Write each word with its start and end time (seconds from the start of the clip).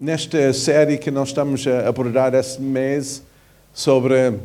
nesta 0.00 0.50
série 0.54 0.96
que 0.96 1.10
nós 1.10 1.28
estamos 1.28 1.66
a 1.66 1.86
abordar 1.86 2.32
este 2.34 2.62
mês 2.62 3.22
sobre 3.70 4.40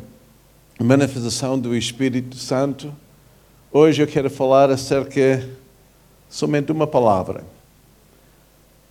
manifestação 0.78 1.58
do 1.58 1.74
Espírito 1.74 2.36
Santo, 2.36 2.94
hoje 3.72 4.02
eu 4.02 4.06
quero 4.06 4.28
falar 4.28 4.68
acerca 4.70 5.48
somente 6.28 6.70
uma 6.70 6.86
palavra. 6.86 7.42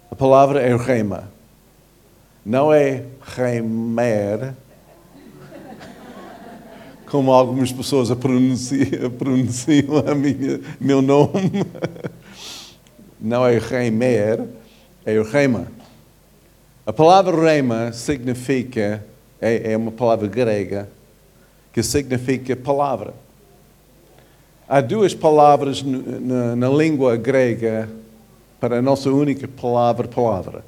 A 0.09 0.15
palavra 0.15 0.59
é 0.59 0.75
rema. 0.75 1.31
Não 2.43 2.73
é 2.73 3.05
remer, 3.21 4.55
como 7.05 7.31
algumas 7.31 7.71
pessoas 7.71 8.09
a 8.09 8.15
pronunciam, 8.15 9.11
pronunciam 9.11 9.97
a 9.99 10.15
minha, 10.15 10.59
meu 10.79 10.99
nome. 10.99 11.51
Não 13.21 13.45
é 13.45 13.59
remer, 13.59 14.47
é 15.05 15.21
rema. 15.21 15.67
A 16.87 16.93
palavra 16.93 17.35
rema 17.35 17.91
significa, 17.91 19.03
é, 19.41 19.71
é 19.71 19.77
uma 19.77 19.91
palavra 19.91 20.27
grega, 20.27 20.87
que 21.73 21.81
significa 21.81 22.55
palavra. 22.55 23.15
Há 24.69 24.81
duas 24.81 25.11
palavras 25.11 25.81
na, 25.81 26.55
na 26.55 26.69
língua 26.69 27.15
grega 27.15 27.89
para 28.59 28.77
a 28.77 28.81
nossa 28.83 29.09
única 29.09 29.47
palavra, 29.47 30.07
palavra. 30.07 30.63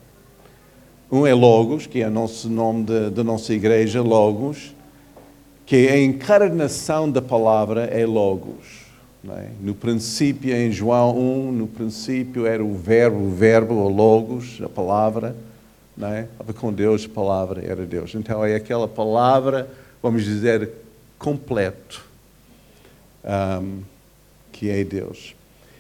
Um 1.12 1.28
é 1.28 1.36
Logos, 1.36 1.86
que 1.86 2.02
é 2.02 2.08
o 2.08 2.12
nosso 2.12 2.50
nome 2.50 2.86
da 3.12 3.24
nossa 3.24 3.54
igreja, 3.54 4.02
Logos, 4.02 4.76
que 5.68 5.88
a 5.88 6.02
encarnação 6.02 7.12
da 7.12 7.22
palavra 7.22 7.84
é 7.84 8.08
Logos. 8.08 8.88
É? 9.30 9.50
No 9.62 9.76
princípio, 9.76 10.56
em 10.56 10.72
João 10.72 11.16
1, 11.16 11.52
no 11.52 11.68
princípio 11.68 12.48
era 12.48 12.66
o 12.66 12.74
verbo, 12.74 13.20
o 13.20 13.30
verbo, 13.30 13.76
o 13.76 13.88
Logos, 13.88 14.60
a 14.64 14.70
palavra. 14.70 15.36
Não 15.98 16.10
é? 16.10 16.28
Com 16.60 16.72
Deus, 16.72 17.06
a 17.06 17.10
palavra 17.10 17.66
era 17.66 17.86
Deus. 17.86 18.14
Então 18.14 18.46
é 18.46 18.56
aquela 18.56 18.88
palavra, 18.88 19.68
vamos 20.02 20.24
dizer, 20.24 20.70
completo, 21.18 22.06
um, 23.62 23.82
que 24.52 24.70
é 24.70 24.84
Deus. 24.84 25.36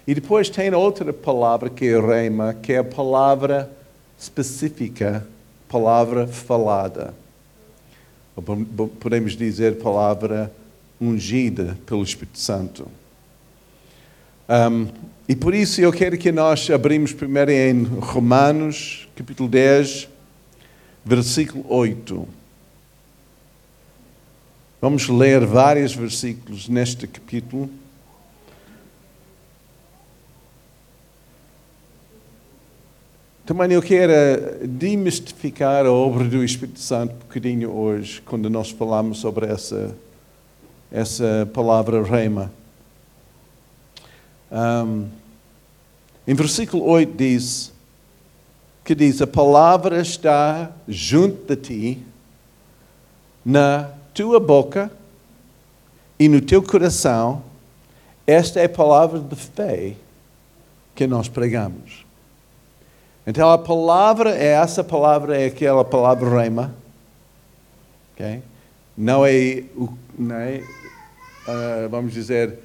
E 0.07 0.15
depois 0.15 0.49
tem 0.49 0.73
outra 0.73 1.13
palavra 1.13 1.69
que 1.69 1.85
é 1.85 1.99
reima, 1.99 2.53
que 2.53 2.73
é 2.73 2.79
a 2.79 2.83
palavra 2.83 3.69
específica, 4.17 5.27
palavra 5.69 6.25
falada. 6.25 7.13
Podemos 8.99 9.33
dizer 9.33 9.77
palavra 9.77 10.51
ungida 10.99 11.77
pelo 11.85 12.03
Espírito 12.03 12.39
Santo. 12.39 12.87
Um, 14.49 14.87
e 15.27 15.35
por 15.35 15.53
isso 15.53 15.81
eu 15.81 15.91
quero 15.91 16.17
que 16.17 16.31
nós 16.31 16.69
abrimos 16.69 17.11
primeiro 17.11 17.51
em 17.51 17.83
Romanos, 17.83 19.09
capítulo 19.13 19.49
10, 19.49 20.07
versículo 21.03 21.65
8. 21.67 22.25
Vamos 24.79 25.09
ler 25.09 25.45
vários 25.45 25.93
versículos 25.93 26.69
neste 26.69 27.07
capítulo. 27.07 27.69
Também 33.45 33.73
eu 33.73 33.81
quero 33.81 34.13
demistificar 34.65 35.85
a 35.85 35.91
obra 35.91 36.23
do 36.23 36.41
Espírito 36.41 36.79
Santo 36.79 37.15
um 37.15 37.19
bocadinho 37.19 37.71
hoje, 37.71 38.21
quando 38.21 38.49
nós 38.49 38.69
falamos 38.69 39.17
sobre 39.17 39.47
essa, 39.47 39.93
essa 40.89 41.49
palavra 41.53 42.01
rema. 42.01 42.49
Um, 44.51 45.07
em 46.27 46.33
versículo 46.33 46.85
8 46.85 47.15
diz, 47.15 47.73
que 48.83 48.95
diz, 48.95 49.21
a 49.21 49.27
palavra 49.27 50.01
está 50.01 50.71
junto 50.87 51.55
de 51.55 51.61
ti, 51.61 52.03
na 53.45 53.91
tua 54.13 54.39
boca 54.39 54.91
e 56.19 56.27
no 56.27 56.41
teu 56.41 56.61
coração. 56.61 57.43
Esta 58.25 58.59
é 58.59 58.65
a 58.65 58.69
palavra 58.69 59.19
de 59.19 59.35
fé 59.35 59.93
que 60.93 61.07
nós 61.07 61.29
pregamos. 61.29 62.05
Então 63.25 63.49
a 63.49 63.57
palavra 63.57 64.35
é 64.35 64.47
essa 64.47 64.83
palavra, 64.83 65.37
é 65.37 65.47
aquela 65.47 65.83
palavra 65.85 66.41
rema. 66.41 66.73
Okay? 68.13 68.41
Não 68.97 69.25
é, 69.25 69.63
não 70.17 70.35
é 70.35 70.63
uh, 71.47 71.89
vamos 71.89 72.13
dizer, 72.13 72.59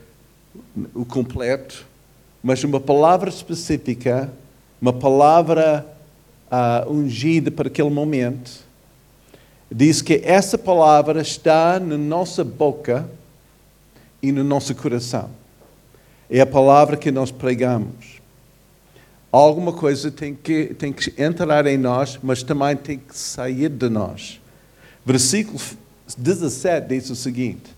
o 0.94 1.04
completo, 1.04 1.86
mas 2.42 2.62
uma 2.64 2.80
palavra 2.80 3.28
específica, 3.28 4.32
uma 4.80 4.92
palavra 4.92 5.86
uh, 6.50 6.90
ungida 6.90 7.50
para 7.50 7.68
aquele 7.68 7.90
momento. 7.90 8.50
Diz 9.70 10.02
que 10.02 10.20
essa 10.24 10.58
palavra 10.58 11.22
está 11.22 11.80
na 11.80 11.96
nossa 11.96 12.44
boca 12.44 13.08
e 14.22 14.30
no 14.30 14.44
nosso 14.44 14.74
coração. 14.74 15.30
É 16.28 16.40
a 16.40 16.46
palavra 16.46 16.96
que 16.96 17.10
nós 17.10 17.30
pregamos 17.30 18.22
alguma 19.32 19.72
coisa 19.72 20.10
tem 20.10 20.34
que, 20.34 20.74
tem 20.74 20.92
que 20.92 21.14
entrar 21.20 21.66
em 21.66 21.78
nós, 21.78 22.20
mas 22.22 22.42
também 22.42 22.76
tem 22.76 22.98
que 22.98 23.16
sair 23.16 23.70
de 23.70 23.88
nós. 23.88 24.38
Versículo 25.04 25.58
17 26.16 26.86
diz 26.86 27.10
o 27.10 27.16
seguinte: 27.16 27.74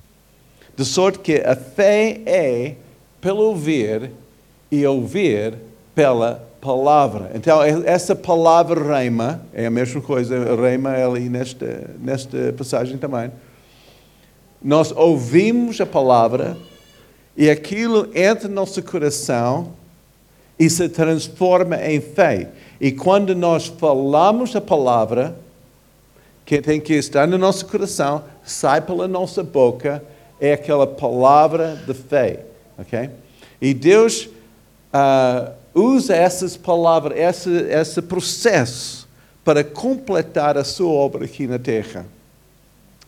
de 0.77 0.85
sorte 0.85 1.19
que 1.21 1.37
a 1.37 1.55
fé 1.55 2.21
é 2.27 2.75
pelo 3.21 3.43
ouvir 3.43 4.11
e 4.71 4.85
ouvir 4.87 5.55
pela 5.95 6.47
palavra. 6.61 7.31
Então, 7.35 7.63
essa 7.63 8.17
palavra 8.17 8.83
reima, 8.97 9.43
é 9.53 9.67
a 9.67 9.71
mesma 9.71 10.01
coisa, 10.01 10.57
reima 10.57 10.91
ali 10.91 11.29
nesta, 11.29 11.91
nesta 12.01 12.53
passagem 12.57 12.97
também. 12.97 13.31
Nós 14.63 14.91
ouvimos 14.93 15.81
a 15.81 15.87
palavra 15.87 16.57
e 17.37 17.51
aquilo 17.51 18.09
entra 18.15 18.49
no 18.49 18.55
nosso 18.55 18.83
coração 18.83 19.73
e 20.59 20.71
se 20.71 20.89
transforma 20.89 21.77
em 21.85 22.01
fé. 22.01 22.51
E 22.81 22.91
quando 22.91 23.35
nós 23.35 23.67
falamos 23.67 24.57
a 24.57 24.61
palavra, 24.61 25.37
que 26.45 26.61
tem 26.61 26.81
que 26.81 26.95
estar 26.95 27.27
no 27.27 27.39
nosso 27.39 27.67
coração, 27.67 28.25
sai 28.43 28.81
pela 28.81 29.09
nossa 29.09 29.43
boca, 29.43 30.03
é 30.45 30.53
aquela 30.53 30.87
palavra 30.87 31.81
de 31.87 31.95
fé. 31.95 32.45
ok? 32.79 33.09
E 33.61 33.73
Deus 33.73 34.29
uh, 34.93 35.53
usa 35.75 36.15
essas 36.15 36.55
palavras, 36.55 37.19
esse, 37.19 37.51
esse 37.51 38.03
processo, 38.03 39.09
para 39.43 39.65
completar 39.65 40.59
a 40.59 40.65
sua 40.65 40.91
obra 40.91 41.25
aqui 41.25 41.47
na 41.47 41.59
terra. 41.59 42.07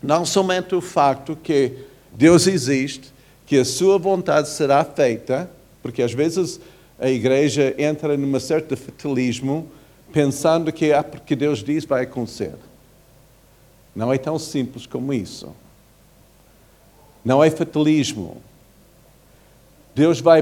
Não 0.03 0.25
somente 0.25 0.75
o 0.75 0.81
facto 0.81 1.37
que 1.37 1.73
Deus 2.13 2.47
existe, 2.47 3.13
que 3.45 3.59
a 3.59 3.65
sua 3.65 3.99
vontade 3.99 4.49
será 4.49 4.83
feita, 4.83 5.51
porque 5.83 6.03
às 6.03 6.13
vezes 6.13 6.59
a 6.99 7.11
igreja 7.11 7.75
entra 7.77 8.17
num 8.17 8.41
certo 8.41 8.77
fatalismo, 8.77 9.69
pensando 10.13 10.73
que 10.73 10.93
ah, 10.93 11.05
porque 11.05 11.37
Deus 11.37 11.63
diz 11.63 11.85
vai 11.85 12.05
acontecer. 12.05 12.55
Não 13.95 14.13
é 14.13 14.17
tão 14.17 14.39
simples 14.39 14.87
como 14.87 15.13
isso. 15.13 15.55
Não 17.27 17.43
é 17.43 17.51
fatalismo. 17.51 18.37
Deus 19.93 20.21
vai, 20.21 20.41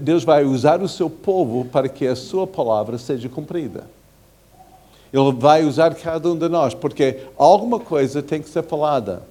Deus 0.00 0.24
vai 0.24 0.42
usar 0.42 0.80
o 0.80 0.88
seu 0.88 1.10
povo 1.10 1.66
para 1.66 1.86
que 1.86 2.06
a 2.06 2.16
sua 2.16 2.46
palavra 2.46 2.96
seja 2.96 3.28
cumprida. 3.28 3.84
Ele 5.12 5.32
vai 5.32 5.64
usar 5.64 5.94
cada 5.94 6.30
um 6.30 6.38
de 6.38 6.48
nós, 6.48 6.72
porque 6.72 7.26
alguma 7.36 7.78
coisa 7.78 8.22
tem 8.22 8.40
que 8.40 8.48
ser 8.48 8.62
falada. 8.62 9.22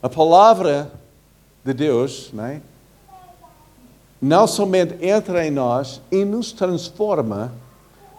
A 0.00 0.08
palavra 0.08 0.92
de 1.64 1.74
Deus, 1.74 2.30
não 2.32 2.44
é? 2.44 2.60
não 4.22 4.46
somente 4.46 5.04
entra 5.04 5.44
em 5.44 5.50
nós 5.50 6.00
e 6.12 6.24
nos 6.24 6.52
transforma, 6.52 7.52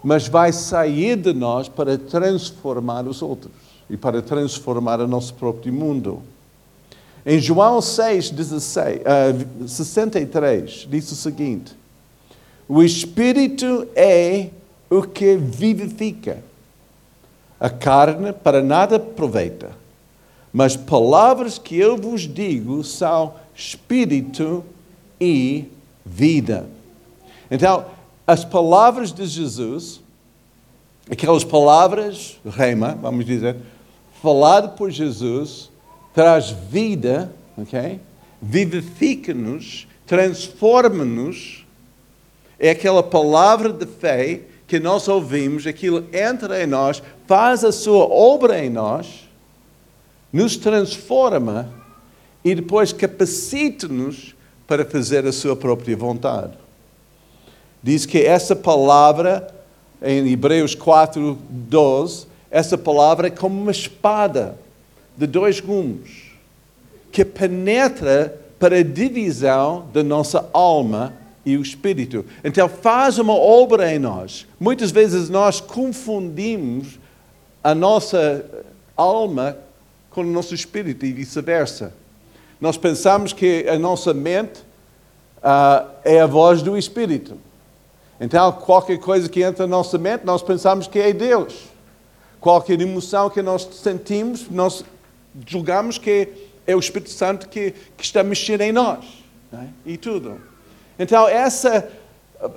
mas 0.04 0.28
vai 0.28 0.52
sair 0.52 1.16
de 1.16 1.32
nós 1.32 1.70
para 1.70 1.98
transformar 1.98 3.08
os 3.08 3.22
outros 3.22 3.54
e 3.90 3.96
para 3.96 4.22
transformar 4.22 5.00
o 5.00 5.08
nosso 5.08 5.34
próprio 5.34 5.72
mundo. 5.72 6.22
Em 7.32 7.38
João 7.38 7.80
6, 7.80 8.32
16, 8.32 9.02
uh, 9.02 9.68
63, 9.68 10.88
diz 10.90 11.12
o 11.12 11.16
seguinte: 11.16 11.76
O 12.68 12.82
Espírito 12.82 13.88
é 13.96 14.48
o 14.90 15.04
que 15.04 15.38
vivifica. 15.38 16.44
A 17.60 17.70
carne 17.70 18.34
para 18.34 18.64
nada 18.64 18.96
aproveita. 18.96 19.70
Mas 20.52 20.76
palavras 20.76 21.60
que 21.60 21.78
eu 21.78 21.98
vos 21.98 22.22
digo 22.22 22.84
são 22.84 23.36
espírito 23.54 24.66
e 25.22 25.66
vida. 26.04 26.68
Então, 27.52 27.86
as 28.26 28.44
palavras 28.44 29.14
de 29.14 29.28
Jesus, 29.28 30.02
aquelas 31.08 31.44
palavras, 31.44 32.40
rema, 32.44 32.98
vamos 33.00 33.24
dizer, 33.24 33.56
falado 34.20 34.76
por 34.76 34.90
Jesus, 34.90 35.70
traz 36.14 36.50
vida, 36.50 37.32
ok? 37.58 38.00
Vivifica-nos, 38.42 39.88
transforma-nos. 40.06 41.66
É 42.58 42.72
aquela 42.72 43.04
palavra 43.04 43.72
de 43.72 43.86
fé 43.86 44.42
que 44.68 44.80
nós 44.80 45.08
ouvimos, 45.08 45.66
aquilo 45.66 46.06
entra 46.14 46.62
em 46.64 46.68
nós, 46.68 47.02
faz 47.26 47.64
a 47.64 47.72
sua 47.72 48.06
obra 48.06 48.64
em 48.64 48.70
nós, 48.70 49.28
nos 50.32 50.58
transforma 50.58 51.72
e 52.44 52.54
depois 52.54 52.94
capacita-nos 52.94 54.36
para 54.68 54.86
fazer 54.86 55.26
a 55.26 55.32
sua 55.32 55.56
própria 55.56 55.98
vontade. 55.98 56.54
Diz 57.82 58.06
que 58.06 58.20
essa 58.20 58.56
palavra, 58.56 59.48
em 60.02 60.28
Hebreus 60.32 60.76
4, 60.76 61.38
12, 61.50 62.28
essa 62.52 62.78
palavra 62.78 63.28
é 63.28 63.32
como 63.32 63.60
uma 63.60 63.72
espada 63.72 64.58
de 65.20 65.28
dois 65.28 65.60
gumes 65.60 66.30
que 67.12 67.26
penetra 67.26 68.40
para 68.58 68.78
a 68.78 68.84
divisão 68.84 69.88
da 69.94 70.02
nossa 70.02 70.50
alma 70.54 71.14
e 71.46 71.58
o 71.58 71.62
espírito. 71.62 72.26
Então 72.44 72.70
faz 72.70 73.18
uma 73.18 73.34
obra 73.34 73.94
em 73.94 74.00
nós. 74.00 74.48
Muitas 74.60 74.92
vezes 74.92 75.30
nós 75.30 75.60
confundimos 75.60 77.00
a 77.62 77.76
nossa 77.76 78.46
alma 78.96 79.58
com 80.10 80.22
o 80.22 80.26
nosso 80.26 80.56
espírito 80.56 81.06
e 81.06 81.12
vice-versa. 81.12 81.94
Nós 82.62 82.78
pensamos 82.78 83.34
que 83.34 83.68
a 83.68 83.78
nossa 83.78 84.14
mente 84.14 84.62
uh, 85.38 85.90
é 86.04 86.22
a 86.22 86.28
voz 86.28 86.62
do 86.62 86.78
espírito. 86.78 87.38
Então, 88.22 88.52
qualquer 88.52 89.00
coisa 89.00 89.30
que 89.30 89.42
entra 89.42 89.66
na 89.66 89.78
nossa 89.78 89.98
mente, 89.98 90.26
nós 90.26 90.42
pensamos 90.42 90.88
que 90.88 91.00
é 91.00 91.14
Deus. 91.14 91.70
Qualquer 92.40 92.80
emoção 92.82 93.30
que 93.30 93.42
nós 93.42 93.68
sentimos, 93.72 94.50
nós 94.50 94.84
julgamos 95.48 95.98
que 95.98 96.28
é 96.66 96.76
o 96.76 96.80
Espírito 96.80 97.10
Santo 97.10 97.50
que, 97.50 97.74
que 97.98 98.04
está 98.04 98.24
mexendo 98.24 98.62
em 98.62 98.72
nós. 98.72 99.06
É? 99.52 99.66
E 99.86 99.98
tudo. 99.98 100.40
Então, 100.98 101.28
essa, 101.28 101.90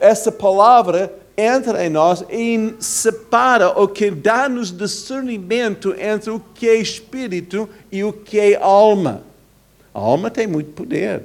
essa 0.00 0.30
palavra 0.30 1.12
entra 1.36 1.84
em 1.84 1.88
nós 1.88 2.24
e 2.30 2.74
separa 2.78 3.70
o 3.80 3.88
que 3.88 4.10
dá-nos 4.10 4.76
discernimento 4.76 5.94
entre 5.98 6.30
o 6.30 6.40
que 6.54 6.68
é 6.68 6.74
espírito 6.74 7.68
e 7.90 8.04
o 8.04 8.12
que 8.12 8.38
é 8.38 8.56
alma. 8.56 9.22
A 9.94 9.98
alma 9.98 10.30
tem 10.30 10.46
muito 10.46 10.72
poder. 10.72 11.24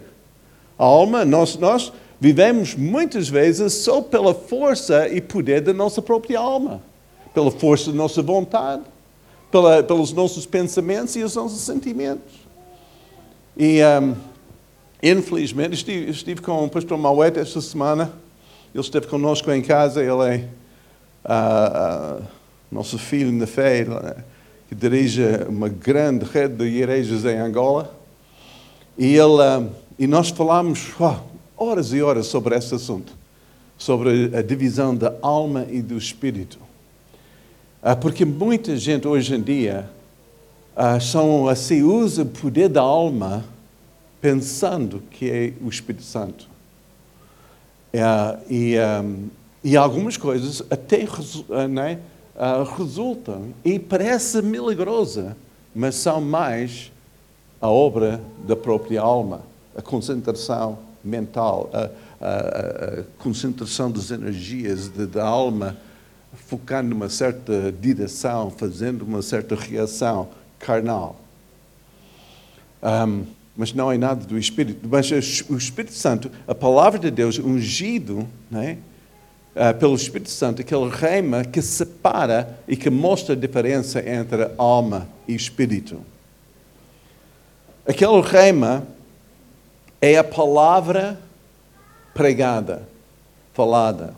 A 0.78 0.84
alma, 0.84 1.26
nós, 1.26 1.58
nós 1.58 1.92
vivemos 2.20 2.76
muitas 2.76 3.28
vezes 3.28 3.74
só 3.74 4.02
pela 4.02 4.34
força 4.34 5.08
e 5.08 5.20
poder 5.20 5.62
da 5.62 5.74
nossa 5.74 6.02
própria 6.02 6.40
alma, 6.40 6.82
pela 7.34 7.52
força 7.52 7.92
da 7.92 7.98
nossa 7.98 8.22
vontade, 8.22 8.84
pela, 9.52 9.82
pelos 9.84 10.12
nossos 10.14 10.46
pensamentos 10.46 11.16
e 11.16 11.24
os 11.24 11.36
nossos 11.36 11.62
sentimentos. 11.62 12.34
E, 13.56 13.80
um, 14.02 14.16
infelizmente, 15.02 15.74
estive, 15.74 16.12
estive 16.12 16.42
com 16.42 16.66
o 16.66 16.70
pastor 16.70 16.98
Mauete 16.98 17.40
esta 17.40 17.62
semana, 17.62 18.12
ele 18.74 18.84
esteve 18.84 19.08
conosco 19.08 19.52
em 19.52 19.62
casa, 19.62 20.02
ele 20.02 20.10
é 20.36 20.48
uh, 21.26 22.22
uh, 22.22 22.26
nosso 22.72 22.98
filho 22.98 23.32
na 23.32 23.48
fé, 23.48 23.86
que 24.68 24.76
dirige 24.76 25.24
uma 25.48 25.70
grande 25.70 26.26
rede 26.26 26.56
de 26.56 26.66
igrejas 26.66 27.26
em 27.26 27.38
Angola. 27.38 27.96
E, 28.98 29.16
ele, 29.16 29.70
e 29.98 30.06
nós 30.06 30.30
falámos 30.30 30.92
oh, 31.00 31.16
horas 31.56 31.94
e 31.94 32.02
horas 32.02 32.28
sobre 32.28 32.56
esse 32.56 32.76
assunto, 32.76 33.14
sobre 33.78 34.36
a 34.36 34.42
divisão 34.42 34.96
da 34.96 35.16
alma 35.22 35.66
e 35.70 35.82
do 35.82 35.98
espírito. 35.98 36.67
Ah, 37.82 37.96
porque 37.96 38.26
muita 38.26 38.76
gente 38.76 39.08
hoje 39.08 39.36
em 39.36 39.42
dia 39.42 39.90
ah, 40.76 41.00
são, 41.00 41.48
assim, 41.48 41.84
usa 41.84 42.24
o 42.24 42.26
poder 42.26 42.70
da 42.70 42.82
alma 42.82 43.46
pensando 44.20 45.02
que 45.12 45.30
é 45.30 45.54
o 45.64 45.70
Espírito 45.70 46.04
Santo. 46.04 46.50
E, 48.50 48.76
e 49.64 49.78
algumas 49.78 50.18
coisas 50.18 50.62
até 50.70 51.08
né, 51.68 52.00
resultam 52.78 53.54
e 53.66 53.80
parece 53.80 54.42
milagrosa, 54.42 55.36
mas 55.74 55.96
são 55.96 56.22
mais 56.22 56.92
a 57.60 57.68
obra 57.68 58.22
da 58.46 58.56
própria 58.56 59.02
alma, 59.02 59.42
a 59.76 59.82
concentração 59.82 60.78
mental, 61.04 61.70
a, 61.74 61.90
a, 62.22 62.30
a 63.00 63.04
concentração 63.18 63.90
das 63.90 64.12
energias 64.12 64.90
da 64.90 65.26
alma, 65.26 65.78
focando 66.34 66.90
numa 66.90 67.10
certa 67.10 67.72
direção, 67.72 68.52
fazendo 68.52 69.04
uma 69.04 69.22
certa 69.22 69.56
reação 69.56 70.30
carnal. 70.60 71.20
Um, 72.82 73.26
mas 73.56 73.74
não 73.74 73.92
é 73.92 73.98
nada 73.98 74.24
do 74.26 74.38
Espírito. 74.38 74.88
Mas 74.88 75.10
o 75.50 75.58
Espírito 75.58 75.94
Santo, 75.94 76.30
a 76.48 76.54
palavra 76.54 77.00
de 77.00 77.10
Deus, 77.10 77.40
ungido 77.40 78.28
né, 78.52 78.78
pelo 79.80 79.96
Espírito 79.96 80.30
Santo, 80.30 80.62
aquele 80.62 80.90
reima 80.90 81.44
que 81.44 81.62
separa 81.62 82.60
e 82.68 82.76
que 82.78 82.90
mostra 82.90 83.34
a 83.34 83.38
diferença 83.38 84.00
entre 84.08 84.52
alma 84.58 85.08
e 85.28 85.34
espírito. 85.34 86.00
Aquele 87.88 88.22
reima 88.22 88.86
é 90.00 90.18
a 90.18 90.24
palavra 90.24 91.20
pregada, 92.14 92.88
falada. 93.54 94.14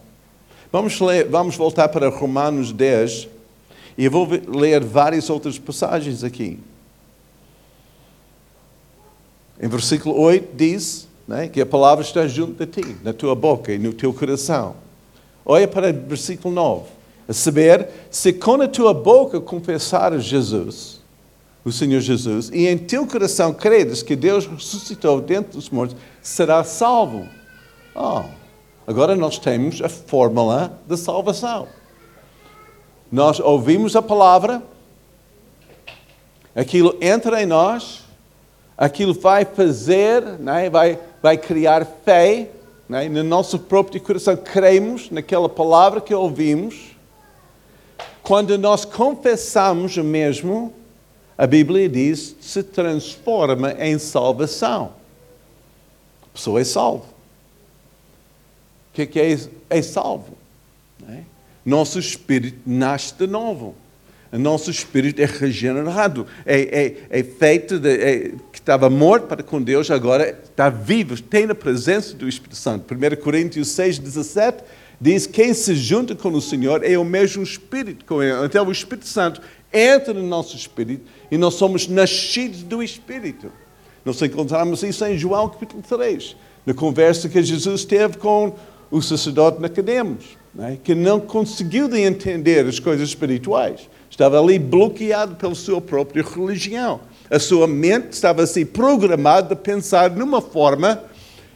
Vamos, 0.72 1.00
ler, 1.00 1.28
vamos 1.28 1.56
voltar 1.56 1.90
para 1.90 2.10
Romanos 2.10 2.72
10 2.72 3.28
e 3.98 4.06
eu 4.06 4.12
vou 4.12 4.28
ler 4.48 4.84
várias 4.84 5.30
outras 5.30 5.58
passagens 5.58 6.24
aqui. 6.24 6.60
Em 9.60 9.68
versículo 9.68 10.20
8 10.22 10.56
diz 10.56 11.08
né, 11.28 11.48
que 11.48 11.60
a 11.60 11.66
palavra 11.66 12.04
está 12.04 12.28
junto 12.28 12.54
de 12.54 12.72
ti, 12.72 12.96
na 13.04 13.14
tua 13.14 13.34
boca 13.34 13.74
e 13.74 13.80
no 13.80 13.94
teu 13.94 14.14
coração. 14.14 14.76
Olha 15.44 15.68
para 15.68 15.90
o 15.90 15.94
versículo 15.94 16.54
9. 16.54 16.86
A 17.28 17.34
saber, 17.34 17.90
se 18.12 18.32
com 18.32 18.62
a 18.62 18.68
tua 18.68 18.94
boca 18.94 19.42
confessares 19.42 20.24
Jesus, 20.24 21.02
o 21.66 21.72
Senhor 21.72 22.00
Jesus, 22.00 22.50
e 22.54 22.68
em 22.68 22.78
teu 22.78 23.06
coração 23.08 23.54
credes 23.54 24.04
que 24.04 24.16
Deus 24.16 24.46
ressuscitou 24.46 25.20
dentro 25.20 25.54
dos 25.54 25.70
mortos, 25.70 25.98
será 26.22 26.64
salvo. 26.64 27.28
Oh, 27.96 28.24
agora 28.90 29.16
nós 29.16 29.38
temos 29.38 29.84
a 29.84 29.88
fórmula 29.88 30.82
da 30.88 30.98
salvação. 30.98 31.68
Nós 33.12 33.40
ouvimos 33.40 33.96
a 33.96 34.02
palavra, 34.02 34.64
aquilo 36.56 36.98
entra 37.00 37.40
em 37.44 37.46
nós, 37.46 38.02
aquilo 38.76 39.14
vai 39.14 39.46
fazer, 39.46 40.24
né, 40.40 40.72
vai, 40.72 40.98
vai 41.22 41.38
criar 41.38 41.86
fé 42.04 42.50
né, 42.90 43.08
no 43.08 43.24
nosso 43.24 43.60
próprio 43.60 44.02
coração. 44.02 44.36
Cremos 44.36 45.12
naquela 45.12 45.48
palavra 45.48 46.02
que 46.02 46.16
ouvimos. 46.16 46.96
Quando 48.24 48.58
nós 48.58 48.86
confessamos 48.86 49.98
o 49.98 50.04
mesmo, 50.04 50.74
a 51.38 51.46
Bíblia 51.46 51.88
diz, 51.88 52.36
se 52.42 52.64
transforma 52.64 53.72
em 53.74 54.00
salvação. 54.00 54.94
A 56.24 56.34
pessoa 56.34 56.60
é 56.60 56.64
salvo. 56.64 57.06
Que 59.06 59.20
é, 59.20 59.34
é, 59.34 59.40
é 59.70 59.82
salvo? 59.82 60.38
É? 61.08 61.20
Nosso 61.66 62.00
espírito 62.00 62.60
nasce 62.66 63.14
de 63.16 63.28
novo. 63.28 63.76
O 64.32 64.38
nosso 64.38 64.70
espírito 64.70 65.20
é 65.20 65.26
regenerado, 65.26 66.28
é, 66.46 66.62
é, 66.62 67.20
é 67.20 67.24
feito 67.24 67.80
de, 67.80 67.90
é, 67.90 68.20
que 68.52 68.60
estava 68.60 68.88
morto 68.88 69.26
para 69.26 69.42
com 69.42 69.60
Deus, 69.60 69.90
agora 69.90 70.40
está 70.44 70.70
vivo, 70.70 71.20
tem 71.20 71.46
a 71.46 71.56
presença 71.56 72.16
do 72.16 72.30
Espírito 72.30 72.56
Santo. 72.56 72.94
1 72.94 73.24
Coríntios 73.24 73.70
6, 73.70 73.98
17 73.98 74.64
diz: 75.02 75.26
Quem 75.26 75.52
se 75.56 75.74
junta 75.76 76.14
com 76.14 76.30
o 76.30 76.42
Senhor 76.42 76.84
é 76.84 76.96
o 76.96 77.04
mesmo 77.04 77.42
Espírito 77.42 78.06
com 78.06 78.22
Ele. 78.22 78.46
Então 78.46 78.68
o 78.68 78.72
Espírito 78.72 79.08
Santo 79.08 79.42
entra 79.74 80.14
no 80.14 80.24
nosso 80.24 80.56
espírito 80.56 81.06
e 81.32 81.38
nós 81.38 81.56
somos 81.56 81.88
nascidos 81.88 82.62
do 82.62 82.84
Espírito. 82.84 83.52
Nós 84.06 84.22
encontramos 84.22 84.84
isso 84.84 85.04
em 85.06 85.18
João 85.18 85.50
capítulo 85.50 85.82
3, 85.82 86.36
na 86.66 86.74
conversa 86.74 87.28
que 87.28 87.42
Jesus 87.42 87.84
teve 87.84 88.18
com 88.18 88.56
o 88.92 89.02
sacerdote 89.02 89.62
Nicodemos, 89.62 90.38
né, 90.54 90.78
que 90.84 90.96
não 90.96 91.20
conseguiu 91.20 91.94
entender 91.96 92.66
as 92.66 92.80
coisas 92.80 93.10
espirituais. 93.10 93.90
Estava 94.10 94.40
ali 94.40 94.58
bloqueado 94.58 95.36
pela 95.36 95.56
sua 95.56 95.80
própria 95.80 96.24
religião. 96.24 97.00
A 97.30 97.40
sua 97.40 97.68
mente 97.68 98.14
estava 98.14 98.44
assim 98.44 98.66
programada 98.66 99.54
a 99.54 99.58
pensar 99.58 100.10
numa 100.12 100.42
forma 100.42 101.04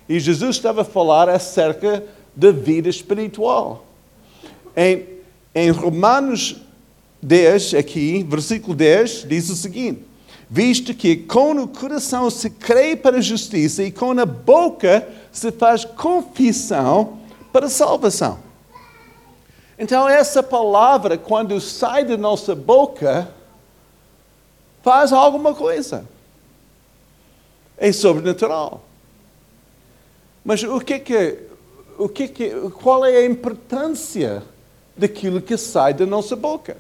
e 0.08 0.20
Jesus 0.20 0.58
estava 0.58 0.82
a 0.82 0.86
falar 0.86 1.28
acerca 1.30 2.04
da 2.36 2.52
vida 2.52 2.90
espiritual. 2.90 3.86
Em, 4.76 5.06
em 5.56 5.70
Romanos 5.72 6.58
10, 7.22 7.76
aqui, 7.76 8.26
versículo 8.28 8.76
10, 8.76 9.26
diz 9.28 9.50
o 9.50 9.56
seguinte: 9.56 10.02
Visto 10.50 10.94
que 10.94 11.16
com 11.16 11.54
o 11.54 11.68
coração 11.68 12.30
se 12.30 12.50
crê 12.50 12.96
para 12.96 13.18
a 13.18 13.22
justiça 13.22 13.84
e 13.84 13.92
com 13.92 14.12
a 14.12 14.26
boca 14.26 15.08
se 15.32 15.52
faz 15.52 15.86
confissão 15.86 17.20
para 17.54 17.70
salvação. 17.70 18.40
Então, 19.80 20.10
essa 20.10 20.44
palavra, 20.44 21.18
quando 21.18 21.62
sai 21.62 22.04
da 22.04 22.18
nossa 22.18 22.54
boca, 22.54 23.30
faz 24.82 25.14
alguma 25.14 25.56
coisa. 25.56 26.06
É 27.78 27.92
sobrenatural. 27.92 28.84
Mas 30.44 30.62
o 30.64 30.82
que 30.82 31.00
que, 31.00 31.40
o 31.98 32.10
que 32.10 32.28
que, 32.28 32.50
qual 32.72 33.06
é 33.06 33.18
a 33.18 33.26
importância 33.26 34.44
daquilo 34.96 35.42
que 35.42 35.58
sai 35.58 35.94
da 35.94 36.06
nossa 36.06 36.36
boca. 36.36 36.78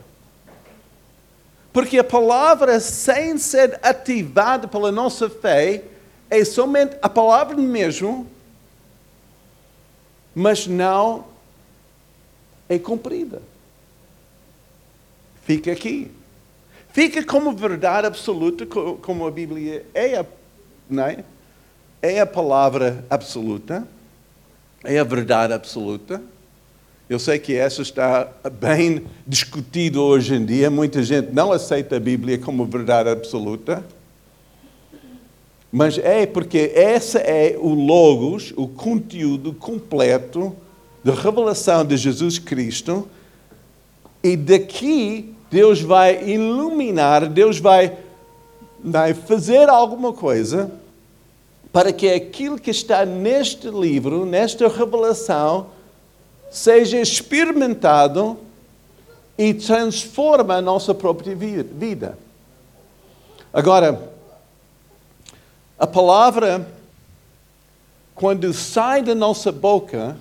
Porque 1.71 1.97
a 1.97 2.03
palavra, 2.03 2.79
sem 2.79 3.37
ser 3.37 3.79
ativada 3.81 4.67
pela 4.67 4.91
nossa 4.91 5.29
fé, 5.29 5.83
é 6.29 6.45
somente 6.45 6.95
a 7.01 7.09
palavra 7.09 7.57
mesmo, 7.57 8.27
mas 10.33 10.67
não 10.67 11.25
é 12.67 12.79
cumprida. 12.79 13.41
Fica 15.43 15.71
aqui. 15.71 16.09
Fica 16.91 17.23
como 17.23 17.51
verdade 17.53 18.07
absoluta, 18.07 18.65
como 18.65 19.25
a 19.25 19.31
Bíblia 19.31 19.85
é 19.93 20.17
a, 20.17 20.25
não 20.89 21.03
é? 21.03 21.23
é 22.01 22.19
a 22.19 22.25
palavra 22.25 23.03
absoluta, 23.09 23.87
é 24.83 24.99
a 24.99 25.03
verdade 25.03 25.53
absoluta. 25.53 26.21
Eu 27.09 27.19
sei 27.19 27.39
que 27.39 27.55
essa 27.55 27.81
está 27.81 28.31
bem 28.59 29.05
discutida 29.25 29.99
hoje 29.99 30.35
em 30.35 30.45
dia. 30.45 30.69
Muita 30.69 31.01
gente 31.03 31.31
não 31.31 31.51
aceita 31.51 31.97
a 31.97 31.99
Bíblia 31.99 32.37
como 32.37 32.65
verdade 32.65 33.09
absoluta. 33.09 33.83
Mas 35.75 35.97
é 35.97 36.27
porque 36.27 36.71
esse 36.75 37.17
é 37.17 37.57
o 37.59 37.73
logos, 37.73 38.53
o 38.55 38.67
conteúdo 38.67 39.51
completo 39.53 40.55
da 41.03 41.15
revelação 41.15 41.83
de 41.83 41.97
Jesus 41.97 42.37
Cristo. 42.37 43.07
E 44.23 44.37
daqui 44.37 45.33
Deus 45.49 45.81
vai 45.81 46.29
iluminar, 46.29 47.27
Deus 47.27 47.57
vai, 47.57 47.97
vai 48.83 49.15
fazer 49.15 49.67
alguma 49.67 50.13
coisa 50.13 50.71
para 51.71 51.91
que 51.91 52.07
aquilo 52.07 52.59
que 52.59 52.69
está 52.69 53.03
neste 53.03 53.67
livro, 53.67 54.27
nesta 54.27 54.67
revelação, 54.67 55.71
seja 56.51 57.01
experimentado 57.01 58.37
e 59.35 59.55
transforma 59.55 60.53
a 60.53 60.61
nossa 60.61 60.93
própria 60.93 61.35
vida. 61.35 62.15
Agora, 63.51 64.12
a 65.83 65.87
palavra, 65.87 66.65
quando 68.15 68.53
sai 68.53 69.03
da 69.03 69.13
nossa 69.13 69.51
boca, 69.51 70.15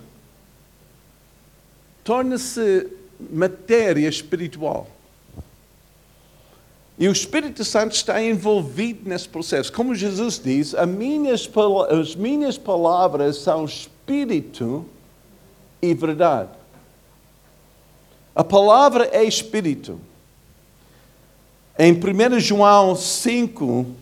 torna-se 2.03 2.89
matéria 3.31 4.09
espiritual. 4.09 4.89
E 6.99 7.07
o 7.07 7.13
Espírito 7.13 7.65
Santo 7.65 7.95
está 7.95 8.21
envolvido 8.21 9.09
nesse 9.09 9.29
processo. 9.29 9.73
Como 9.73 9.95
Jesus 9.95 10.41
diz, 10.43 10.75
as 10.75 10.89
minhas, 10.89 11.49
as 11.91 12.17
minhas 12.17 12.59
palavras 12.59 13.37
são 13.37 13.65
espírito 13.65 14.85
e 15.81 15.95
verdade. 15.95 16.51
A 18.35 18.43
palavra 18.43 19.09
é 19.13 19.23
espírito. 19.23 20.01
Em 21.79 21.93
1 21.93 22.41
João 22.41 22.97
5, 22.97 23.87
ah, 23.87 24.02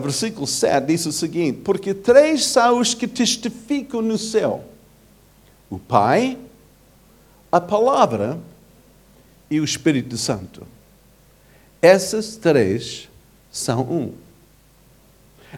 versículo 0.00 0.46
7, 0.46 0.86
diz 0.86 1.06
o 1.06 1.12
seguinte: 1.12 1.60
Porque 1.62 1.92
três 1.92 2.44
são 2.46 2.80
os 2.80 2.94
que 2.94 3.06
testificam 3.06 4.00
no 4.00 4.16
céu: 4.16 4.64
o 5.68 5.78
Pai, 5.78 6.38
a 7.52 7.60
palavra 7.60 8.38
e 9.50 9.60
o 9.60 9.64
Espírito 9.64 10.16
Santo. 10.16 10.66
Essas 11.82 12.36
três 12.36 13.08
são 13.50 13.82
um. 13.82 14.14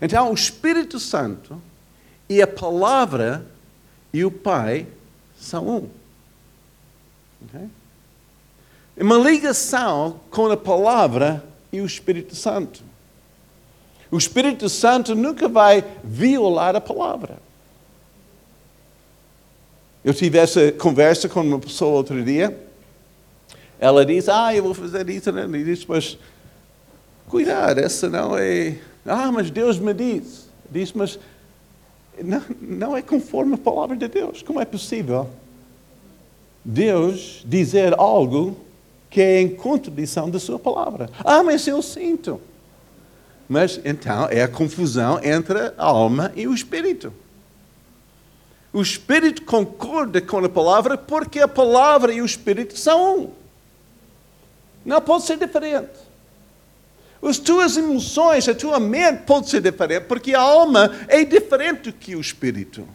Então, 0.00 0.30
o 0.30 0.34
Espírito 0.34 0.98
Santo 0.98 1.60
e 2.28 2.42
a 2.42 2.46
palavra 2.46 3.46
e 4.12 4.24
o 4.24 4.30
Pai 4.30 4.86
são 5.38 5.68
um. 5.68 5.88
Okay? 7.44 7.68
Uma 9.00 9.16
ligação 9.16 10.20
com 10.30 10.50
a 10.50 10.56
palavra 10.56 11.44
e 11.72 11.80
o 11.80 11.86
Espírito 11.86 12.34
Santo. 12.34 12.87
O 14.10 14.16
Espírito 14.16 14.68
Santo 14.68 15.14
nunca 15.14 15.48
vai 15.48 15.84
violar 16.02 16.74
a 16.74 16.80
palavra. 16.80 17.38
Eu 20.04 20.14
tive 20.14 20.38
essa 20.38 20.72
conversa 20.72 21.28
com 21.28 21.40
uma 21.40 21.58
pessoa 21.58 21.96
outro 21.96 22.22
dia. 22.24 22.58
Ela 23.78 24.06
diz: 24.06 24.28
Ah, 24.28 24.54
eu 24.54 24.62
vou 24.62 24.74
fazer 24.74 25.08
isso. 25.10 25.30
Né? 25.30 25.46
E 25.58 25.64
diz: 25.64 25.84
Mas 25.84 26.18
cuidado, 27.28 27.78
essa 27.78 28.08
não 28.08 28.36
é. 28.36 28.78
Ah, 29.04 29.30
mas 29.30 29.50
Deus 29.50 29.78
me 29.78 29.92
diz. 29.92 30.48
Diz: 30.70 30.92
Mas 30.92 31.18
não, 32.22 32.42
não 32.60 32.96
é 32.96 33.02
conforme 33.02 33.54
a 33.54 33.58
palavra 33.58 33.96
de 33.96 34.08
Deus. 34.08 34.42
Como 34.42 34.60
é 34.60 34.64
possível 34.64 35.28
Deus 36.64 37.42
dizer 37.44 37.94
algo 37.98 38.56
que 39.10 39.20
é 39.20 39.40
em 39.40 39.48
contradição 39.48 40.30
da 40.30 40.38
sua 40.38 40.58
palavra? 40.58 41.10
Ah, 41.24 41.42
mas 41.42 41.66
eu 41.66 41.82
sinto. 41.82 42.40
Mas 43.48 43.80
então 43.84 44.28
é 44.30 44.42
a 44.42 44.48
confusão 44.48 45.18
entre 45.24 45.58
a 45.58 45.84
alma 45.84 46.32
e 46.36 46.46
o 46.46 46.54
espírito. 46.54 47.12
O 48.72 48.82
espírito 48.82 49.42
concorda 49.42 50.20
com 50.20 50.44
a 50.44 50.48
palavra 50.48 50.98
porque 50.98 51.40
a 51.40 51.48
palavra 51.48 52.12
e 52.12 52.20
o 52.20 52.26
espírito 52.26 52.78
são 52.78 53.20
um. 53.20 53.30
Não 54.84 55.00
pode 55.00 55.24
ser 55.24 55.38
diferente. 55.38 56.08
As 57.22 57.38
tuas 57.38 57.76
emoções, 57.76 58.48
a 58.48 58.54
tua 58.54 58.78
mente 58.78 59.22
pode 59.24 59.48
ser 59.48 59.60
diferente, 59.60 60.04
porque 60.04 60.34
a 60.34 60.40
alma 60.40 60.94
é 61.08 61.24
diferente 61.24 61.90
do 61.90 61.92
que 61.92 62.14
o 62.14 62.20
espírito. 62.20 62.86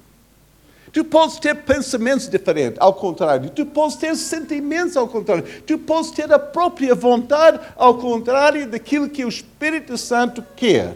Tu 0.93 1.03
podes 1.03 1.39
ter 1.39 1.55
pensamentos 1.55 2.29
diferentes, 2.29 2.77
ao 2.79 2.93
contrário. 2.93 3.49
Tu 3.49 3.65
podes 3.65 3.95
ter 3.95 4.15
sentimentos 4.15 4.95
ao 4.95 5.07
contrário. 5.07 5.43
Tu 5.65 5.75
podes 5.79 6.11
ter 6.11 6.31
a 6.31 6.37
própria 6.37 6.93
vontade 6.93 7.59
ao 7.75 7.97
contrário 7.97 8.69
daquilo 8.69 9.09
que 9.09 9.25
o 9.25 9.27
Espírito 9.27 9.97
Santo 9.97 10.45
quer 10.55 10.95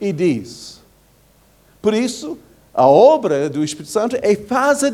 e 0.00 0.12
diz. 0.12 0.80
Por 1.80 1.94
isso, 1.94 2.36
a 2.74 2.84
obra 2.84 3.48
do 3.48 3.62
Espírito 3.62 3.92
Santo 3.92 4.16
é 4.20 4.34
faz 4.34 4.82
a 4.82 4.90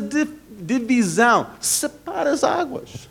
divisão, 0.59 1.47
separa 1.59 2.29
as 2.29 2.43
águas 2.43 3.09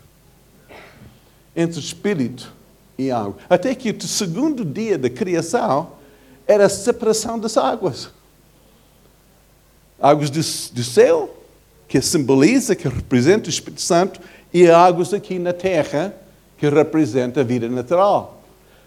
entre 1.53 1.79
o 1.79 1.81
Espírito 1.81 2.53
e 2.97 3.11
a 3.11 3.17
água. 3.17 3.35
Até 3.49 3.75
que 3.75 3.91
o 3.91 4.01
segundo 4.03 4.63
dia 4.63 4.97
da 4.97 5.09
criação 5.09 5.91
era 6.47 6.67
a 6.67 6.69
separação 6.69 7.37
das 7.37 7.57
águas 7.57 8.09
águas 10.01 10.29
do, 10.29 10.39
do 10.73 10.83
céu, 10.83 11.35
que 11.87 12.01
simboliza, 12.01 12.75
que 12.75 12.87
representa 12.87 13.47
o 13.47 13.49
Espírito 13.49 13.81
Santo, 13.81 14.19
e 14.53 14.69
águas 14.69 15.13
aqui 15.13 15.39
na 15.39 15.53
terra, 15.53 16.13
que 16.57 16.67
representa 16.67 17.41
a 17.41 17.43
vida 17.43 17.67
natural. 17.69 18.41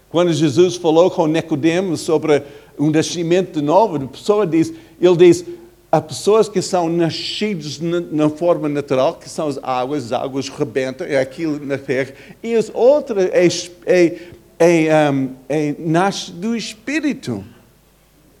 Quando 0.09 0.33
Jesus 0.33 0.75
falou 0.75 1.09
com 1.09 1.25
Nicodemos 1.25 2.01
sobre 2.01 2.43
um 2.77 2.91
nascimento 2.91 3.59
de 3.59 3.65
novo, 3.65 3.95
a 3.95 4.07
pessoa 4.07 4.45
diz, 4.45 4.73
ele 4.99 5.15
diz, 5.15 5.45
há 5.91 6.01
pessoas 6.01 6.49
que 6.49 6.61
são 6.61 6.89
nascidas 6.89 7.79
na, 7.79 7.99
na, 7.99 8.29
forma 8.29 8.67
natural, 8.67 9.15
que 9.15 9.29
são 9.29 9.47
as 9.47 9.57
águas, 9.63 10.11
as 10.11 10.21
águas 10.21 10.49
rebentam, 10.49 11.07
é 11.07 11.17
aquilo 11.17 11.65
na 11.65 11.77
terra, 11.77 12.13
e 12.43 12.55
as 12.55 12.69
outras 12.73 13.29
é, 13.31 13.47
é, 13.85 14.85
é, 14.85 15.11
um, 15.11 15.29
é, 15.47 15.75
nasce 15.79 16.31
do 16.31 16.55
Espírito, 16.55 17.43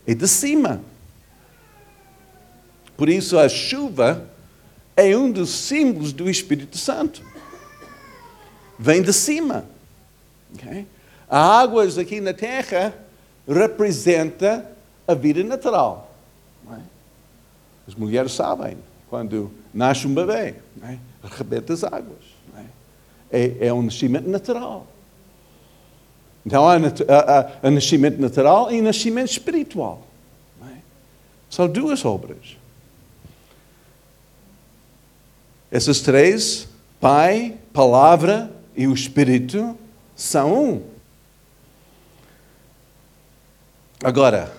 é 0.05 0.13
de 0.13 0.27
cima. 0.27 0.81
Por 3.01 3.09
isso, 3.09 3.39
a 3.39 3.49
chuva 3.49 4.29
é 4.95 5.17
um 5.17 5.31
dos 5.31 5.49
símbolos 5.49 6.13
do 6.13 6.29
Espírito 6.29 6.77
Santo. 6.77 7.23
Vem 8.77 9.01
de 9.01 9.11
cima. 9.11 9.65
Okay? 10.53 10.85
As 11.27 11.63
águas 11.63 11.97
aqui 11.97 12.21
na 12.21 12.31
terra 12.31 12.93
representa 13.47 14.71
a 15.07 15.15
vida 15.15 15.43
natural. 15.43 16.15
É? 16.71 16.77
As 17.87 17.95
mulheres 17.95 18.33
sabem, 18.33 18.77
quando 19.09 19.51
nasce 19.73 20.05
um 20.05 20.13
bebê, 20.13 20.53
é? 20.83 20.99
arrebenta 21.23 21.73
as 21.73 21.83
águas. 21.83 22.23
É? 22.55 22.65
é? 23.31 23.65
é 23.65 23.73
um 23.73 23.81
nascimento 23.81 24.29
natural. 24.29 24.85
Então 26.45 26.69
há, 26.69 26.75
há, 26.75 27.51
há, 27.63 27.71
nascimento 27.71 28.21
natural 28.21 28.71
e 28.71 28.79
nascimento 28.79 29.31
espiritual. 29.31 30.05
É? 30.61 30.75
São 31.49 31.67
duas 31.67 32.05
obras. 32.05 32.60
Essas 35.71 36.01
três, 36.01 36.67
Pai, 36.99 37.57
Palavra 37.71 38.51
e 38.75 38.87
o 38.87 38.93
Espírito, 38.93 39.77
são 40.13 40.53
um. 40.53 40.83
Agora, 44.03 44.53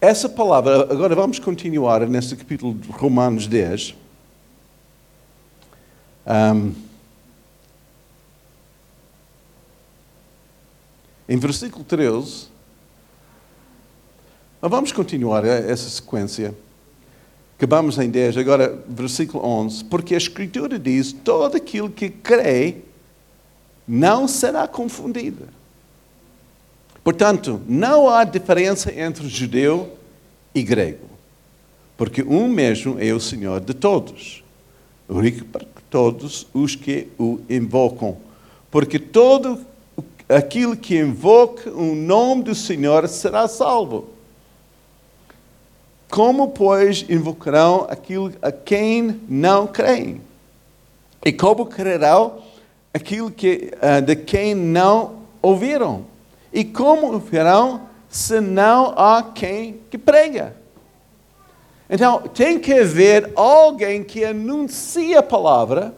essa 0.00 0.28
palavra, 0.28 0.82
agora 0.82 1.16
vamos 1.16 1.40
continuar 1.40 2.06
nesse 2.06 2.36
capítulo 2.36 2.74
de 2.74 2.92
Romanos 2.92 3.48
10. 3.48 3.96
Um, 6.26 6.74
em 11.28 11.38
versículo 11.38 11.84
13, 11.84 12.48
vamos 14.62 14.92
continuar 14.92 15.44
essa 15.44 15.88
sequência. 15.88 16.54
Acabamos 17.56 17.98
em 17.98 18.10
10, 18.10 18.36
agora 18.36 18.82
versículo 18.88 19.44
11. 19.44 19.84
Porque 19.84 20.14
a 20.14 20.18
Escritura 20.18 20.78
diz: 20.78 21.12
todo 21.12 21.56
aquilo 21.56 21.88
que 21.88 22.10
crê 22.10 22.76
não 23.86 24.26
será 24.26 24.66
confundido. 24.66 25.48
Portanto, 27.02 27.60
não 27.68 28.08
há 28.08 28.24
diferença 28.24 28.90
entre 28.92 29.28
judeu 29.28 29.92
e 30.54 30.62
grego, 30.62 31.06
porque 31.98 32.22
um 32.22 32.48
mesmo 32.48 32.98
é 32.98 33.12
o 33.12 33.20
Senhor 33.20 33.60
de 33.60 33.74
todos, 33.74 34.42
rico 35.10 35.44
para 35.44 35.66
todos 35.90 36.46
os 36.54 36.74
que 36.74 37.08
o 37.18 37.40
invocam. 37.48 38.16
Porque 38.70 38.98
todo 38.98 39.60
aquilo 40.28 40.76
que 40.76 40.98
invoca 40.98 41.70
o 41.70 41.94
nome 41.94 42.44
do 42.44 42.54
Senhor 42.54 43.06
será 43.06 43.46
salvo. 43.46 44.13
Como, 46.14 46.50
pois, 46.50 47.04
invocarão 47.10 47.88
aquilo 47.90 48.32
a 48.40 48.52
quem 48.52 49.20
não 49.28 49.66
creem? 49.66 50.20
E 51.26 51.32
como 51.32 51.66
crerão 51.66 52.38
aquilo 52.94 53.32
que, 53.32 53.72
uh, 53.82 54.00
de 54.00 54.14
quem 54.14 54.54
não 54.54 55.16
ouviram? 55.42 56.04
E 56.52 56.64
como 56.64 57.18
verão 57.18 57.88
se 58.08 58.40
não 58.40 58.94
há 58.96 59.24
quem 59.34 59.80
que 59.90 59.98
prega? 59.98 60.54
Então, 61.90 62.20
tem 62.32 62.60
que 62.60 62.74
haver 62.74 63.32
alguém 63.34 64.04
que 64.04 64.24
anuncia 64.24 65.18
a 65.18 65.22
palavra 65.22 65.92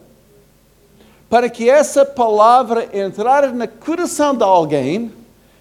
para 1.28 1.50
que 1.50 1.68
essa 1.68 2.06
palavra 2.06 2.88
entrar 2.90 3.52
no 3.52 3.68
coração 3.68 4.34
de 4.34 4.44
alguém 4.44 5.12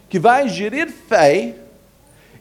que 0.08 0.18
vai 0.18 0.48
gerir 0.48 0.90
fé 0.90 1.56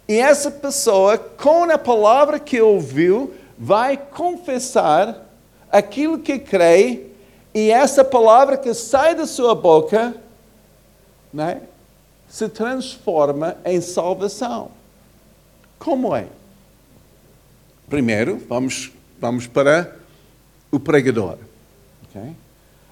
e 0.06 0.18
essa 0.18 0.50
pessoa, 0.50 1.16
com 1.16 1.64
a 1.64 1.78
palavra 1.78 2.38
que 2.38 2.60
ouviu, 2.60 3.34
vai 3.58 3.96
confessar 3.96 5.26
aquilo 5.70 6.18
que 6.18 6.38
crê 6.38 7.06
e 7.54 7.70
essa 7.70 8.04
palavra 8.04 8.56
que 8.56 8.74
sai 8.74 9.14
da 9.14 9.26
sua 9.26 9.54
boca 9.54 10.14
né, 11.32 11.62
se 12.28 12.48
transforma 12.48 13.56
em 13.64 13.80
salvação. 13.80 14.70
Como 15.78 16.14
é? 16.14 16.26
Primeiro, 17.88 18.42
vamos, 18.48 18.92
vamos 19.20 19.46
para 19.46 19.96
o 20.70 20.80
pregador. 20.80 21.38
Okay? 22.08 22.34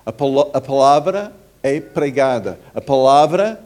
A, 0.06 0.10
a 0.58 0.60
palavra 0.60 1.32
é 1.62 1.80
pregada. 1.80 2.58
A 2.74 2.80
palavra 2.80 3.62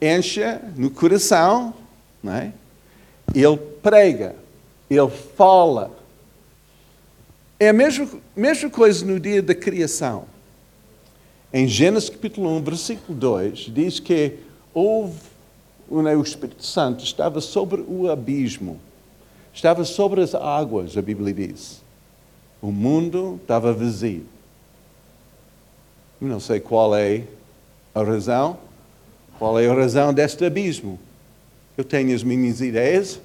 enche 0.00 0.42
no 0.76 0.90
coração, 0.90 1.74
não 2.22 2.32
é? 2.32 2.52
ele 3.34 3.56
prega, 3.82 4.34
ele 4.88 5.10
fala. 5.10 5.90
É 7.58 7.70
a 7.70 7.72
mesma, 7.72 8.08
mesma 8.34 8.70
coisa 8.70 9.04
no 9.04 9.18
dia 9.18 9.42
da 9.42 9.54
criação. 9.54 10.24
Em 11.52 11.66
Gênesis 11.66 12.10
capítulo 12.10 12.50
1, 12.56 12.62
versículo 12.62 13.18
2, 13.18 13.58
diz 13.72 13.98
que 13.98 14.38
houve, 14.74 15.18
o 15.88 16.22
Espírito 16.22 16.64
Santo 16.64 17.02
estava 17.02 17.40
sobre 17.40 17.80
o 17.80 18.10
abismo, 18.10 18.78
estava 19.54 19.84
sobre 19.84 20.20
as 20.20 20.34
águas, 20.34 20.96
a 20.96 21.02
Bíblia 21.02 21.32
diz. 21.32 21.80
O 22.60 22.70
mundo 22.70 23.38
estava 23.40 23.72
vazio. 23.72 24.26
Não 26.20 26.40
sei 26.40 26.60
qual 26.60 26.94
é 26.94 27.24
a 27.94 28.02
razão, 28.02 28.58
qual 29.38 29.58
é 29.58 29.68
a 29.68 29.74
razão 29.74 30.12
deste 30.12 30.44
abismo. 30.44 30.98
Eu 31.76 31.84
tenho 31.84 32.14
as 32.14 32.22
minhas 32.22 32.60
ideias, 32.60 33.20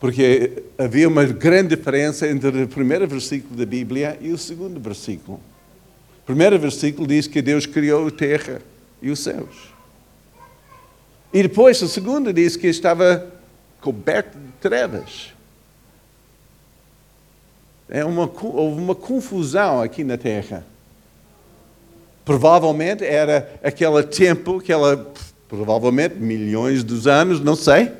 porque 0.00 0.64
havia 0.76 1.08
uma 1.08 1.24
grande 1.24 1.76
diferença 1.76 2.28
entre 2.28 2.64
o 2.64 2.68
primeiro 2.68 3.06
versículo 3.06 3.56
da 3.56 3.64
Bíblia 3.64 4.18
e 4.20 4.32
o 4.32 4.38
segundo 4.38 4.80
versículo. 4.80 5.40
O 6.22 6.26
primeiro 6.26 6.58
versículo 6.58 7.06
diz 7.06 7.26
que 7.26 7.40
Deus 7.40 7.66
criou 7.66 8.08
a 8.08 8.10
terra 8.10 8.60
e 9.00 9.10
os 9.10 9.20
céus. 9.20 9.74
E 11.32 11.42
depois 11.42 11.82
o 11.82 11.88
segundo 11.88 12.32
diz 12.32 12.56
que 12.56 12.66
estava 12.66 13.30
coberto 13.80 14.38
de 14.38 14.52
trevas. 14.60 15.32
É 17.88 18.04
uma, 18.04 18.30
houve 18.42 18.80
uma 18.80 18.94
confusão 18.94 19.82
aqui 19.82 20.02
na 20.02 20.16
terra. 20.16 20.64
Provavelmente 22.24 23.04
era 23.04 23.60
aquele 23.62 24.02
tempo, 24.04 24.58
aquela, 24.58 25.12
provavelmente 25.54 26.16
milhões 26.16 26.84
de 26.84 27.08
anos, 27.08 27.40
não 27.40 27.56
sei, 27.56 27.90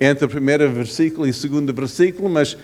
entre 0.00 0.24
o 0.24 0.28
primeiro 0.28 0.70
versículo 0.70 1.26
e 1.26 1.30
o 1.30 1.34
segundo 1.34 1.72
versículo, 1.72 2.28
mas, 2.28 2.56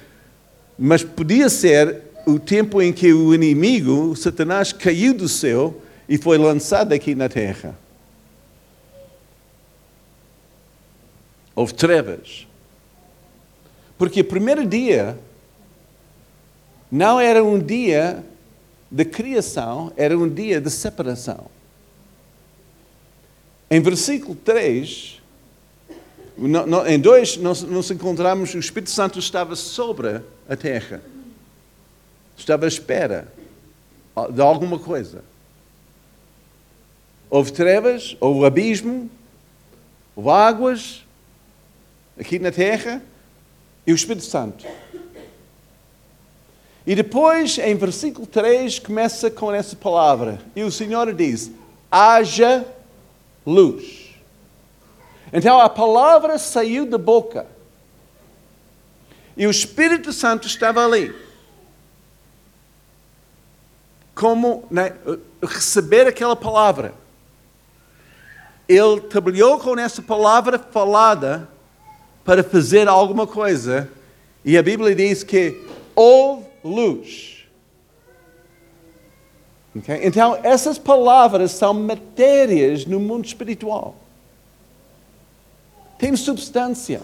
mas 0.78 1.02
podia 1.02 1.48
ser 1.48 2.02
o 2.26 2.38
tempo 2.38 2.80
em 2.80 2.92
que 2.92 3.12
o 3.12 3.34
inimigo, 3.34 4.10
o 4.10 4.16
Satanás, 4.16 4.72
caiu 4.72 5.14
do 5.14 5.28
céu 5.28 5.80
e 6.08 6.18
foi 6.18 6.38
lançado 6.38 6.92
aqui 6.92 7.14
na 7.14 7.28
terra. 7.28 7.76
Houve 11.54 11.74
trevas. 11.74 12.46
Porque 13.96 14.20
o 14.20 14.24
primeiro 14.24 14.66
dia 14.66 15.18
não 16.90 17.20
era 17.20 17.42
um 17.42 17.58
dia 17.58 18.24
de 18.92 19.06
criação 19.06 19.90
era 19.96 20.16
um 20.16 20.28
dia 20.28 20.60
de 20.60 20.70
separação. 20.70 21.46
Em 23.72 23.80
versículo 23.80 24.34
3, 24.34 25.18
em 26.86 27.00
2, 27.00 27.36
nós, 27.38 27.62
nós 27.62 27.90
encontramos 27.90 28.52
o 28.52 28.58
Espírito 28.58 28.90
Santo 28.90 29.18
estava 29.18 29.56
sobre 29.56 30.20
a 30.46 30.54
terra, 30.54 31.00
estava 32.36 32.66
à 32.66 32.68
espera 32.68 33.32
de 34.30 34.42
alguma 34.42 34.78
coisa. 34.78 35.24
Houve 37.30 37.50
trevas, 37.50 38.14
houve 38.20 38.44
abismo, 38.44 39.10
houve 40.14 40.28
águas 40.28 41.02
aqui 42.20 42.38
na 42.38 42.52
terra 42.52 43.02
e 43.86 43.92
o 43.92 43.96
Espírito 43.96 44.26
Santo. 44.26 44.66
E 46.86 46.94
depois, 46.94 47.56
em 47.56 47.74
versículo 47.74 48.26
3, 48.26 48.80
começa 48.80 49.30
com 49.30 49.50
essa 49.50 49.74
palavra. 49.74 50.42
E 50.54 50.62
o 50.62 50.70
Senhor 50.70 51.10
diz: 51.14 51.50
haja 51.90 52.66
luz. 53.46 54.14
Então 55.32 55.58
a 55.60 55.68
palavra 55.68 56.38
saiu 56.38 56.86
da 56.86 56.98
boca. 56.98 57.46
E 59.36 59.46
o 59.46 59.50
Espírito 59.50 60.12
Santo 60.12 60.46
estava 60.46 60.84
ali. 60.84 61.14
Como 64.14 64.64
né, 64.70 64.92
receber 65.42 66.06
aquela 66.06 66.36
palavra. 66.36 66.94
Ele 68.68 69.00
trabalhou 69.00 69.58
com 69.58 69.78
essa 69.78 70.02
palavra 70.02 70.58
falada 70.58 71.48
para 72.24 72.44
fazer 72.44 72.88
alguma 72.88 73.26
coisa. 73.26 73.90
E 74.44 74.56
a 74.56 74.62
Bíblia 74.62 74.94
diz 74.94 75.24
que 75.24 75.66
houve 75.94 76.46
luz. 76.62 77.41
Okay? 79.76 80.00
Então, 80.02 80.38
essas 80.42 80.78
palavras 80.78 81.52
são 81.52 81.72
matérias 81.72 82.84
no 82.84 83.00
mundo 83.00 83.24
espiritual. 83.24 83.94
Tem 85.98 86.14
substância. 86.16 87.00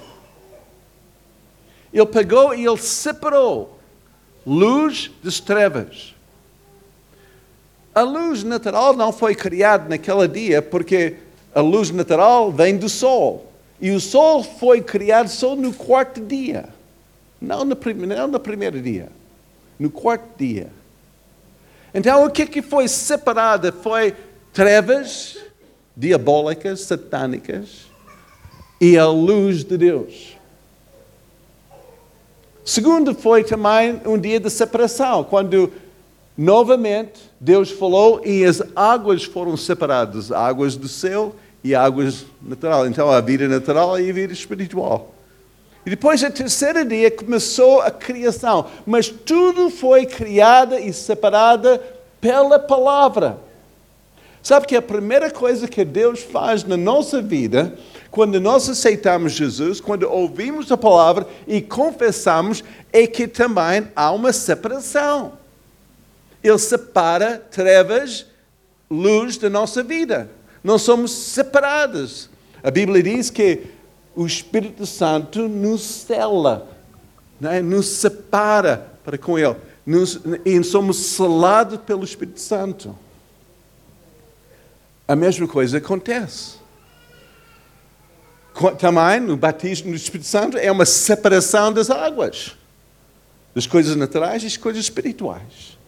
Ele 1.92 2.06
pegou 2.06 2.54
e 2.54 2.66
ele 2.66 2.76
separou 2.76 3.78
luz 4.46 5.10
das 5.22 5.40
trevas. 5.40 6.14
A 7.94 8.02
luz 8.02 8.44
natural 8.44 8.94
não 8.94 9.12
foi 9.12 9.34
criada 9.34 9.88
naquele 9.88 10.28
dia 10.28 10.60
porque 10.60 11.16
a 11.54 11.60
luz 11.60 11.90
natural 11.90 12.52
vem 12.52 12.76
do 12.76 12.88
sol. 12.88 13.50
E 13.80 13.90
o 13.90 14.00
sol 14.00 14.42
foi 14.42 14.82
criado 14.82 15.28
só 15.28 15.54
no 15.54 15.72
quarto 15.72 16.20
dia, 16.20 16.68
não 17.40 17.64
no, 17.64 17.76
prim 17.76 17.94
não 17.94 18.26
no 18.26 18.40
primeiro 18.40 18.82
dia 18.82 19.08
no 19.78 19.90
quarto 19.90 20.36
dia. 20.36 20.68
Então, 21.94 22.24
o 22.24 22.30
que, 22.30 22.46
que 22.46 22.62
foi 22.62 22.86
separado? 22.88 23.72
Foi 23.72 24.14
trevas 24.52 25.38
diabólicas, 25.96 26.80
satânicas 26.80 27.86
e 28.80 28.96
a 28.96 29.06
luz 29.06 29.64
de 29.64 29.76
Deus. 29.76 30.36
Segundo, 32.64 33.14
foi 33.14 33.42
também 33.42 34.00
um 34.04 34.18
dia 34.18 34.38
de 34.38 34.50
separação, 34.50 35.24
quando 35.24 35.72
novamente 36.36 37.18
Deus 37.40 37.70
falou 37.70 38.20
e 38.24 38.44
as 38.44 38.62
águas 38.76 39.24
foram 39.24 39.56
separadas 39.56 40.30
águas 40.30 40.76
do 40.76 40.86
céu 40.86 41.34
e 41.64 41.74
águas 41.74 42.26
natural. 42.40 42.86
Então, 42.86 43.10
a 43.10 43.20
vida 43.20 43.48
natural 43.48 43.98
e 43.98 44.10
a 44.10 44.12
vida 44.12 44.32
espiritual. 44.32 45.14
E 45.86 45.90
depois, 45.90 46.22
a 46.22 46.30
terceira 46.30 46.84
dia, 46.84 47.10
começou 47.10 47.80
a 47.80 47.90
criação. 47.90 48.66
Mas 48.86 49.08
tudo 49.08 49.70
foi 49.70 50.06
criado 50.06 50.78
e 50.78 50.92
separado 50.92 51.80
pela 52.20 52.58
palavra. 52.58 53.38
Sabe 54.42 54.66
que 54.66 54.76
a 54.76 54.82
primeira 54.82 55.30
coisa 55.30 55.68
que 55.68 55.84
Deus 55.84 56.20
faz 56.20 56.64
na 56.64 56.76
nossa 56.76 57.20
vida, 57.20 57.76
quando 58.10 58.40
nós 58.40 58.68
aceitamos 58.68 59.32
Jesus, 59.32 59.80
quando 59.80 60.04
ouvimos 60.04 60.70
a 60.72 60.76
palavra 60.76 61.26
e 61.46 61.60
confessamos, 61.60 62.64
é 62.92 63.06
que 63.06 63.28
também 63.28 63.88
há 63.94 64.10
uma 64.10 64.32
separação. 64.32 65.32
Ele 66.42 66.58
separa 66.58 67.42
trevas, 67.50 68.26
luz 68.90 69.36
da 69.36 69.50
nossa 69.50 69.82
vida. 69.82 70.30
Não 70.62 70.78
somos 70.78 71.10
separados. 71.10 72.30
A 72.62 72.70
Bíblia 72.70 73.02
diz 73.02 73.30
que 73.30 73.66
o 74.18 74.26
Espírito 74.26 74.84
Santo 74.84 75.48
nos 75.48 75.80
cela, 75.80 76.68
né? 77.40 77.62
nos 77.62 77.86
separa 77.86 78.90
para 79.04 79.16
com 79.16 79.38
Ele. 79.38 79.54
Nos, 79.86 80.20
e 80.44 80.60
somos 80.64 80.96
selados 80.96 81.78
pelo 81.86 82.02
Espírito 82.02 82.40
Santo. 82.40 82.98
A 85.06 85.14
mesma 85.14 85.46
coisa 85.46 85.78
acontece. 85.78 86.56
Também 88.76 89.20
no 89.20 89.36
batismo 89.36 89.92
do 89.92 89.96
Espírito 89.96 90.26
Santo 90.26 90.58
é 90.58 90.72
uma 90.72 90.84
separação 90.84 91.72
das 91.72 91.88
águas, 91.88 92.56
das 93.54 93.68
coisas 93.68 93.94
naturais 93.94 94.42
e 94.42 94.46
das 94.46 94.56
coisas 94.56 94.82
espirituais. 94.82 95.78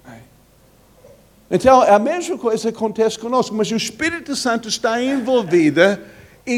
Então, 1.51 1.83
a 1.83 1.99
mesma 1.99 2.38
coisa 2.38 2.69
acontece 2.69 3.19
conosco, 3.19 3.57
mas 3.57 3.73
o 3.73 3.77
Espírito 3.77 4.37
Santo 4.37 4.69
está 4.69 5.03
envolvido 5.03 5.99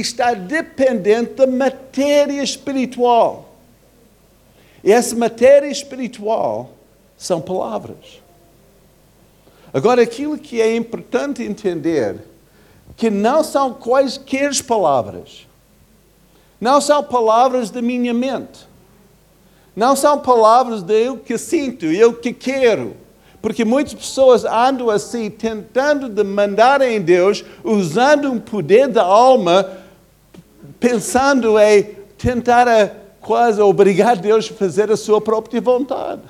está 0.01 0.35
dependente 0.35 1.35
da 1.35 1.47
matéria 1.47 2.43
espiritual. 2.43 3.55
E 4.83 4.93
essa 4.93 5.15
matéria 5.15 5.69
espiritual 5.69 6.71
são 7.17 7.41
palavras. 7.41 8.21
Agora, 9.73 10.03
aquilo 10.03 10.37
que 10.37 10.61
é 10.61 10.75
importante 10.77 11.43
entender, 11.43 12.17
que 12.97 13.11
não 13.11 13.43
são 13.43 13.73
quaisquer 13.73 14.51
palavras. 14.65 15.47
Não 16.61 16.81
são 16.81 17.03
palavras 17.03 17.71
da 17.71 17.81
minha 17.81 18.13
mente. 18.13 18.67
Não 19.75 19.97
são 19.97 20.19
palavras 20.19 20.83
de 20.83 20.93
eu 20.93 21.19
que 21.19 21.39
sinto, 21.39 21.87
eu 21.87 22.15
que 22.15 22.33
quero 22.33 22.97
porque 23.43 23.65
muitas 23.65 23.93
pessoas 23.93 24.45
andam 24.45 24.89
assim, 24.89 25.29
tentando 25.29 26.09
demandar 26.09 26.81
em 26.81 27.01
Deus, 27.01 27.45
usando 27.65 28.31
um 28.31 28.39
poder 28.39 28.87
da 28.87 29.03
alma, 29.03 29.69
pensando 30.83 31.57
em 31.61 31.85
tentar 32.19 32.67
a, 32.67 32.89
quase 33.21 33.61
obrigar 33.61 34.17
Deus 34.17 34.51
a 34.51 34.55
fazer 34.55 34.91
a 34.91 34.97
sua 34.97 35.21
própria 35.21 35.61
vontade. 35.61 36.23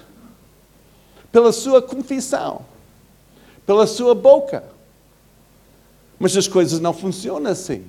Pela 1.33 1.51
sua 1.53 1.81
confissão, 1.81 2.61
pela 3.65 3.87
sua 3.87 4.15
boca. 4.15 4.63
Mas 6.19 6.37
as 6.37 6.47
coisas 6.47 6.79
não 6.81 6.93
funcionam 6.93 7.51
assim. 7.51 7.87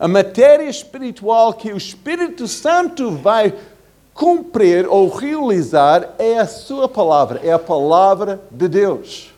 A 0.00 0.08
matéria 0.08 0.64
espiritual 0.70 1.52
que 1.52 1.70
o 1.70 1.76
Espírito 1.76 2.48
Santo 2.48 3.10
vai 3.10 3.54
cumprir 4.14 4.88
ou 4.88 5.10
realizar 5.10 6.14
é 6.18 6.38
a 6.38 6.46
sua 6.46 6.88
palavra, 6.88 7.40
é 7.44 7.52
a 7.52 7.58
palavra 7.58 8.40
de 8.50 8.68
Deus. 8.68 9.34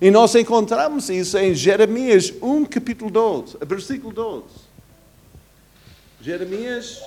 E 0.00 0.10
nós 0.10 0.34
encontramos 0.34 1.10
isso 1.10 1.36
em 1.36 1.54
Jeremias 1.54 2.32
1, 2.40 2.64
capítulo 2.64 3.10
12, 3.10 3.58
versículo 3.66 4.12
12. 4.12 4.63
Jeremias. 6.24 7.04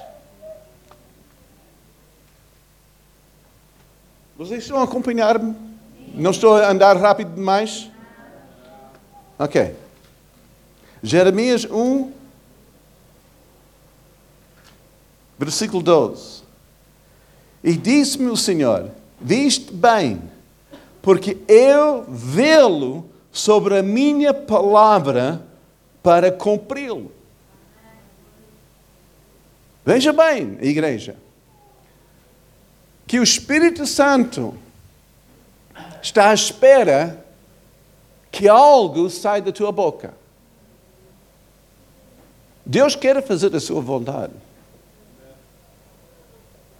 Vocês 4.37 4.61
estão 4.61 4.77
a 4.77 4.83
acompanhar-me? 4.83 5.55
Não 6.13 6.29
estou 6.29 6.55
a 6.55 6.69
andar 6.69 6.95
rápido 6.97 7.33
demais? 7.33 7.89
Ok. 9.39 9.75
Jeremias 11.01 11.65
1, 11.65 12.13
versículo 15.39 15.81
12. 15.81 16.43
E 17.63 17.75
disse-me 17.75 18.29
o 18.29 18.37
Senhor: 18.37 18.91
Viste 19.19 19.73
bem, 19.73 20.21
porque 21.01 21.39
eu 21.47 22.05
velo 22.07 23.09
sobre 23.31 23.79
a 23.79 23.81
minha 23.81 24.31
palavra 24.31 25.41
para 26.03 26.31
cumpri-lo. 26.31 27.16
Veja 29.87 30.11
bem, 30.11 30.57
igreja, 30.59 31.15
que 33.07 33.21
o 33.21 33.23
Espírito 33.23 33.85
Santo 33.85 34.53
está 36.03 36.31
à 36.31 36.33
espera 36.33 37.25
que 38.29 38.49
algo 38.49 39.09
saia 39.09 39.41
da 39.41 39.53
tua 39.53 39.71
boca. 39.71 40.13
Deus 42.65 42.97
quer 42.97 43.25
fazer 43.25 43.55
a 43.55 43.61
sua 43.61 43.79
vontade. 43.79 44.33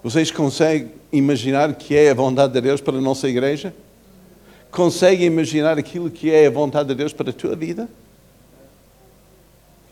Vocês 0.04 0.30
conseguem 0.30 0.92
imaginar 1.10 1.76
que 1.76 1.96
é 1.96 2.12
a 2.12 2.14
vontade 2.14 2.52
de 2.52 2.60
Deus 2.60 2.82
para 2.82 2.98
a 2.98 3.02
nossa 3.02 3.30
igreja? 3.30 3.74
Conseguem 4.70 5.28
imaginar 5.28 5.78
aquilo 5.78 6.12
que 6.12 6.30
é 6.30 6.48
a 6.48 6.52
vontade 6.52 6.90
de 6.90 6.96
Deus 6.96 7.14
para 7.14 7.30
a 7.30 7.34
tua 7.34 7.56
vida? 7.56 7.88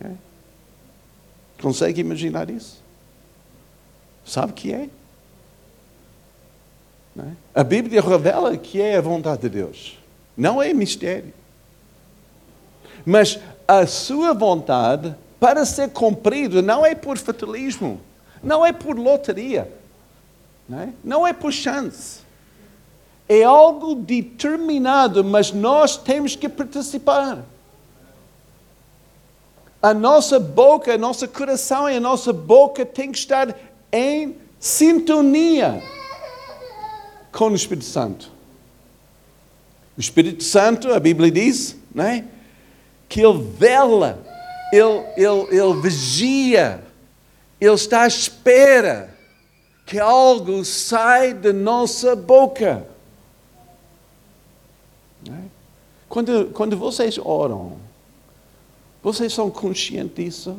Okay. 0.01 0.17
Consegue 1.61 2.01
imaginar 2.01 2.49
isso? 2.49 2.83
Sabe 4.25 4.53
que 4.53 4.73
é? 4.73 4.89
é? 7.19 7.31
A 7.53 7.63
Bíblia 7.63 8.01
revela 8.01 8.57
que 8.57 8.81
é 8.81 8.97
a 8.97 9.01
vontade 9.01 9.43
de 9.43 9.49
Deus. 9.49 9.99
Não 10.35 10.61
é 10.61 10.73
mistério. 10.73 11.33
Mas 13.05 13.39
a 13.67 13.85
sua 13.85 14.33
vontade, 14.33 15.15
para 15.39 15.63
ser 15.65 15.91
cumprida, 15.91 16.61
não 16.61 16.85
é 16.85 16.95
por 16.95 17.17
fatalismo, 17.17 18.01
não 18.43 18.65
é 18.65 18.73
por 18.73 18.97
lotaria 18.97 19.71
não 20.67 20.79
é? 20.79 20.89
Não 21.03 21.27
é 21.27 21.33
por 21.33 21.51
chance. 21.53 22.21
É 23.29 23.43
algo 23.43 23.95
determinado, 23.95 25.23
mas 25.23 25.51
nós 25.51 25.97
temos 25.97 26.35
que 26.35 26.49
participar. 26.49 27.43
A 29.81 29.93
nossa 29.93 30.39
boca, 30.39 30.93
a 30.93 30.97
nosso 30.97 31.27
coração 31.27 31.87
e 31.89 31.95
a 31.95 31.99
nossa 31.99 32.33
boca 32.33 32.85
tem 32.85 33.11
que 33.11 33.19
estar 33.19 33.55
em 33.95 34.35
sintonia 34.59 35.81
com 37.31 37.49
o 37.49 37.55
Espírito 37.55 37.85
Santo. 37.85 38.31
O 39.97 40.01
Espírito 40.01 40.43
Santo, 40.43 40.93
a 40.93 40.99
Bíblia 40.99 41.31
diz, 41.31 41.77
não 41.93 42.03
é? 42.03 42.25
que 43.07 43.21
ele 43.21 43.41
vela, 43.57 44.21
ele, 44.71 45.05
ele, 45.15 45.57
ele 45.57 45.81
vigia, 45.81 46.83
ele 47.61 47.73
está 47.73 48.01
à 48.01 48.07
espera 48.07 49.15
que 49.85 49.97
algo 49.99 50.65
sai 50.65 51.33
da 51.33 51.53
nossa 51.53 52.15
boca. 52.15 52.85
É? 55.29 55.43
Quando, 56.09 56.47
quando 56.51 56.75
vocês 56.75 57.17
oram, 57.17 57.77
vocês 59.01 59.31
são 59.31 59.49
conscientes 59.49 60.15
disso? 60.15 60.57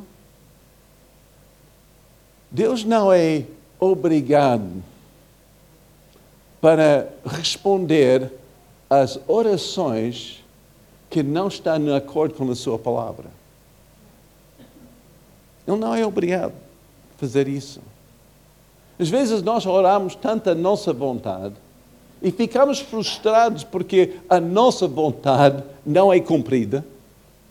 Deus 2.57 2.85
não 2.85 3.13
é 3.13 3.45
obrigado 3.79 4.83
para 6.59 7.13
responder 7.27 8.33
às 8.89 9.21
orações 9.29 10.43
que 11.11 11.23
não 11.23 11.49
estão 11.49 11.79
de 11.79 11.93
acordo 11.93 12.33
com 12.33 12.51
a 12.51 12.55
sua 12.55 12.79
palavra. 12.79 13.27
Ele 15.69 15.77
não 15.77 15.95
é 15.95 16.07
obrigado 16.07 16.55
a 16.55 17.19
fazer 17.19 17.47
isso. 17.47 17.83
Às 18.99 19.11
vezes 19.11 19.43
nós 19.43 19.67
oramos 19.67 20.15
tanto 20.15 20.49
a 20.49 20.55
nossa 20.55 20.95
vontade 20.95 21.57
e 22.23 22.31
ficamos 22.31 22.79
frustrados 22.81 23.65
porque 23.65 24.17
a 24.31 24.41
nossa 24.41 24.89
vontade 24.89 25.63
não 25.85 26.11
é 26.11 26.21
cumprida. 26.21 26.87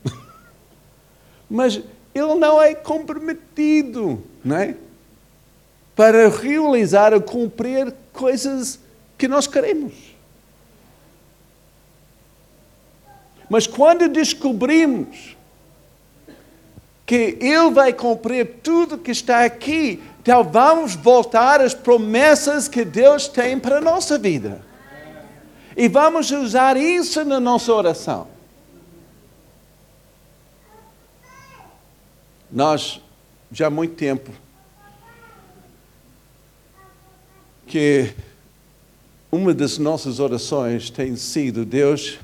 Mas 1.47 1.79
ele 2.15 2.33
não 2.33 2.59
é 2.59 2.73
comprometido, 2.73 4.23
não 4.43 4.57
é? 4.57 4.75
Para 5.95 6.27
realizar 6.29 7.13
ou 7.13 7.21
cumprir 7.21 7.93
coisas 8.12 8.79
que 9.17 9.27
nós 9.27 9.47
queremos. 9.47 9.93
Mas 13.49 13.67
quando 13.67 14.08
descobrimos 14.08 15.36
que 17.05 17.38
Ele 17.39 17.69
vai 17.71 17.93
cumprir 17.93 18.58
tudo 18.63 18.97
que 18.97 19.12
está 19.12 19.45
aqui, 19.45 20.01
então 20.21 20.43
vamos 20.43 20.95
voltar 20.95 21.62
às 21.62 21.73
promessas 21.73 22.67
que 22.67 22.84
Deus 22.84 23.27
tem 23.27 23.60
para 23.60 23.77
a 23.77 23.81
nossa 23.81 24.17
vida. 24.17 24.63
E 25.77 25.88
vamos 25.88 26.31
usar 26.31 26.77
isso 26.77 27.23
na 27.23 27.39
nossa 27.39 27.71
oração. 27.71 28.27
Nós, 32.51 33.01
já 33.51 33.67
há 33.67 33.69
muito 33.69 33.95
tempo, 33.95 34.31
que 37.67 38.13
uma 39.32 39.54
das 39.54 39.78
nossas 39.78 40.19
orações 40.19 40.89
tem 40.89 41.15
sido: 41.15 41.65
Deus, 41.65 42.19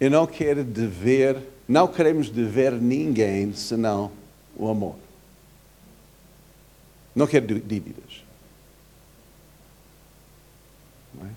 eu 0.00 0.10
não 0.10 0.26
quero 0.26 0.64
dever, 0.64 1.38
não 1.68 1.86
queremos 1.88 2.30
dever 2.30 2.72
ninguém 2.72 3.52
senão 3.52 4.10
o 4.56 4.68
amor. 4.68 4.96
Não 7.14 7.26
quero 7.26 7.58
dívidas. 7.60 8.24
Não 11.14 11.26
é? 11.26 11.30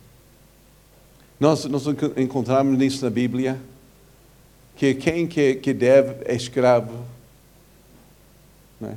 Nós, 1.39 1.65
nós 1.65 1.84
encontramos 2.17 2.78
nisso 2.78 3.04
na 3.04 3.10
Bíblia 3.10 3.60
que 4.76 4.93
quem 4.95 5.28
que, 5.28 5.56
que 5.56 5.74
deve 5.74 6.24
é 6.26 6.36
escravo. 6.36 7.06
Não 8.80 8.89
é? 8.89 8.95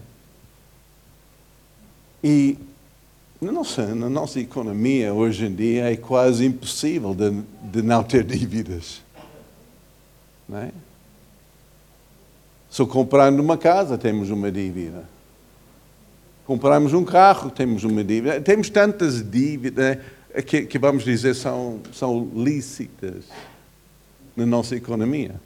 E 2.22 2.58
na 3.44 3.52
nossa, 3.52 3.94
na 3.94 4.08
nossa 4.08 4.40
economia 4.40 5.12
hoje 5.12 5.44
em 5.46 5.54
dia 5.54 5.92
é 5.92 5.96
quase 5.96 6.46
impossível 6.46 7.14
de, 7.14 7.30
de 7.70 7.82
não 7.82 8.02
ter 8.02 8.24
dívidas. 8.24 9.02
Não 10.48 10.58
é? 10.58 10.70
Só 12.70 12.86
comprando 12.86 13.38
uma 13.40 13.58
casa 13.58 13.98
temos 13.98 14.30
uma 14.30 14.50
dívida. 14.50 15.04
Compramos 16.46 16.92
um 16.92 17.04
carro, 17.04 17.50
temos 17.50 17.84
uma 17.84 18.02
dívida. 18.02 18.40
Temos 18.40 18.68
tantas 18.68 19.22
dívidas 19.22 19.96
né, 19.96 20.42
que, 20.42 20.66
que, 20.66 20.78
vamos 20.78 21.04
dizer, 21.04 21.34
são, 21.34 21.80
são 21.92 22.30
lícitas 22.34 23.26
na 24.36 24.44
nossa 24.44 24.74
economia. 24.74 25.40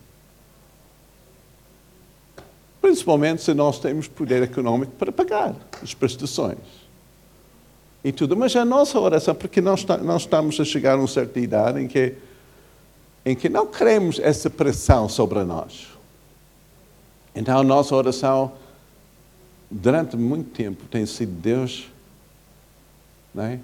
Principalmente 2.81 3.43
se 3.43 3.53
nós 3.55 3.79
temos 3.79 4.09
poder 4.09 4.43
econômico 4.43 4.93
para 4.93 5.13
pagar 5.13 5.55
as 5.83 5.95
prestações. 5.95 6.88
E 8.05 8.13
tudo. 8.13 8.37
Mas 8.37 8.55
a 8.55 8.65
nossa 8.65 8.99
oração, 8.99 9.35
porque 9.35 9.61
nós, 9.61 9.85
nós 9.85 10.23
estamos 10.23 10.59
a 10.61 10.65
chegar 10.65 10.95
a 10.95 10.97
uma 10.97 11.09
certa 11.09 11.41
idade 11.41 11.81
em 11.81 11.89
que, 11.89 12.15
em 13.25 13.35
que 13.35 13.49
não 13.49 13.67
queremos 13.67 14.19
essa 14.19 14.49
pressão 14.49 15.09
sobre 15.09 15.43
nós. 15.45 15.89
Então 17.35 17.59
a 17.59 17.63
nossa 17.63 17.95
oração 17.95 18.53
durante 19.71 20.17
muito 20.17 20.51
tempo 20.51 20.85
tem 20.87 21.05
sido 21.07 21.33
Deus, 21.33 21.89
não 23.35 23.45
é? 23.45 23.61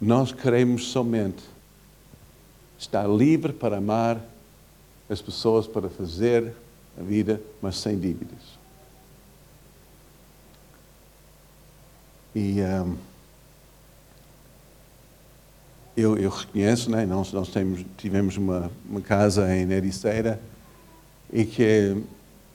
Nós 0.00 0.32
queremos 0.32 0.88
somente 0.88 1.42
estar 2.78 3.06
livre 3.06 3.52
para 3.52 3.76
amar 3.76 4.18
as 5.10 5.20
pessoas, 5.20 5.66
para 5.66 5.90
fazer 5.90 6.54
a 6.98 7.02
vida, 7.02 7.40
mas 7.60 7.76
sem 7.76 7.98
dívidas. 7.98 8.59
E 12.34 12.60
um, 12.60 12.96
eu, 15.96 16.16
eu, 16.16 16.30
reconheço, 16.30 16.90
né, 16.90 17.04
nós, 17.04 17.32
nós 17.32 17.48
temos, 17.48 17.84
tivemos 17.96 18.36
uma, 18.36 18.70
uma 18.88 19.00
casa 19.00 19.54
em 19.54 19.70
Ericeira 19.70 20.40
e 21.32 21.44
que 21.44 22.02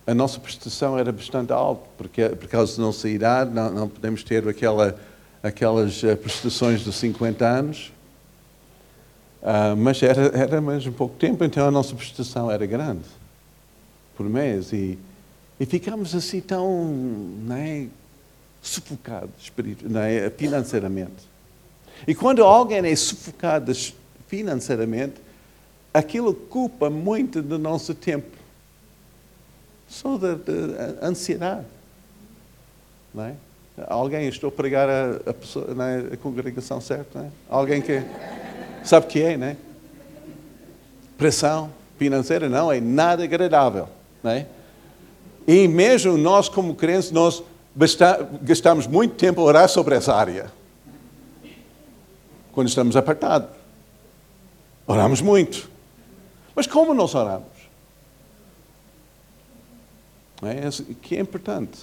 a 0.08 0.14
nossa 0.14 0.40
prestação 0.40 0.98
era 0.98 1.12
bastante 1.12 1.52
alta, 1.52 1.84
porque 1.98 2.30
por 2.30 2.48
causa 2.48 2.78
da 2.78 2.84
nossa 2.84 3.10
idade 3.10 3.52
não, 3.54 3.72
não 3.72 3.90
podemos 3.90 4.24
ter 4.24 4.48
aquela, 4.48 4.98
aquelas 5.42 6.04
eh, 6.04 6.16
prestações 6.16 6.82
de 6.82 6.94
50 6.94 7.46
anos, 7.46 7.92
uh, 9.42 9.76
mas 9.76 10.02
era, 10.04 10.28
era 10.38 10.62
mais 10.62 10.86
um 10.86 10.92
pouco 10.92 11.16
tempo, 11.16 11.44
então 11.44 11.68
a 11.68 11.72
nossa 11.72 11.96
prestação 11.96 12.52
era 12.52 12.66
grande, 12.66 13.06
por 14.16 14.30
mês, 14.30 14.72
e, 14.72 14.98
e 15.60 15.66
ficámos 15.66 16.14
assim 16.14 16.40
tão 16.40 16.86
né, 17.44 17.88
sufocados 18.66 19.52
né, 19.84 20.30
financeiramente. 20.32 21.30
E 22.08 22.16
quando 22.16 22.44
alguém 22.44 22.86
é 22.86 22.96
sufocado 22.96 23.72
financeiramente, 24.28 25.16
aquilo 25.94 26.32
ocupa 26.32 26.90
muito 26.90 27.42
do 27.42 27.58
nosso 27.58 27.94
tempo 27.94 28.36
só 29.88 30.18
da, 30.18 30.38
ansiedade. 31.02 31.66
Não 33.14 33.24
é? 33.24 33.36
Alguém, 33.88 34.28
estou 34.28 34.50
a 34.50 34.52
pregar 34.52 34.90
a, 34.90 35.30
a, 35.30 35.34
pessoa, 35.34 35.68
é? 35.70 36.14
a 36.14 36.18
congregação 36.18 36.82
certa, 36.82 37.20
é? 37.20 37.30
Alguém 37.50 37.82
que 37.82 38.02
sabe 38.84 39.06
o 39.06 39.10
que 39.10 39.22
é, 39.22 39.38
não 39.38 39.48
é? 39.48 39.58
Pressão 41.18 41.72
financeira 41.98 42.50
não 42.50 42.72
é 42.72 42.82
nada 42.82 43.24
agradável, 43.24 43.88
não 44.24 44.32
é? 44.32 44.48
E 45.48 45.68
mesmo 45.68 46.18
nós, 46.18 46.50
como 46.50 46.74
crentes, 46.74 47.12
nós 47.12 47.44
gastamos 48.42 48.88
muito 48.88 49.16
tempo 49.16 49.42
a 49.42 49.44
orar 49.44 49.70
sobre 49.70 49.96
essa 49.96 50.14
área. 50.14 50.52
Quando 52.52 52.70
estamos 52.70 52.96
apertados. 52.96 53.50
Oramos 54.88 55.20
muito. 55.22 55.70
Mas 56.56 56.68
como 56.68 56.94
nós 56.94 57.14
oramos? 57.14 57.50
É? 60.42 60.70
Que 61.02 61.18
é 61.18 61.20
importante. 61.20 61.80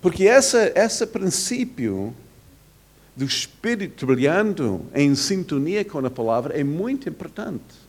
Porque 0.00 0.24
esse, 0.24 0.72
esse 0.74 1.06
princípio 1.06 2.14
do 3.16 3.24
Espírito 3.24 4.06
brilhando 4.06 4.84
em 4.94 5.14
sintonia 5.14 5.84
com 5.84 5.98
a 5.98 6.10
palavra 6.10 6.58
é 6.58 6.64
muito 6.64 7.08
importante. 7.08 7.84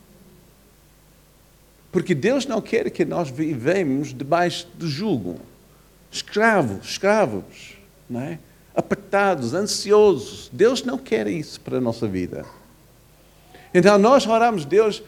Porque 1.90 2.14
Deus 2.14 2.46
não 2.46 2.60
quer 2.60 2.90
que 2.90 3.04
nós 3.04 3.30
vivemos 3.30 4.14
debaixo 4.14 4.68
de 4.76 4.86
julgo. 4.86 5.40
Escravos, 6.10 6.88
escravos, 6.88 7.76
não 8.08 8.20
é? 8.20 8.38
apertados, 8.74 9.54
ansiosos. 9.54 10.50
Deus 10.52 10.84
não 10.84 10.98
quer 10.98 11.26
isso 11.26 11.60
para 11.60 11.78
a 11.78 11.80
nossa 11.80 12.06
vida. 12.06 12.44
Então 13.72 13.96
nós 13.98 14.26
oramos 14.26 14.64
Deus 14.64 15.02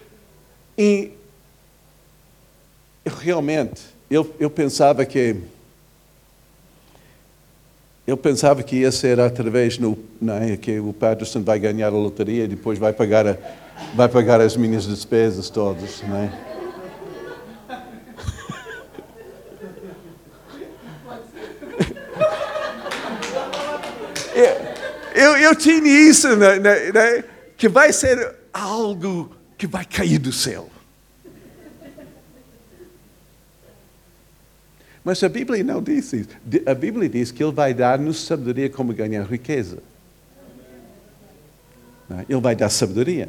eu 3.04 3.12
realmente, 3.18 3.82
eu, 4.08 4.34
eu 4.38 4.48
pensava 4.48 5.04
que 5.04 5.36
eu 8.06 8.16
pensava 8.16 8.62
que 8.62 8.76
ia 8.76 8.92
ser 8.92 9.20
através 9.20 9.76
no, 9.76 9.98
é, 10.40 10.56
que 10.56 10.78
o 10.78 10.94
Patterson 10.94 11.42
vai 11.42 11.58
ganhar 11.58 11.88
a 11.88 11.90
loteria 11.90 12.44
e 12.44 12.48
depois 12.48 12.78
vai 12.78 12.92
pagar, 12.92 13.26
a, 13.26 13.36
vai 13.94 14.08
pagar 14.08 14.40
as 14.40 14.56
minhas 14.56 14.86
despesas 14.86 15.50
todas, 15.50 16.00
não 16.02 16.16
é? 16.16 16.57
Eu, 25.48 25.54
tinha 25.54 26.10
isso, 26.10 26.36
né, 26.36 26.58
né, 26.58 27.24
que 27.56 27.68
vai 27.68 27.92
ser 27.92 28.34
algo 28.52 29.34
que 29.56 29.66
vai 29.66 29.84
cair 29.84 30.18
do 30.18 30.32
céu. 30.32 30.68
Mas 35.02 35.22
a 35.24 35.28
Bíblia 35.28 35.64
não 35.64 35.82
diz 35.82 36.12
isso. 36.12 36.28
A 36.66 36.74
Bíblia 36.74 37.08
diz 37.08 37.30
que 37.30 37.42
Ele 37.42 37.52
vai 37.52 37.72
dar-nos 37.72 38.26
sabedoria 38.26 38.68
como 38.68 38.92
ganhar 38.92 39.24
riqueza. 39.24 39.78
É? 42.10 42.26
Ele 42.28 42.40
vai 42.40 42.54
dar 42.54 42.68
sabedoria. 42.68 43.28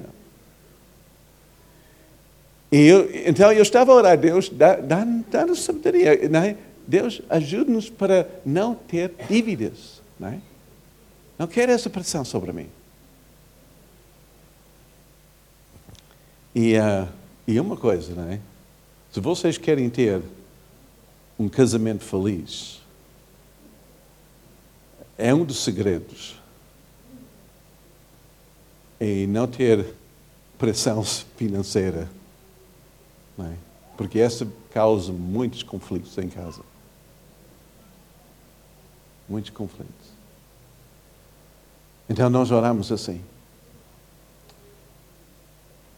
Eu, 2.70 3.10
então 3.26 3.52
eu 3.52 3.62
estava 3.62 3.94
a 3.94 3.96
orar, 3.96 4.18
Deus, 4.18 4.50
dá-nos 4.50 5.26
dá, 5.32 5.46
dá 5.46 5.56
sabedoria. 5.56 6.30
Não 6.30 6.42
é? 6.42 6.58
Deus, 6.86 7.22
ajude-nos 7.30 7.90
para 7.90 8.28
não 8.46 8.76
ter 8.76 9.14
dívidas. 9.30 10.02
Não, 10.20 10.28
é? 10.28 10.49
Não 11.40 11.48
quero 11.48 11.72
essa 11.72 11.90
pressão 11.90 12.24
sobre 12.26 12.52
mim. 12.52 12.70
E, 16.54 16.78
uh, 16.78 17.08
e 17.48 17.60
uma 17.60 17.78
coisa, 17.78 18.14
não 18.14 18.30
é? 18.30 18.40
Se 19.12 19.20
vocês 19.20 19.58
querem 19.58 19.90
ter 19.90 20.22
um 21.40 21.48
casamento 21.48 22.04
feliz 22.04 22.82
é 25.18 25.34
um 25.34 25.44
dos 25.44 25.64
segredos 25.64 26.40
em 29.00 29.28
não 29.28 29.48
ter 29.48 29.94
pressão 30.58 31.04
financeira. 31.36 32.10
Não 33.38 33.46
é? 33.46 33.56
Porque 33.98 34.20
essa 34.20 34.48
causa 34.72 35.12
muitos 35.12 35.64
conflitos 35.64 36.18
em 36.18 36.30
casa. 36.30 36.62
Muitos 39.28 39.52
conflitos. 39.52 39.99
Então 42.10 42.30
nós 42.30 42.50
oramos 42.50 42.92
assim. 42.92 43.22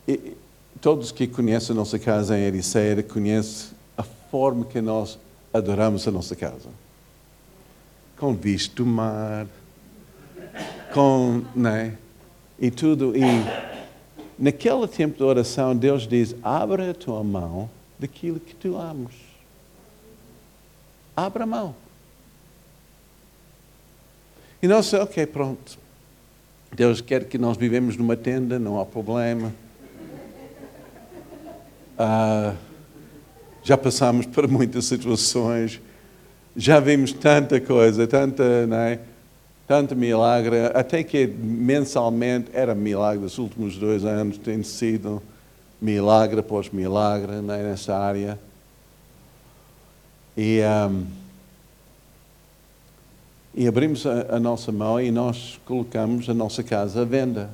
E 0.08 0.36
todos 0.82 1.12
que 1.12 1.26
conhecem 1.26 1.74
a 1.74 1.80
nossa 1.80 1.98
casa 1.98 2.38
em 2.38 2.42
Ericeira 2.42 3.02
conhecem 3.02 3.72
a 3.98 4.04
forma 4.04 4.66
que 4.66 4.82
nós 4.82 5.18
adoramos 5.54 6.06
a 6.08 6.12
nossa 6.12 6.36
casa. 6.36 6.70
Com 8.18 8.36
visto 8.36 8.84
do 8.84 8.86
mar, 8.86 9.48
com, 10.94 11.44
né? 11.56 11.98
E 12.60 12.70
tudo. 12.70 13.16
E 13.16 13.22
naquele 14.38 14.88
tempo 14.88 15.18
de 15.18 15.24
oração, 15.24 15.76
Deus 15.76 16.08
diz: 16.08 16.36
abra 16.44 16.92
a 16.92 16.94
tua 16.94 17.24
mão 17.24 17.70
daquilo 17.98 18.40
que 18.40 18.54
tu 18.54 18.76
amas. 18.76 19.14
Abra 21.16 21.44
a 21.44 21.48
mão. 21.48 21.76
E 24.62 24.68
nós, 24.68 24.94
ok, 24.94 25.26
pronto. 25.26 25.81
Deus 26.74 27.02
quer 27.02 27.26
que 27.26 27.38
nós 27.38 27.58
vivemos 27.58 27.98
numa 27.98 28.16
tenda, 28.16 28.58
não 28.58 28.80
há 28.80 28.86
problema. 28.86 29.54
Uh, 32.00 32.56
já 33.62 33.78
passamos 33.78 34.26
por 34.26 34.48
muitas 34.48 34.86
situações. 34.86 35.82
já 36.56 36.80
vimos 36.80 37.12
tanta 37.12 37.60
coisa, 37.60 38.08
tanta, 38.08 38.66
não 38.66 38.78
é? 38.78 39.00
Tanto 39.68 39.96
milagre, 39.96 40.66
até 40.74 41.04
que 41.04 41.28
mensalmente 41.28 42.50
era 42.54 42.74
milagre, 42.74 43.26
os 43.26 43.38
últimos 43.38 43.78
dois 43.78 44.04
anos 44.04 44.38
tem 44.38 44.64
sido 44.64 45.22
milagre 45.82 46.40
após 46.40 46.70
milagre 46.70 47.34
né, 47.42 47.64
nessa 47.64 47.98
área. 47.98 48.40
E, 50.36 50.62
um, 50.90 51.06
e 53.54 53.68
abrimos 53.68 54.06
a, 54.06 54.36
a, 54.36 54.40
nossa 54.40 54.72
mão 54.72 55.00
e 55.00 55.12
nós 55.12 55.60
colocamos 55.66 56.30
a 56.30 56.34
nossa 56.34 56.64
casa 56.64 57.02
à 57.02 57.06
venda. 57.06 57.50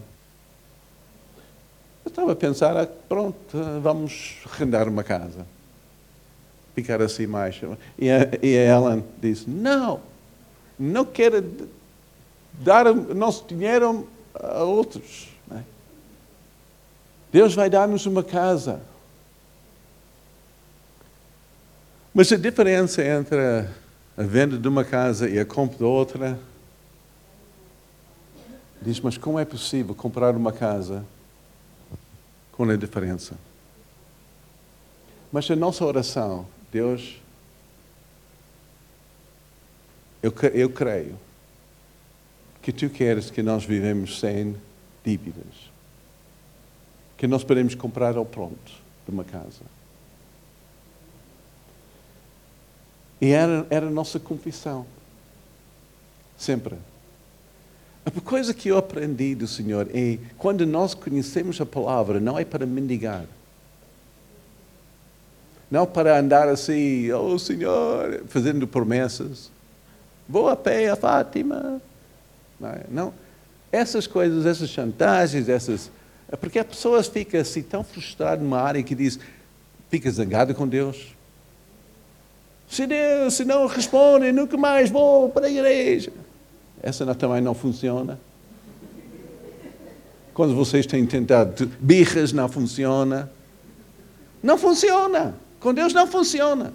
Eu 2.05 2.09
estava 2.09 2.31
a 2.31 2.35
pensar, 2.35 2.77
ah, 2.77 2.87
pronto, 3.09 3.37
vamos 3.81 4.37
arrendar 4.45 4.87
uma 4.87 5.03
casa. 5.03 5.45
Ficar 6.75 7.01
assim 7.01 7.25
mais. 7.25 7.59
E 7.97 8.09
a, 8.09 8.29
e 8.41 8.57
a 8.57 8.77
Ellen 8.77 9.03
disse, 9.19 9.49
não, 9.49 9.99
não 10.77 11.03
quero 11.03 11.43
dar 12.53 12.87
o 12.87 13.15
nosso 13.15 13.45
dinheiro 13.47 14.07
a 14.35 14.63
outros. 14.63 15.29
É? 15.51 15.61
Deus 17.31 17.55
vai 17.55 17.69
dar-nos 17.69 18.05
uma 18.05 18.23
casa. 18.23 18.81
Mas 22.13 22.31
a 22.31 22.37
diferença 22.37 23.03
entre 23.03 23.67
a 24.17 24.23
venda 24.23 24.57
de 24.57 24.67
uma 24.67 24.83
casa 24.83 25.29
e 25.29 25.39
a 25.39 25.45
compra 25.45 25.77
de 25.77 25.83
outra, 25.83 26.39
diz, 28.81 28.99
mas 28.99 29.15
como 29.15 29.37
é 29.37 29.45
possível 29.45 29.93
comprar 29.93 30.35
uma 30.35 30.51
casa 30.51 31.05
com 32.51 32.63
a 32.63 32.75
diferença? 32.75 33.37
Mas 35.31 35.49
a 35.51 35.55
nossa 35.55 35.85
oração, 35.85 36.47
Deus, 36.71 37.21
eu, 40.23 40.33
eu 40.51 40.69
creio 40.71 41.19
que 42.61 42.71
tu 42.71 42.89
queres 42.89 43.29
que 43.29 43.43
nós 43.43 43.63
vivemos 43.63 44.19
sem 44.19 44.57
dívidas. 45.05 45.71
Que 47.15 47.27
nós 47.27 47.43
podemos 47.43 47.75
comprar 47.75 48.17
ao 48.17 48.25
pronto 48.25 48.71
de 49.05 49.11
uma 49.11 49.23
casa. 49.23 49.76
E 53.19 53.31
era, 53.31 53.65
era 53.69 53.87
a 53.87 53.89
nossa 53.89 54.19
confissão. 54.19 54.85
Sempre. 56.37 56.75
A 58.05 58.21
coisa 58.21 58.53
que 58.53 58.69
eu 58.69 58.77
aprendi 58.77 59.35
do 59.35 59.47
Senhor 59.47 59.89
é 59.93 60.17
quando 60.37 60.65
nós 60.65 60.93
conhecemos 60.93 61.59
a 61.59 61.65
palavra, 61.65 62.19
não 62.19 62.39
é 62.39 62.45
para 62.45 62.65
mendigar. 62.65 63.25
Não 65.69 65.85
para 65.85 66.17
andar 66.17 66.47
assim, 66.47 67.11
oh 67.11 67.37
Senhor, 67.37 68.23
fazendo 68.27 68.65
promessas. 68.65 69.51
Vou 70.29 70.47
a 70.47 70.55
pé 70.55 70.89
a 70.89 70.95
Fátima, 70.95 71.81
não, 72.59 72.69
é? 72.69 72.81
não, 72.89 73.13
essas 73.71 74.07
coisas, 74.07 74.45
essas 74.45 74.69
chantagens, 74.69 75.49
essas. 75.49 75.91
Porque 76.39 76.59
as 76.59 76.65
pessoas 76.65 77.07
ficam 77.07 77.39
assim 77.39 77.61
tão 77.61 77.83
frustradas 77.83 78.43
numa 78.43 78.61
área 78.61 78.81
que 78.83 78.95
diz, 78.95 79.19
fica 79.89 80.09
zangado 80.09 80.53
com 80.53 80.67
Deus. 80.67 81.16
Se 82.67 82.85
Deus, 82.85 83.33
se 83.33 83.45
não 83.45 83.65
responde, 83.65 84.31
nunca 84.31 84.57
mais 84.57 84.89
vou 84.89 85.29
para 85.29 85.47
a 85.47 85.49
igreja. 85.49 86.11
Essa 86.81 87.15
também 87.15 87.41
não 87.41 87.53
funciona. 87.53 88.19
Quando 90.33 90.53
vocês 90.53 90.85
têm 90.85 91.05
tentado 91.05 91.65
birras, 91.79 92.31
não 92.31 92.47
funciona. 92.47 93.31
Não 94.43 94.57
funciona. 94.57 95.35
Com 95.59 95.73
Deus 95.73 95.93
não 95.93 96.05
funciona. 96.05 96.73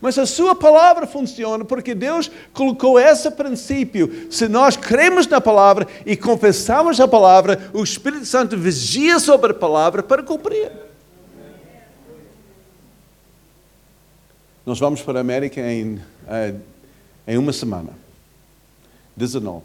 Mas 0.00 0.16
a 0.16 0.24
sua 0.24 0.54
palavra 0.54 1.06
funciona 1.06 1.64
porque 1.64 1.94
Deus 1.94 2.30
colocou 2.52 2.98
esse 2.98 3.30
princípio. 3.32 4.28
Se 4.30 4.48
nós 4.48 4.76
cremos 4.76 5.26
na 5.26 5.40
palavra 5.40 5.86
e 6.06 6.16
confessamos 6.16 7.00
a 7.00 7.08
palavra, 7.08 7.70
o 7.74 7.82
Espírito 7.82 8.24
Santo 8.24 8.56
vigia 8.56 9.18
sobre 9.18 9.50
a 9.50 9.54
palavra 9.54 10.02
para 10.02 10.22
cumprir. 10.22 10.70
Nós 14.68 14.78
vamos 14.78 15.00
para 15.00 15.18
a 15.18 15.22
América 15.22 15.62
em, 15.62 15.98
eh, 16.26 16.54
em 17.26 17.38
uma 17.38 17.54
semana. 17.54 17.94
19. 19.16 19.64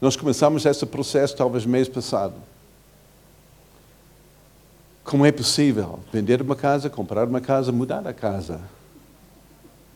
Nós 0.00 0.16
começamos 0.16 0.64
esse 0.64 0.86
processo 0.86 1.36
talvez 1.36 1.66
mês 1.66 1.86
passado. 1.86 2.32
Como 5.04 5.26
é 5.26 5.30
possível 5.30 6.00
vender 6.10 6.40
uma 6.40 6.56
casa, 6.56 6.88
comprar 6.88 7.28
uma 7.28 7.42
casa, 7.42 7.70
mudar 7.70 8.08
a 8.08 8.14
casa? 8.14 8.58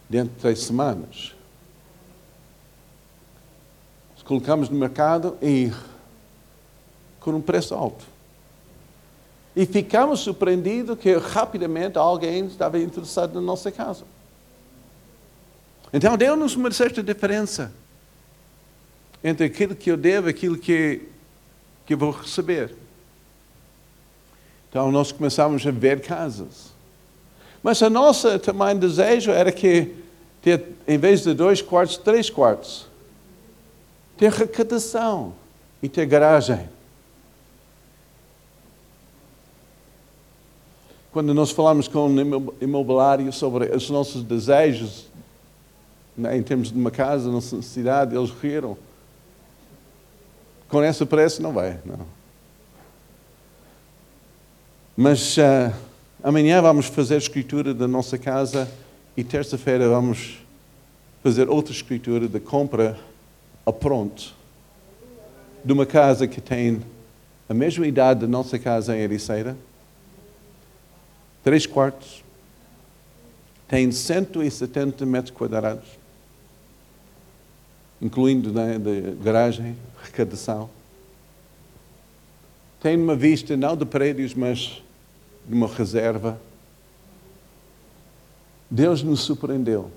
dentro 0.07 0.35
de 0.35 0.41
três 0.41 0.61
semanas. 0.61 1.35
Colocamos 4.27 4.69
no 4.69 4.79
mercado 4.79 5.39
e 5.41 5.73
com 7.21 7.31
um 7.31 7.41
preço 7.41 7.75
alto. 7.75 8.12
E 9.55 9.67
ficamos 9.67 10.21
surpreendidos 10.21 10.99
que 10.99 11.15
rapidamente 11.17 11.99
alguém 11.99 12.47
estava 12.47 12.79
interessado 12.79 13.35
na 13.35 13.41
nossa 13.41 13.71
casa. 13.71 14.05
Então 15.93 16.17
deu-nos 16.17 16.57
uma 16.57 16.71
certa 16.71 17.03
diferença 17.03 17.73
entre 19.23 19.47
aquilo 19.47 19.75
que 19.75 19.91
eu 19.91 19.97
devo 19.97 20.29
e 20.29 20.31
aquilo 20.31 20.57
que, 20.57 21.03
que 21.85 21.95
vou 21.95 22.11
receber. 22.11 22.75
Então 24.71 24.91
nós 24.91 25.13
começamos 25.13 25.67
a 25.67 25.71
ver 25.71 26.01
casas. 26.01 26.73
Mas 27.63 27.83
a 27.83 27.91
nossa 27.91 28.39
também 28.39 28.77
desejo 28.77 29.31
era 29.31 29.53
que 29.53 29.95
ter, 30.41 30.65
em 30.89 30.99
vez 30.99 31.23
de 31.23 31.35
dois 31.35 31.61
quartos, 31.61 31.99
três 31.99 32.31
quartos. 32.31 32.87
Ter 34.17 34.33
recadação 34.33 35.35
e 35.83 35.89
ter 35.89 36.07
garagem. 36.07 36.69
Quando 41.13 41.35
nós 41.35 41.51
falamos 41.51 41.87
com 41.87 42.09
o 42.09 42.55
imobiliário 42.59 43.31
sobre 43.33 43.67
os 43.67 43.91
nossos 43.91 44.23
desejos, 44.23 45.07
né, 46.17 46.37
em 46.37 46.43
termos 46.43 46.73
de 46.73 46.79
uma 46.79 46.91
casa, 46.91 47.31
nossa 47.31 47.61
cidade, 47.61 48.17
eles 48.17 48.31
riram. 48.31 48.77
Com 50.69 50.83
esse 50.83 51.05
preço 51.05 51.43
não 51.43 51.53
vai, 51.53 51.79
não. 51.85 52.07
Mas 54.97 55.37
uh, 55.37 55.73
amanhã 56.23 56.63
vamos 56.63 56.87
fazer 56.87 57.19
escritura 57.19 57.75
da 57.75 57.87
nossa 57.87 58.17
casa 58.17 58.67
e 59.15 59.23
terça-feira 59.23 59.89
vamos 59.89 60.39
fazer 61.23 61.49
outra 61.49 61.75
escritura 61.75 62.27
de 62.27 62.41
compra 62.41 62.99
a 63.67 63.73
pronto 63.73 64.35
de 65.65 65.73
uma 65.73 65.85
casa 65.87 66.27
que 66.27 66.41
tem 66.41 66.83
a 67.49 67.55
mesma 67.55 67.87
idade 67.87 68.21
da 68.21 68.27
nossa 68.27 68.59
casa 68.59 68.97
em 68.97 69.01
Ericeira, 69.01 69.57
três 71.43 71.67
quartos, 71.67 72.23
tem 73.69 73.91
170 73.91 75.07
metros 75.07 75.35
quadrados, 75.35 75.89
incluindo 78.01 78.53
né, 78.53 78.79
de 78.79 79.13
garagem, 79.23 79.77
arrecadação. 80.01 80.69
Tem 82.81 82.97
uma 82.97 83.17
vista 83.17 83.57
não 83.57 83.77
de 83.77 83.85
prédios, 83.85 84.35
mas 84.35 84.83
de 85.47 85.55
uma 85.55 85.69
reserva 85.69 86.41
Deus 88.75 89.03
nos 89.03 89.21
surpreendeu 89.21 89.91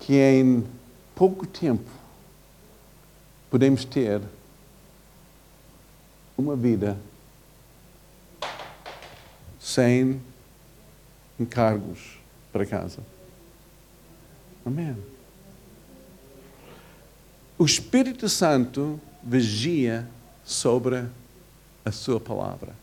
que 0.00 0.14
em 0.14 0.64
pouco 1.14 1.46
tempo 1.46 1.90
podemos 3.50 3.84
ter 3.84 4.22
uma 6.34 6.56
vida 6.56 6.96
sem 9.72 10.20
encargos 11.38 12.18
para 12.52 12.66
casa. 12.66 13.00
Amém. 14.64 14.96
O 17.58 17.64
Espírito 17.64 18.28
Santo 18.28 19.00
vigia 19.22 20.06
sobre 20.44 21.04
a 21.84 21.90
sua 21.90 22.20
palavra. 22.20 22.74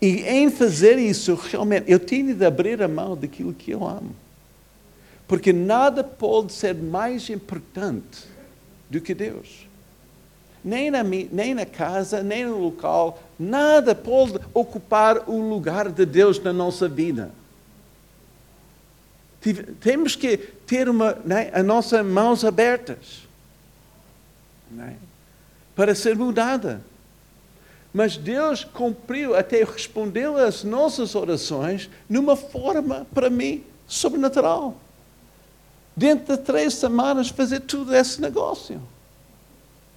E 0.00 0.22
em 0.22 0.50
fazer 0.50 0.98
isso, 0.98 1.34
realmente, 1.34 1.90
eu 1.90 1.98
tenho 1.98 2.34
de 2.34 2.44
abrir 2.44 2.82
a 2.82 2.88
mão 2.88 3.16
daquilo 3.16 3.52
que 3.52 3.70
eu 3.70 3.86
amo. 3.86 4.14
Porque 5.26 5.52
nada 5.52 6.04
pode 6.04 6.52
ser 6.52 6.74
mais 6.74 7.28
importante 7.28 8.26
do 8.88 9.00
que 9.00 9.14
Deus. 9.14 9.67
Nem 10.68 10.90
na, 10.90 11.02
nem 11.02 11.54
na 11.54 11.64
casa, 11.64 12.22
nem 12.22 12.44
no 12.44 12.58
local, 12.58 13.22
nada 13.38 13.94
pode 13.94 14.38
ocupar 14.52 15.26
o 15.26 15.40
lugar 15.48 15.88
de 15.88 16.04
Deus 16.04 16.38
na 16.38 16.52
nossa 16.52 16.86
vida. 16.86 17.30
Temos 19.80 20.14
que 20.14 20.36
ter 20.36 20.86
uma, 20.86 21.16
né, 21.24 21.50
as 21.54 21.64
nossas 21.64 22.04
mãos 22.04 22.44
abertas 22.44 23.22
né, 24.70 24.96
para 25.74 25.94
ser 25.94 26.14
mudada. 26.14 26.82
Mas 27.90 28.18
Deus 28.18 28.62
cumpriu, 28.62 29.34
até 29.34 29.64
respondeu 29.64 30.36
às 30.36 30.64
nossas 30.64 31.14
orações 31.14 31.88
numa 32.06 32.36
forma, 32.36 33.06
para 33.14 33.30
mim, 33.30 33.64
sobrenatural. 33.86 34.76
Dentro 35.96 36.36
de 36.36 36.42
três 36.42 36.74
semanas, 36.74 37.30
fazer 37.30 37.60
tudo 37.60 37.96
esse 37.96 38.20
negócio. 38.20 38.82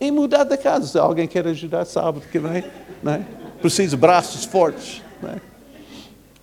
E 0.01 0.09
mudar 0.09 0.45
de 0.45 0.57
casa. 0.57 0.87
Se 0.87 0.97
alguém 0.97 1.27
quer 1.27 1.45
ajudar 1.45 1.85
sábado 1.85 2.25
que 2.31 2.39
vem, 2.39 2.63
é? 3.05 3.25
precisa 3.61 3.91
de 3.91 3.97
braços 3.97 4.43
fortes. 4.45 4.99
Não 5.21 5.29
é? 5.29 5.39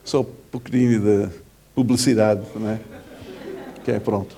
Só 0.05 0.21
um 0.21 0.25
pouquinho 0.49 1.01
de 1.01 1.29
publicidade. 1.75 2.41
Não 2.55 2.71
é? 2.71 2.81
Ok, 3.81 3.99
pronto. 3.99 4.37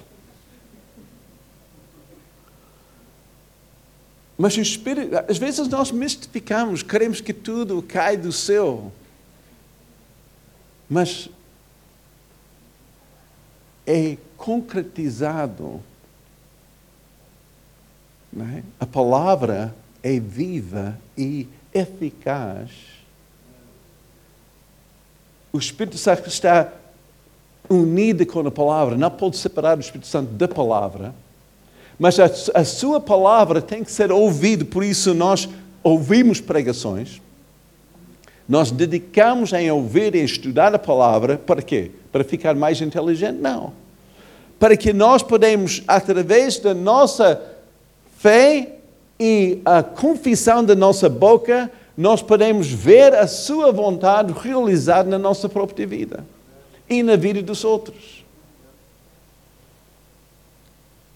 Mas 4.38 4.56
o 4.56 4.60
Espírito, 4.62 5.14
às 5.28 5.36
vezes 5.36 5.68
nós 5.68 5.92
mistificamos, 5.92 6.82
queremos 6.82 7.20
que 7.20 7.34
tudo 7.34 7.82
cai 7.82 8.16
do 8.16 8.32
céu. 8.32 8.90
Mas 10.88 11.28
é 13.86 14.16
concretizado. 14.38 15.82
É? 18.38 18.62
A 18.78 18.86
palavra 18.86 19.74
é 20.02 20.20
viva 20.20 20.98
e 21.18 21.48
eficaz. 21.74 22.70
O 25.52 25.58
Espírito 25.58 25.98
Santo 25.98 26.28
está 26.28 26.72
unido 27.68 28.24
com 28.24 28.40
a 28.40 28.50
palavra, 28.50 28.96
não 28.96 29.10
pode 29.10 29.36
separar 29.36 29.76
o 29.76 29.80
Espírito 29.80 30.06
Santo 30.06 30.32
da 30.32 30.46
palavra. 30.46 31.14
Mas 31.98 32.18
a, 32.18 32.30
a 32.54 32.64
sua 32.64 33.00
palavra 33.00 33.60
tem 33.60 33.84
que 33.84 33.92
ser 33.92 34.10
ouvida, 34.12 34.64
por 34.64 34.84
isso 34.84 35.12
nós 35.12 35.48
ouvimos 35.82 36.40
pregações. 36.40 37.20
Nós 38.48 38.70
dedicamos 38.70 39.52
em 39.52 39.70
ouvir 39.70 40.14
e 40.14 40.24
estudar 40.24 40.74
a 40.74 40.78
palavra 40.78 41.36
para 41.36 41.62
quê? 41.62 41.90
Para 42.10 42.24
ficar 42.24 42.54
mais 42.54 42.80
inteligente? 42.80 43.38
Não. 43.38 43.72
Para 44.58 44.76
que 44.76 44.92
nós 44.92 45.22
podemos, 45.22 45.82
através 45.86 46.58
da 46.58 46.74
nossa 46.74 47.59
fé 48.20 48.76
e 49.18 49.62
a 49.64 49.82
confissão 49.82 50.62
da 50.62 50.74
nossa 50.74 51.08
boca, 51.08 51.70
nós 51.96 52.20
podemos 52.20 52.70
ver 52.70 53.14
a 53.14 53.26
sua 53.26 53.72
vontade 53.72 54.34
realizada 54.34 55.08
na 55.08 55.18
nossa 55.18 55.48
própria 55.48 55.86
vida 55.86 56.22
e 56.88 57.02
na 57.02 57.16
vida 57.16 57.40
dos 57.40 57.64
outros. 57.64 58.22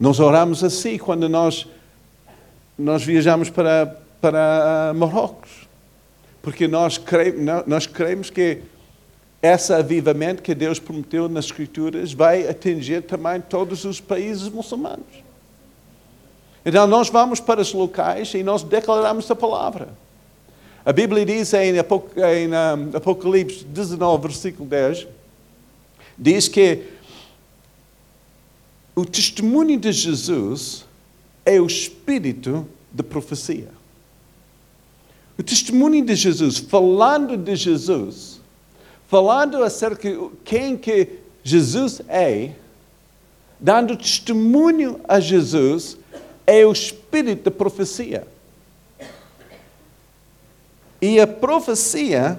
Nós 0.01 0.19
oramos 0.19 0.65
assim 0.65 0.97
quando 0.97 1.29
nós, 1.29 1.67
nós 2.79 3.05
viajamos 3.05 3.51
para, 3.51 3.99
para 4.19 4.95
Marrocos, 4.97 5.69
porque 6.41 6.67
nós 6.67 6.97
cremos, 6.97 7.67
nós 7.67 7.87
cremos 7.87 8.31
que 8.31 8.63
esse 9.43 9.75
avivamento 9.75 10.43
que 10.43 10.55
Deus 10.55 10.79
prometeu 10.79 11.29
nas 11.29 11.45
Escrituras 11.45 12.15
vai 12.15 12.49
atingir 12.49 13.03
também 13.03 13.43
todos 13.43 13.85
os 13.85 14.01
países 14.01 14.49
muçulmanos. 14.49 15.24
Então 16.65 16.87
nós 16.87 17.09
vamos 17.11 17.41
para 17.41 17.61
os 17.61 17.73
locais 17.73 18.33
e 18.35 18.43
nós 18.43 18.63
declaramos 18.63 19.31
a 19.31 19.37
palavra. 19.37 19.89
A 20.85 20.93
Bíblia 20.93 21.25
diz 21.25 21.53
em 21.55 21.79
Apocalipse 22.95 23.65
19, 23.65 24.29
versículo 24.29 24.69
10, 24.69 25.07
diz 26.19 26.49
que 26.49 26.85
o 28.95 29.05
testemunho 29.05 29.79
de 29.79 29.93
Jesus 29.93 30.85
é 31.45 31.61
o 31.61 31.67
espírito 31.67 32.67
de 32.93 33.03
profecia. 33.03 33.69
O 35.37 35.43
testemunho 35.43 36.05
de 36.05 36.15
Jesus, 36.15 36.59
falando 36.59 37.37
de 37.37 37.57
Jesus, 37.57 38.41
falando 39.09 39.63
acerca 39.65 40.09
de 40.09 40.31
quem 40.45 40.77
que 40.77 41.09
Jesus 41.43 42.01
é, 42.09 42.53
dando 43.59 43.97
testemunho 43.97 45.01
a 45.09 45.19
Jesus, 45.19 45.99
é 46.47 46.65
o 46.65 46.73
espírito 46.73 47.45
da 47.45 47.51
profecia. 47.51 48.27
E 51.01 51.21
a 51.21 51.27
profecia 51.27 52.39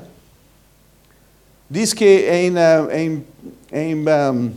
diz 1.70 1.94
que 1.94 2.28
em, 2.30 2.54
em, 2.92 3.26
em 3.72 3.96
um, 3.96 4.52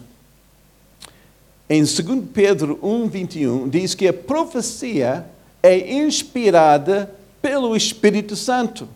em 1.69 1.81
2 1.83 2.25
Pedro 2.33 2.79
1, 2.83 3.09
21, 3.09 3.69
diz 3.69 3.95
que 3.95 4.09
a 4.09 4.13
profecia 4.13 5.27
é 5.63 5.93
inspirada 5.93 7.15
pelo 7.43 7.77
Espírito 7.77 8.35
Santo. 8.35 8.89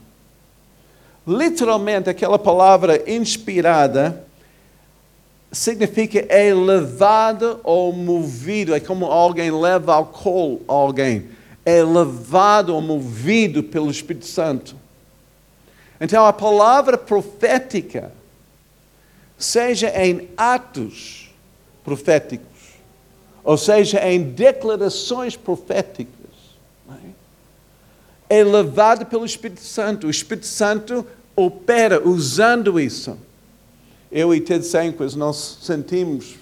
Literalmente, 1.26 2.08
aquela 2.08 2.38
palavra 2.38 3.02
inspirada 3.10 4.24
significa 5.52 6.24
é 6.30 6.52
levado 6.54 7.60
ou 7.62 7.92
movido, 7.92 8.74
é 8.74 8.80
como 8.80 9.04
alguém 9.04 9.50
leva 9.50 9.94
álcool 9.94 10.62
a 10.66 10.72
alguém. 10.72 11.28
É 11.64 11.82
levado 11.82 12.74
ou 12.74 12.80
movido 12.80 13.62
pelo 13.62 13.90
Espírito 13.90 14.26
Santo. 14.26 14.74
Então, 16.00 16.26
a 16.26 16.32
palavra 16.32 16.96
profética, 16.96 18.12
seja 19.38 19.88
em 19.90 20.28
atos 20.36 21.30
proféticos, 21.84 22.48
ou 23.44 23.56
seja, 23.56 24.00
em 24.08 24.22
declarações 24.22 25.36
proféticas, 25.36 26.12
é? 28.28 28.40
é 28.40 28.42
levado 28.44 29.06
pelo 29.06 29.24
Espírito 29.24 29.60
Santo. 29.60 30.06
O 30.06 30.10
Espírito 30.10 30.46
Santo 30.46 31.06
opera 31.36 32.02
usando 32.08 32.80
isso. 32.80 33.16
Eu 34.12 34.34
e 34.34 34.40
Ted 34.42 34.62
Sanquas, 34.66 35.14
nós 35.14 35.58
sentimos, 35.62 36.34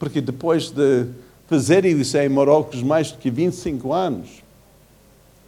porque 0.00 0.20
depois 0.20 0.70
de 0.70 1.06
fazer 1.46 1.84
isso 1.84 2.18
em 2.18 2.28
Marrocos 2.28 2.82
mais 2.82 3.16
de 3.16 3.30
25 3.30 3.92
anos, 3.92 4.42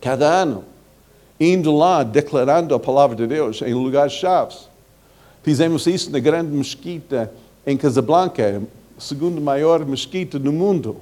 cada 0.00 0.26
ano, 0.26 0.64
indo 1.40 1.74
lá 1.74 2.04
declarando 2.04 2.72
a 2.72 2.78
palavra 2.78 3.16
de 3.16 3.26
Deus 3.26 3.62
em 3.62 3.74
lugares 3.74 4.12
chaves. 4.12 4.68
Fizemos 5.42 5.86
isso 5.88 6.10
na 6.12 6.20
grande 6.20 6.52
mesquita 6.52 7.32
em 7.66 7.76
Casablanca, 7.76 8.62
segundo 8.96 9.40
maior 9.40 9.84
mesquita 9.84 10.38
do 10.38 10.52
mundo. 10.52 10.98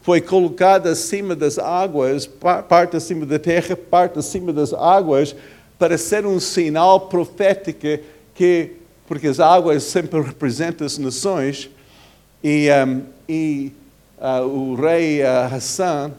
Foi 0.00 0.22
colocada 0.22 0.90
acima 0.90 1.36
das 1.36 1.58
águas, 1.58 2.26
parte 2.66 2.96
acima 2.96 3.26
da 3.26 3.38
terra, 3.38 3.76
parte 3.76 4.18
acima 4.18 4.54
das 4.54 4.72
águas, 4.72 5.36
para 5.78 5.98
ser 5.98 6.24
um 6.24 6.40
sinal 6.40 7.00
profético 7.08 8.02
que, 8.34 8.72
porque 9.06 9.26
as 9.26 9.40
águas 9.40 9.82
sempre 9.82 10.20
representam 10.20 10.86
as 10.86 10.98
nações, 10.98 11.70
e, 12.42 12.68
um, 12.86 13.02
e 13.28 13.72
uh, 14.18 14.46
o 14.46 14.74
rei 14.74 15.22
uh, 15.22 15.54
Hassan 15.54 16.12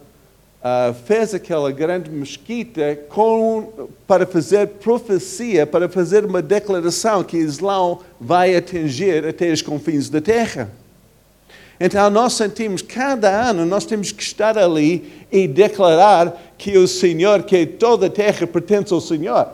uh, 0.63 0.93
fez 1.05 1.33
aquela 1.33 1.71
grande 1.71 2.09
mesquita 2.09 2.97
com, 3.09 3.89
para 4.07 4.25
fazer 4.25 4.67
profecia, 4.67 5.67
para 5.67 5.89
fazer 5.89 6.25
uma 6.25 6.41
declaração 6.41 7.23
que 7.23 7.37
Islão 7.37 7.99
vai 8.19 8.55
atingir 8.55 9.25
até 9.25 9.51
os 9.51 9.61
confins 9.61 10.09
da 10.09 10.21
terra. 10.21 10.71
Então 11.79 12.09
nós 12.09 12.33
sentimos, 12.33 12.81
cada 12.81 13.29
ano 13.29 13.65
nós 13.65 13.85
temos 13.85 14.11
que 14.11 14.23
estar 14.23 14.57
ali 14.57 15.25
e 15.31 15.47
declarar 15.47 16.53
que 16.57 16.77
o 16.77 16.87
Senhor, 16.87 17.43
que 17.43 17.65
toda 17.65 18.05
a 18.05 18.09
terra 18.09 18.47
pertence 18.47 18.93
ao 18.93 19.01
Senhor. 19.01 19.47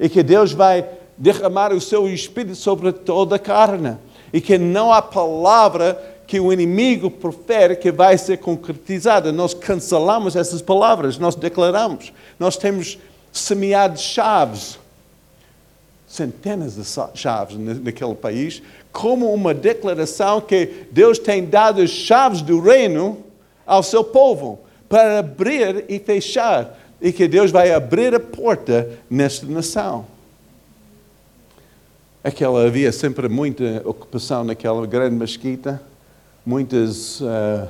E 0.00 0.08
que 0.08 0.22
Deus 0.22 0.52
vai 0.52 0.82
derramar 1.18 1.72
o 1.72 1.80
seu 1.80 2.08
Espírito 2.08 2.54
sobre 2.54 2.92
toda 2.92 3.36
a 3.36 3.38
carne. 3.38 3.96
E 4.32 4.40
que 4.40 4.56
não 4.56 4.92
há 4.92 5.02
palavra 5.02 6.16
que 6.26 6.38
o 6.38 6.52
inimigo 6.52 7.10
profere 7.10 7.74
que 7.74 7.90
vai 7.90 8.18
ser 8.18 8.36
concretizada. 8.36 9.32
Nós 9.32 9.54
cancelamos 9.54 10.36
essas 10.36 10.60
palavras, 10.60 11.18
nós 11.18 11.34
declaramos. 11.34 12.12
Nós 12.38 12.56
temos 12.56 12.98
semeado 13.32 13.98
chaves, 13.98 14.78
centenas 16.06 16.76
de 16.76 16.84
chaves 17.18 17.56
naquele 17.56 18.14
país, 18.14 18.62
como 18.92 19.32
uma 19.32 19.54
declaração 19.54 20.40
que 20.40 20.86
Deus 20.90 21.18
tem 21.18 21.44
dado 21.44 21.80
as 21.80 21.90
chaves 21.90 22.42
do 22.42 22.60
reino 22.60 23.18
ao 23.66 23.82
seu 23.82 24.04
povo 24.04 24.60
para 24.88 25.18
abrir 25.20 25.84
e 25.88 25.98
fechar, 25.98 26.78
e 27.00 27.12
que 27.12 27.28
Deus 27.28 27.50
vai 27.50 27.72
abrir 27.72 28.14
a 28.14 28.20
porta 28.20 28.90
nesta 29.08 29.46
nação. 29.46 30.17
Aquela 32.22 32.66
havia 32.66 32.90
sempre 32.90 33.28
muita 33.28 33.82
ocupação 33.84 34.42
naquela 34.42 34.84
grande 34.86 35.14
mesquita, 35.14 35.80
muitas, 36.44 37.20
uh, 37.20 37.68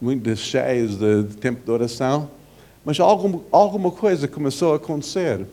muitas 0.00 0.38
cheias 0.38 0.96
de, 0.96 1.24
de 1.24 1.36
tempo 1.36 1.64
de 1.64 1.70
oração, 1.70 2.30
mas 2.84 3.00
algum, 3.00 3.40
alguma 3.50 3.90
coisa 3.90 4.28
começou 4.28 4.72
a 4.72 4.76
acontecer. 4.76 5.44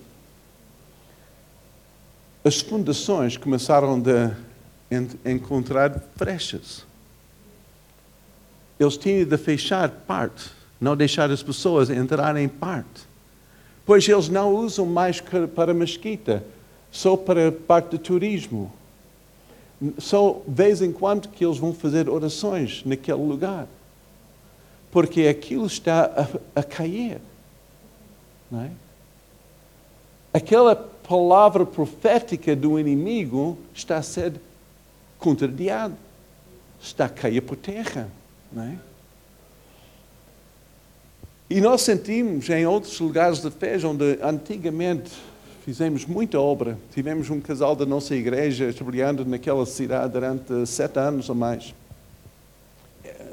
As 2.44 2.62
fundações 2.62 3.36
começaram 3.36 4.04
a 4.06 5.30
encontrar 5.30 6.04
brechas. 6.16 6.86
Eles 8.80 8.96
tinham 8.96 9.26
de 9.26 9.38
fechar 9.38 9.90
parte, 9.90 10.52
não 10.80 10.96
deixar 10.96 11.32
as 11.32 11.42
pessoas 11.42 11.90
entrarem 11.90 12.44
em 12.44 12.50
parte. 12.50 13.08
Pois 13.86 14.08
eles 14.08 14.30
não 14.30 14.54
usam 14.54 14.86
mais 14.86 15.20
para 15.56 15.74
mesquita, 15.74 16.44
só 16.94 17.18
para 17.18 17.52
parte 17.52 17.98
de 17.98 17.98
turismo. 17.98 18.72
Só 19.98 20.42
de 20.48 20.54
vez 20.54 20.80
em 20.80 20.92
quando 20.94 21.28
que 21.28 21.44
eles 21.44 21.58
vão 21.58 21.74
fazer 21.74 22.08
orações 22.08 22.84
naquele 22.86 23.24
lugar. 23.24 23.68
Porque 24.92 25.28
aquilo 25.28 25.66
está 25.66 26.06
a, 26.56 26.60
a 26.60 26.64
cair. 26.64 27.20
Não 28.50 28.62
é? 28.62 28.70
Aquela 30.32 30.76
palavra 30.76 31.66
profética 31.66 32.56
do 32.56 32.80
inimigo 32.80 33.58
está 33.74 33.98
a 33.98 34.04
ser 34.04 34.34
contrariada. 35.18 35.98
Está 36.80 37.06
a 37.06 37.10
cair 37.10 37.42
por 37.42 37.58
terra. 37.58 38.08
Não 38.52 38.64
é? 38.64 38.78
E 41.50 41.60
nós 41.60 41.82
sentimos 41.82 42.48
em 42.50 42.68
outros 42.68 43.00
lugares 43.00 43.42
de 43.42 43.50
fé 43.50 43.78
onde 43.84 44.20
antigamente 44.22 45.12
fizemos 45.64 46.06
muita 46.06 46.38
obra. 46.40 46.78
Tivemos 46.94 47.30
um 47.30 47.40
casal 47.40 47.74
da 47.74 47.86
nossa 47.86 48.14
igreja 48.14 48.74
trabalhando 48.74 49.24
naquela 49.24 49.66
cidade 49.66 50.12
durante 50.12 50.66
sete 50.66 51.00
anos 51.00 51.30
ou 51.30 51.36
mais. 51.36 51.74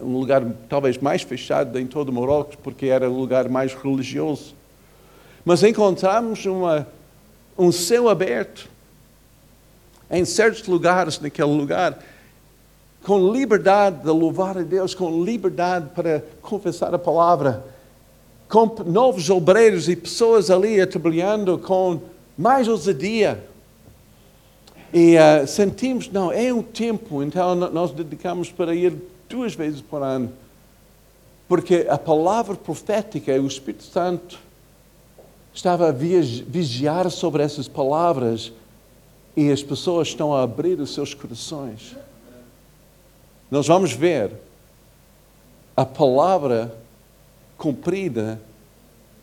Um 0.01 0.17
lugar 0.19 0.45
talvez 0.69 0.97
mais 0.99 1.23
fechado 1.23 1.77
em 1.79 1.87
todo 1.87 2.11
o 2.11 2.13
Marrocos, 2.13 2.57
porque 2.63 2.87
era 2.87 3.11
o 3.11 3.19
lugar 3.19 3.49
mais 3.49 3.75
religioso. 3.75 4.55
Mas 5.45 5.65
encontramos 5.65 6.47
uma, 6.47 6.87
um 7.59 7.73
céu 7.73 8.09
aberto 8.09 8.71
em 10.09 10.25
certos 10.25 10.67
lugares 10.69 11.19
naquele 11.19 11.53
lugar, 11.53 11.99
com 13.03 13.33
liberdade 13.33 14.03
de 14.03 14.09
louvar 14.09 14.57
a 14.57 14.63
Deus, 14.63 14.95
com 14.95 15.25
liberdade 15.25 15.91
para 15.97 16.23
confessar 16.43 16.95
a 16.95 16.99
palavra, 16.99 17.65
com 18.49 18.67
novos 18.87 19.31
obreiros 19.31 19.89
e 19.89 19.97
pessoas 19.97 20.49
ali 20.51 20.85
trabalhando 20.87 21.59
com 21.59 22.01
mais 22.41 22.67
ousadia. 22.67 23.47
E 24.95 25.15
uh, 25.17 25.47
sentimos, 25.47 26.11
não, 26.11 26.33
é 26.33 26.53
um 26.53 26.63
tempo, 26.63 27.23
então 27.23 27.55
nós 27.55 27.93
dedicamos 27.93 28.51
para 28.51 28.75
ir 28.75 28.95
duas 29.29 29.55
vezes 29.55 29.83
por 29.83 30.03
ano. 30.03 30.33
Porque 31.47 31.87
a 31.89 31.99
palavra 31.99 32.57
profética, 32.57 33.39
o 33.39 33.47
Espírito 33.47 33.85
Santo 33.85 34.39
estava 35.53 35.91
a 35.91 35.93
vigiar 35.93 37.11
sobre 37.11 37.43
essas 37.43 37.69
palavras 37.69 38.53
e 39.37 39.53
as 39.53 39.63
pessoas 39.63 40.09
estão 40.09 40.35
a 40.35 40.43
abrir 40.43 40.81
os 40.81 40.95
seus 40.95 41.13
corações. 41.13 41.95
Nós 43.51 43.67
vamos 43.67 43.93
ver 43.93 44.33
a 45.77 45.85
palavra 45.85 46.75
cumprida 47.59 48.41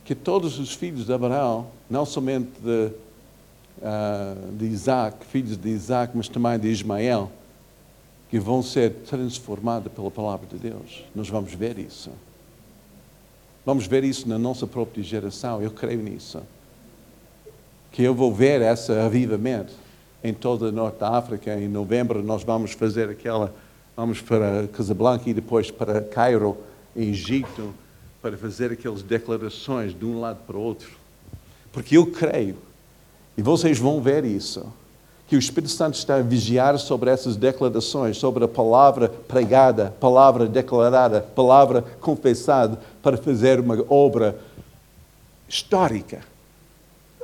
que 0.06 0.14
todos 0.14 0.60
os 0.60 0.74
filhos 0.74 1.06
de 1.06 1.14
Abraão, 1.14 1.68
não 1.90 2.06
somente 2.06 2.52
de 2.62 2.92
uh, 3.82 4.52
de 4.56 4.66
Isaac, 4.66 5.26
filhos 5.26 5.58
de 5.58 5.70
Isaac, 5.70 6.16
mas 6.16 6.28
também 6.28 6.58
de 6.60 6.68
Ismael, 6.68 7.32
que 8.30 8.40
vão 8.40 8.62
ser 8.62 8.92
transformados 9.08 9.92
pela 9.92 10.12
palavra 10.12 10.46
de 10.48 10.58
Deus. 10.58 11.04
Nós 11.16 11.30
vamos 11.30 11.54
ver 11.54 11.78
isso. 11.78 12.12
Vamos 13.66 13.86
ver 13.86 14.04
isso 14.04 14.28
na 14.28 14.38
nossa 14.38 14.66
própria 14.66 15.04
geração, 15.04 15.62
eu 15.62 15.72
creio 15.72 16.02
nisso. 16.02 16.42
Que 17.92 18.04
eu 18.04 18.14
vou 18.14 18.34
ver 18.34 18.62
esse 18.62 18.92
avivamento 18.92 19.74
em 20.24 20.34
toda 20.34 20.70
a 20.70 20.72
Norte 20.72 21.00
da 21.00 21.10
África. 21.10 21.54
Em 21.58 21.68
novembro 21.68 22.24
nós 22.24 22.44
vamos 22.44 22.72
fazer 22.72 23.10
aquela, 23.10 23.54
vamos 23.96 24.22
para 24.22 24.68
Casablanca 24.70 25.30
e 25.30 25.34
depois 25.34 25.72
para 25.72 26.02
Cairo, 26.02 26.58
em 26.96 27.10
Egito, 27.10 27.74
para 28.22 28.38
fazer 28.38 28.72
aquelas 28.72 29.02
declarações 29.02 29.98
de 29.98 30.06
um 30.06 30.20
lado 30.20 30.40
para 30.46 30.58
o 30.58 30.62
outro. 30.62 30.98
Porque 31.72 31.98
eu 31.98 32.08
creio 32.08 32.67
e 33.38 33.42
vocês 33.42 33.78
vão 33.78 34.02
ver 34.02 34.26
isso. 34.26 34.66
Que 35.28 35.36
o 35.36 35.40
Espírito 35.40 35.72
Santo 35.72 35.96
está 35.96 36.16
a 36.16 36.22
vigiar 36.22 36.80
sobre 36.80 37.12
essas 37.12 37.36
declarações, 37.36 38.18
sobre 38.18 38.46
a 38.46 38.48
palavra 38.48 39.10
pregada, 39.10 39.94
palavra 40.00 40.48
declarada, 40.48 41.22
palavra 41.22 41.84
confessada, 42.00 42.80
para 43.04 43.18
fazer 43.18 43.60
uma 43.60 43.86
obra 43.90 44.40
histórica. 45.48 46.22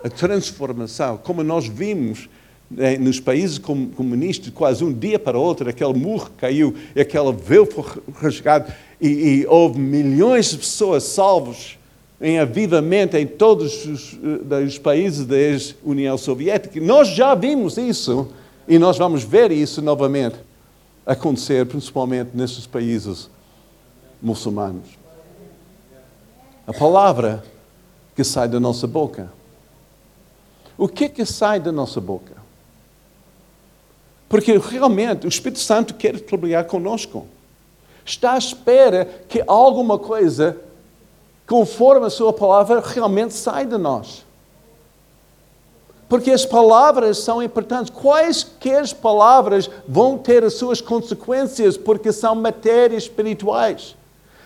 A 0.03 0.09
transformação, 0.09 1.17
como 1.17 1.43
nós 1.43 1.65
vimos 1.65 2.29
né, 2.69 2.97
nos 2.97 3.19
países 3.19 3.57
comunistas, 3.57 4.51
quase 4.53 4.83
um 4.83 4.91
dia 4.91 5.17
para 5.17 5.39
outro, 5.39 5.69
aquele 5.69 5.93
murro 5.93 6.29
caiu, 6.37 6.75
aquele 6.99 7.31
véu 7.31 7.65
foi 7.65 7.85
rasgado, 8.15 8.71
e, 8.99 9.07
e 9.07 9.47
houve 9.47 9.79
milhões 9.79 10.51
de 10.51 10.57
pessoas 10.57 11.03
salvas 11.03 11.77
em 12.23 12.39
avivamento 12.39 13.17
em 13.17 13.27
todos 13.27 13.85
os, 13.85 14.17
eh, 14.49 14.63
os 14.63 14.79
países 14.79 15.25
da 15.25 15.35
ex-União 15.35 16.17
Soviética. 16.17 16.79
Nós 16.79 17.09
já 17.09 17.35
vimos 17.35 17.77
isso 17.77 18.29
e 18.65 18.79
nós 18.79 18.97
vamos 18.97 19.23
ver 19.23 19.51
isso 19.51 19.81
novamente 19.81 20.37
acontecer, 21.05 21.65
principalmente 21.65 22.29
nesses 22.33 22.65
países 22.65 23.29
muçulmanos. 24.21 24.87
A 26.65 26.71
palavra 26.71 27.43
que 28.15 28.23
sai 28.23 28.47
da 28.47 28.59
nossa 28.59 28.87
boca. 28.87 29.29
O 30.77 30.87
que 30.87 31.09
que 31.09 31.25
sai 31.25 31.59
da 31.59 31.73
nossa 31.73 31.99
boca? 31.99 32.35
Porque 34.29 34.57
realmente 34.57 35.25
o 35.25 35.29
Espírito 35.29 35.59
Santo 35.59 35.93
quer 35.93 36.21
trabalhar 36.21 36.63
conosco. 36.63 37.27
Está 38.05 38.33
à 38.33 38.37
espera 38.37 39.05
que 39.27 39.43
alguma 39.45 39.99
coisa 39.99 40.57
conforme 41.47 42.07
a 42.07 42.09
Sua 42.09 42.33
palavra, 42.33 42.81
realmente 42.85 43.33
sai 43.33 43.65
de 43.65 43.77
nós. 43.77 44.25
Porque 46.07 46.31
as 46.31 46.45
palavras 46.45 47.17
são 47.17 47.41
importantes. 47.41 47.89
Quaisquer 47.91 48.93
palavras 48.95 49.69
vão 49.87 50.17
ter 50.17 50.43
as 50.43 50.53
suas 50.53 50.79
consequências, 50.79 51.75
porque 51.75 52.11
são 52.11 52.35
matérias 52.35 53.03
espirituais. 53.03 53.95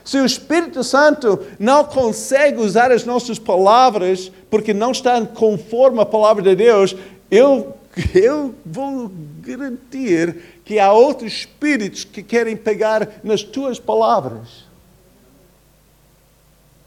Se 0.05 0.17
o 0.17 0.25
Espírito 0.25 0.81
Santo 0.81 1.39
não 1.59 1.83
consegue 1.83 2.61
usar 2.61 2.89
as 2.91 3.03
nossas 3.03 3.37
palavras, 3.37 4.31
porque 4.49 4.73
não 4.73 4.91
está 4.91 5.19
conforme 5.25 5.99
a 5.99 6.05
palavra 6.05 6.41
de 6.41 6.55
Deus, 6.55 6.95
eu, 7.29 7.73
eu 8.15 8.55
vou 8.65 9.11
garantir 9.41 10.61
que 10.63 10.79
há 10.79 10.93
outros 10.93 11.33
espíritos 11.33 12.05
que 12.05 12.23
querem 12.23 12.55
pegar 12.55 13.19
nas 13.21 13.43
tuas 13.43 13.77
palavras 13.77 14.66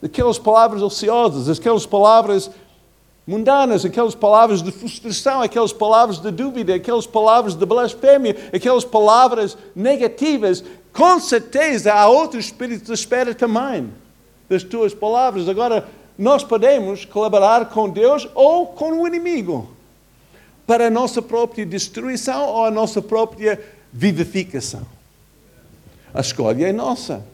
aquelas 0.02 0.38
palavras 0.38 0.82
ociosas, 0.82 1.48
aquelas 1.58 1.86
palavras 1.86 2.50
mundanas, 3.26 3.84
aquelas 3.84 4.14
palavras 4.14 4.62
de 4.62 4.72
frustração, 4.72 5.42
aquelas 5.42 5.72
palavras 5.72 6.18
de 6.18 6.30
dúvida, 6.30 6.74
aquelas 6.74 7.06
palavras 7.06 7.54
de 7.54 7.64
blasfémia, 7.64 8.36
aquelas 8.52 8.84
palavras 8.84 9.56
negativas, 9.74 10.64
com 10.92 11.20
certeza 11.20 11.92
há 11.92 12.08
outro 12.08 12.40
espírito 12.40 12.86
de 12.86 12.92
espera 12.92 13.34
também 13.34 13.92
das 14.48 14.64
tuas 14.64 14.92
palavras. 14.92 15.48
Agora, 15.48 15.86
nós 16.18 16.42
podemos 16.42 17.04
colaborar 17.04 17.66
com 17.66 17.88
Deus 17.88 18.28
ou 18.34 18.66
com 18.66 19.00
o 19.00 19.06
inimigo 19.06 19.70
para 20.66 20.88
a 20.88 20.90
nossa 20.90 21.22
própria 21.22 21.64
destruição 21.64 22.48
ou 22.48 22.64
a 22.64 22.70
nossa 22.70 23.00
própria 23.00 23.62
vivificação. 23.92 24.82
A 26.12 26.20
escolha 26.20 26.68
é 26.68 26.72
nossa. 26.72 27.24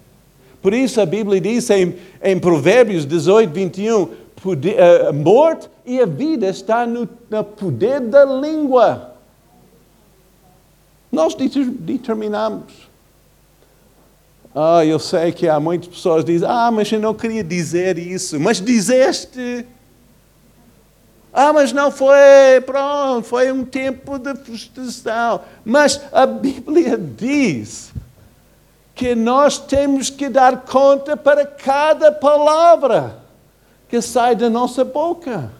Por 0.66 0.74
isso 0.74 1.00
a 1.00 1.06
Bíblia 1.06 1.40
diz 1.40 1.70
em, 1.70 1.94
em 2.20 2.36
Provérbios 2.40 3.06
18, 3.06 3.52
21, 3.52 4.06
poder, 4.42 5.06
a 5.06 5.12
morte 5.12 5.70
e 5.84 6.00
a 6.00 6.06
vida 6.06 6.48
está 6.48 6.84
no, 6.84 7.08
no 7.30 7.44
poder 7.44 8.00
da 8.00 8.24
língua. 8.24 9.14
Nós 11.12 11.36
determinamos. 11.36 12.90
Ah, 14.52 14.84
eu 14.84 14.98
sei 14.98 15.30
que 15.30 15.48
há 15.48 15.60
muitas 15.60 15.86
pessoas 15.86 16.24
que 16.24 16.32
dizem, 16.32 16.48
ah, 16.50 16.72
mas 16.72 16.90
eu 16.90 16.98
não 16.98 17.14
queria 17.14 17.44
dizer 17.44 17.96
isso. 17.96 18.40
Mas 18.40 18.60
dizeste. 18.60 19.64
Ah, 21.32 21.52
mas 21.52 21.72
não 21.72 21.92
foi, 21.92 22.60
pronto, 22.66 23.22
foi 23.22 23.52
um 23.52 23.64
tempo 23.64 24.18
de 24.18 24.34
frustração. 24.34 25.42
Mas 25.64 26.00
a 26.10 26.26
Bíblia 26.26 26.98
diz 26.98 27.94
que 28.96 29.14
nós 29.14 29.58
temos 29.58 30.08
que 30.08 30.30
dar 30.30 30.62
conta 30.62 31.18
para 31.18 31.44
cada 31.44 32.10
palavra 32.10 33.18
que 33.90 34.00
sai 34.00 34.34
da 34.34 34.48
nossa 34.48 34.86
boca. 34.86 35.52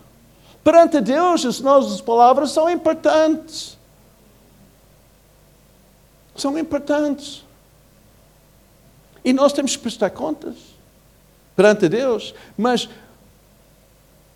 Perante 0.65 1.03
Deus, 1.03 1.45
as 1.45 1.61
nossas 1.61 2.01
palavras 2.01 2.51
são 2.51 2.69
importantes. 2.71 3.77
São 6.35 6.59
importantes. 6.59 7.45
E 9.23 9.35
nós 9.35 9.53
temos 9.53 9.77
que 9.77 9.83
prestar 9.83 10.09
contas 10.11 10.55
perante 11.55 11.91
Deus. 11.91 12.35
Mas 12.57 12.89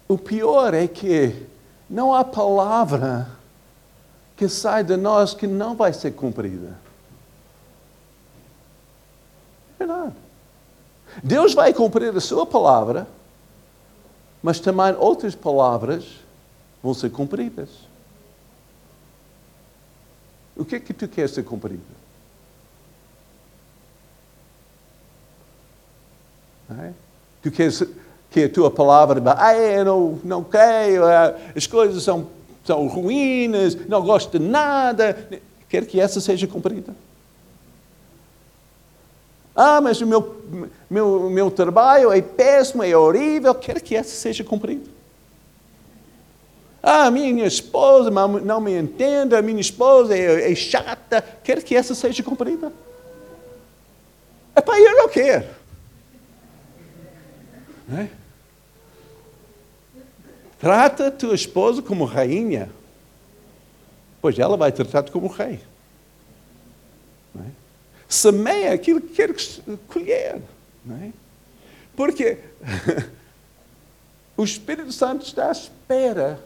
o 0.07 0.18
pior 0.18 0.74
é 0.74 0.86
que 0.86 1.46
não 1.88 2.14
há 2.14 2.22
palavra 2.22 3.30
que 4.36 4.46
sai 4.46 4.84
de 4.84 4.98
nós 4.98 5.32
que 5.32 5.46
não 5.46 5.74
vai 5.74 5.94
ser 5.94 6.11
cumprida. 6.11 6.89
Verdade. 9.81 10.14
Deus 11.24 11.55
vai 11.55 11.74
cumprir 11.74 12.16
a 12.16 12.20
sua 12.20 12.47
palavra 12.47 13.09
mas 14.43 14.59
também 14.59 14.95
outras 14.99 15.35
palavras 15.35 16.05
vão 16.83 16.95
ser 16.95 17.11
cumpridas. 17.11 17.68
O 20.57 20.64
que 20.64 20.76
é 20.76 20.81
que 20.81 20.93
tu 20.93 21.07
queres 21.09 21.31
ser 21.33 21.43
cumprido? 21.43 21.83
É? 26.70 26.93
Tu 27.43 27.51
queres 27.51 27.83
que 28.31 28.45
a 28.45 28.49
tua 28.49 28.70
palavra, 28.70 29.20
ah, 29.37 29.55
eu 29.55 29.85
não, 29.85 30.20
não 30.22 30.45
quero, 30.45 31.05
as 31.55 31.66
coisas 31.66 32.03
são, 32.03 32.28
são 32.64 32.87
ruínas, 32.87 33.74
não 33.89 34.03
gosto 34.03 34.39
de 34.39 34.45
nada. 34.45 35.41
Quer 35.68 35.85
que 35.85 36.01
essa 36.01 36.20
seja 36.20 36.47
cumprida? 36.47 36.95
Ah, 39.63 39.79
mas 39.79 40.01
o 40.01 40.07
meu, 40.07 40.71
meu, 40.89 41.29
meu 41.29 41.51
trabalho 41.51 42.11
é 42.11 42.23
péssimo, 42.23 42.83
é 42.83 42.97
horrível. 42.97 43.55
Quer 43.55 43.79
que 43.83 43.95
essa 43.95 44.09
seja 44.09 44.43
cumprida? 44.43 44.89
Ah, 46.83 47.11
minha 47.11 47.47
esposa 47.47 48.11
não 48.11 48.59
me 48.59 48.73
entende, 48.81 49.37
a 49.37 49.43
minha 49.43 49.61
esposa 49.61 50.17
é, 50.17 50.51
é 50.51 50.55
chata. 50.55 51.21
Quer 51.45 51.63
que 51.63 51.77
essa 51.77 51.95
seja 51.95 52.23
cumprida? 52.23 52.73
É 54.57 54.63
para 54.63 54.81
eu 54.81 54.97
não 54.97 55.11
quero. 55.11 55.47
É? 57.99 58.09
Trata 60.59 61.11
tua 61.11 61.35
esposa 61.35 61.83
como 61.83 62.07
rainha, 62.07 62.71
pois 64.23 64.39
ela 64.39 64.57
vai 64.57 64.73
tratar-te 64.73 65.11
como 65.11 65.27
rei. 65.27 65.61
É? 67.39 67.70
Semeia 68.11 68.73
aquilo 68.73 69.01
que 69.01 69.15
quer 69.15 69.33
colher. 69.87 70.43
É? 70.91 71.11
Porque 71.95 72.39
o 74.37 74.43
Espírito 74.43 74.91
Santo 74.91 75.25
está 75.25 75.49
à 75.49 75.53
espera 75.53 76.43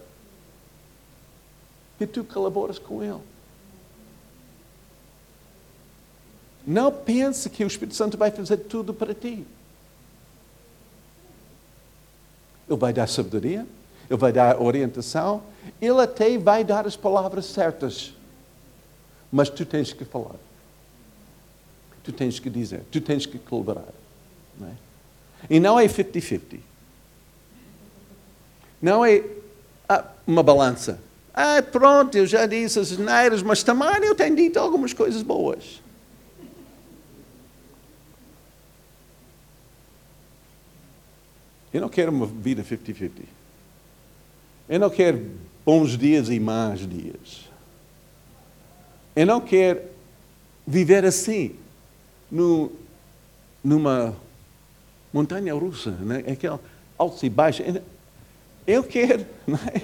que 1.96 2.06
tu 2.06 2.22
colaboras 2.22 2.78
com 2.78 3.02
Ele. 3.02 3.20
Não 6.66 6.92
pense 6.92 7.48
que 7.48 7.64
o 7.64 7.66
Espírito 7.66 7.96
Santo 7.96 8.18
vai 8.18 8.30
fazer 8.30 8.58
tudo 8.58 8.92
para 8.92 9.14
ti. 9.14 9.46
Ele 12.68 12.78
vai 12.78 12.92
dar 12.92 13.06
sabedoria, 13.06 13.66
ele 14.10 14.18
vai 14.18 14.32
dar 14.32 14.60
orientação, 14.60 15.42
ele 15.80 16.00
até 16.02 16.36
vai 16.36 16.62
dar 16.62 16.86
as 16.86 16.96
palavras 16.96 17.46
certas. 17.46 18.12
Mas 19.32 19.48
tu 19.48 19.64
tens 19.64 19.94
que 19.94 20.04
falar. 20.04 20.36
Tu 22.04 22.12
tens 22.12 22.38
que 22.38 22.50
dizer, 22.50 22.82
tu 22.90 23.00
tens 23.00 23.26
que 23.26 23.38
colaborar. 23.38 23.92
Não 24.60 24.68
é? 24.68 24.72
E 25.48 25.58
não 25.58 25.80
é 25.80 25.86
50-50. 25.86 26.60
Não 28.80 29.04
é 29.04 29.24
ah, 29.88 30.04
uma 30.26 30.42
balança. 30.42 31.00
Ah, 31.32 31.62
pronto, 31.62 32.16
eu 32.16 32.26
já 32.26 32.46
disse 32.46 32.78
as 32.78 32.96
neiras, 32.96 33.42
mas 33.42 33.62
também 33.62 34.04
eu 34.04 34.14
tenho 34.14 34.36
dito 34.36 34.58
algumas 34.58 34.92
coisas 34.92 35.22
boas. 35.22 35.82
Eu 41.72 41.80
não 41.80 41.88
quero 41.88 42.12
uma 42.12 42.26
vida 42.26 42.62
50-50. 42.62 43.10
Eu 44.68 44.78
não 44.78 44.88
quero 44.88 45.30
bons 45.66 45.98
dias 45.98 46.28
e 46.28 46.38
maus 46.38 46.86
dias. 46.88 47.50
Eu 49.16 49.26
não 49.26 49.40
quero 49.40 49.82
viver 50.66 51.04
assim, 51.04 51.56
no, 52.30 52.70
numa 53.62 54.14
montanha 55.12 55.54
russa, 55.54 55.90
né? 55.90 56.24
aquele 56.30 56.58
altos 56.98 57.22
e 57.22 57.30
baixos. 57.30 57.66
Eu 58.66 58.82
quero, 58.82 59.26
não 59.46 59.58
é? 59.58 59.82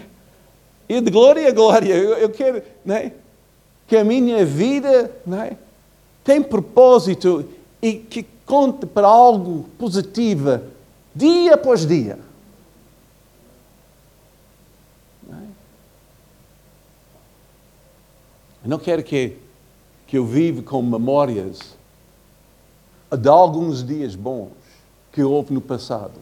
E 0.89 1.01
de 1.01 1.11
glória 1.11 1.49
a 1.49 1.53
glória. 1.53 1.95
Eu, 1.95 2.15
eu 2.15 2.31
quero 2.31 2.63
né, 2.85 3.13
que 3.87 3.97
a 3.97 4.03
minha 4.03 4.45
vida 4.45 5.11
né, 5.25 5.57
tem 6.25 6.43
propósito 6.43 7.49
e 7.81 7.95
que 7.95 8.27
conte 8.45 8.87
para 8.87 9.07
algo 9.07 9.69
positivo 9.79 10.61
dia 11.15 11.55
após 11.55 11.87
dia. 11.87 12.19
Eu 18.63 18.69
não 18.69 18.79
quero 18.79 19.03
que, 19.03 19.37
que 20.07 20.19
eu 20.19 20.27
viva 20.27 20.63
com 20.63 20.83
memórias 20.83 21.79
de 23.17 23.29
alguns 23.29 23.85
dias 23.85 24.15
bons 24.15 24.53
que 25.13 25.23
houve 25.23 25.53
no 25.53 25.61
passado. 25.61 26.21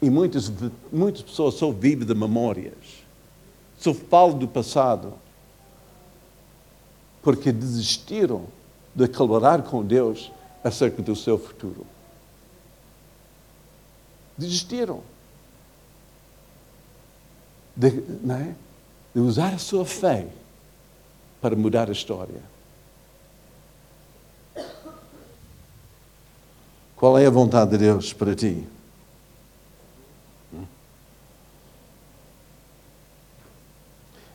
E 0.00 0.10
muitas, 0.10 0.52
muitas 0.92 1.22
pessoas 1.22 1.54
só 1.54 1.70
vivem 1.70 2.06
de 2.06 2.14
memórias, 2.14 3.04
só 3.78 3.94
falam 3.94 4.38
do 4.38 4.48
passado, 4.48 5.14
porque 7.22 7.50
desistiram 7.50 8.46
de 8.94 9.08
colaborar 9.08 9.62
com 9.62 9.84
Deus 9.84 10.30
acerca 10.62 11.02
do 11.02 11.16
seu 11.16 11.38
futuro. 11.38 11.86
Desistiram 14.36 15.02
de, 17.74 17.88
é? 17.88 18.54
de 19.14 19.20
usar 19.20 19.54
a 19.54 19.58
sua 19.58 19.84
fé 19.84 20.26
para 21.40 21.54
mudar 21.54 21.88
a 21.88 21.92
história. 21.92 22.42
Qual 26.96 27.18
é 27.18 27.26
a 27.26 27.30
vontade 27.30 27.72
de 27.72 27.78
Deus 27.78 28.14
para 28.14 28.34
ti? 28.34 28.66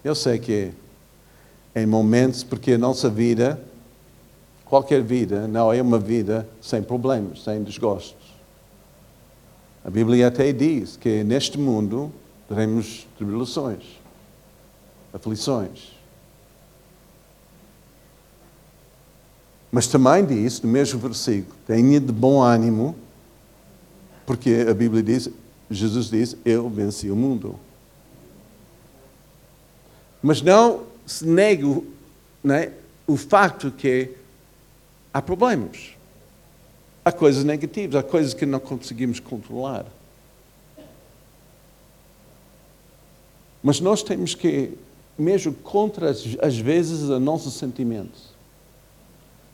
Eu 0.03 0.15
sei 0.15 0.37
que 0.39 0.71
em 1.75 1.85
momentos, 1.85 2.43
porque 2.43 2.73
a 2.73 2.77
nossa 2.77 3.09
vida, 3.09 3.61
qualquer 4.65 5.01
vida, 5.01 5.47
não 5.47 5.73
é 5.73 5.81
uma 5.81 5.97
vida 5.97 6.47
sem 6.61 6.83
problemas, 6.83 7.43
sem 7.43 7.63
desgostos. 7.63 8.31
A 9.83 9.89
Bíblia 9.89 10.27
até 10.27 10.51
diz 10.53 10.97
que 10.97 11.23
neste 11.23 11.57
mundo 11.57 12.11
teremos 12.47 13.07
tribulações, 13.17 13.83
aflições. 15.13 16.00
Mas 19.71 19.87
também 19.87 20.25
diz, 20.25 20.61
no 20.61 20.69
mesmo 20.69 20.99
versículo, 20.99 21.55
tenha 21.65 21.99
de 21.99 22.11
bom 22.11 22.41
ânimo, 22.41 22.95
porque 24.25 24.65
a 24.69 24.73
Bíblia 24.73 25.01
diz, 25.01 25.29
Jesus 25.69 26.09
diz, 26.09 26.35
eu 26.43 26.69
venci 26.69 27.09
o 27.09 27.15
mundo. 27.15 27.57
Mas 30.21 30.41
não 30.41 30.83
se 31.05 31.25
nega 31.25 31.65
o, 31.65 31.85
é, 32.49 32.71
o 33.07 33.15
facto 33.15 33.71
que 33.71 34.11
há 35.13 35.21
problemas. 35.21 35.95
Há 37.03 37.11
coisas 37.11 37.43
negativas, 37.43 37.95
há 37.95 38.03
coisas 38.03 38.33
que 38.33 38.45
não 38.45 38.59
conseguimos 38.59 39.19
controlar. 39.19 39.85
Mas 43.63 43.79
nós 43.79 44.03
temos 44.03 44.35
que, 44.35 44.77
mesmo 45.17 45.53
contra 45.53 46.09
às 46.09 46.57
vezes 46.57 47.01
os 47.03 47.21
nossos 47.21 47.53
sentimentos, 47.53 48.30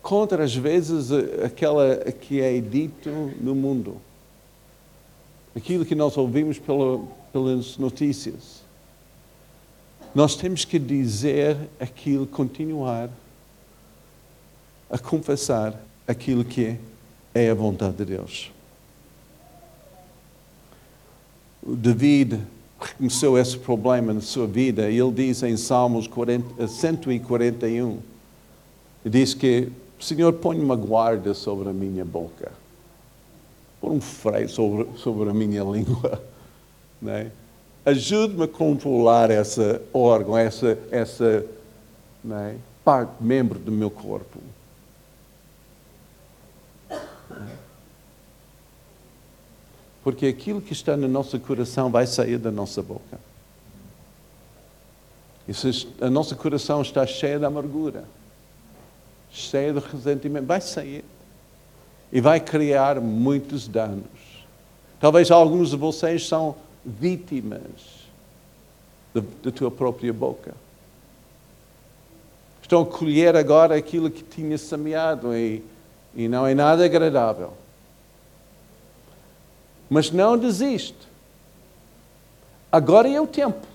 contra 0.07 0.45
às 0.45 0.55
vezes 0.55 1.11
aquela 1.43 1.97
que 1.97 2.39
é 2.39 2.61
dito 2.61 3.09
no 3.41 3.53
mundo, 3.53 3.97
aquilo 5.53 5.83
que 5.83 5.95
nós 5.95 6.15
ouvimos 6.15 6.57
pela, 6.57 7.05
pelas 7.33 7.77
notícias, 7.77 8.61
nós 10.15 10.37
temos 10.37 10.63
que 10.63 10.79
dizer 10.79 11.57
aquilo, 11.77 12.25
continuar 12.25 13.09
a 14.89 14.97
confessar 14.97 15.77
aquilo 16.07 16.45
que 16.45 16.77
é 17.35 17.49
a 17.49 17.53
vontade 17.53 17.97
de 17.97 18.05
Deus. 18.05 18.49
O 21.61 21.75
David 21.75 22.39
reconheceu 22.79 23.37
esse 23.37 23.57
problema 23.57 24.13
na 24.13 24.21
sua 24.21 24.47
vida 24.47 24.89
e 24.89 24.97
ele 24.97 25.11
diz 25.11 25.43
em 25.43 25.57
Salmos 25.57 26.07
40, 26.07 26.65
141, 26.65 27.99
diz 29.03 29.33
que 29.33 29.69
Senhor, 29.99 30.33
põe 30.33 30.59
uma 30.59 30.75
guarda 30.75 31.33
sobre 31.33 31.69
a 31.69 31.73
minha 31.73 32.05
boca, 32.05 32.51
põe 33.81 33.95
um 33.97 34.01
freio 34.01 34.47
sobre, 34.47 34.87
sobre 34.97 35.29
a 35.29 35.33
minha 35.33 35.63
língua, 35.63 36.21
não 37.01 37.11
é? 37.11 37.31
ajude-me 37.87 38.43
a 38.43 38.47
controlar 38.49 39.31
essa 39.31 39.81
órgão, 39.93 40.37
essa, 40.37 40.77
essa 40.91 41.45
é? 42.29 42.55
parte, 42.83 43.13
membro 43.21 43.57
do 43.57 43.71
meu 43.71 43.89
corpo. 43.89 44.39
Porque 50.03 50.27
aquilo 50.27 50.61
que 50.61 50.73
está 50.73 50.97
no 50.97 51.07
nosso 51.07 51.39
coração 51.39 51.89
vai 51.89 52.05
sair 52.05 52.37
da 52.37 52.51
nossa 52.51 52.81
boca. 52.81 53.19
E 55.47 55.53
se 55.53 55.87
a 56.01 56.09
nosso 56.09 56.35
coração 56.35 56.81
está 56.81 57.05
cheio 57.07 57.39
de 57.39 57.45
amargura, 57.45 58.03
cheio 59.37 59.73
de 59.73 59.79
ressentimento, 59.79 60.45
vai 60.45 60.61
sair. 60.61 61.05
E 62.11 62.21
vai 62.21 62.39
criar 62.39 62.99
muitos 63.01 63.67
danos. 63.67 64.05
Talvez 64.99 65.29
alguns 65.29 65.69
de 65.69 65.75
vocês 65.77 66.27
são 66.27 66.55
vítimas 66.85 68.07
da 69.13 69.51
tua 69.51 69.69
própria 69.69 70.13
boca. 70.13 70.53
Estão 72.61 72.81
a 72.81 72.85
colher 72.85 73.35
agora 73.35 73.75
aquilo 73.75 74.09
que 74.09 74.23
tinha 74.23 74.57
semeado 74.57 75.35
e, 75.35 75.63
e 76.15 76.27
não 76.27 76.45
é 76.45 76.53
nada 76.53 76.83
agradável. 76.83 77.53
Mas 79.89 80.11
não 80.11 80.37
desiste. 80.37 81.07
Agora 82.71 83.07
é 83.07 83.19
o 83.21 83.27
tempo. 83.27 83.65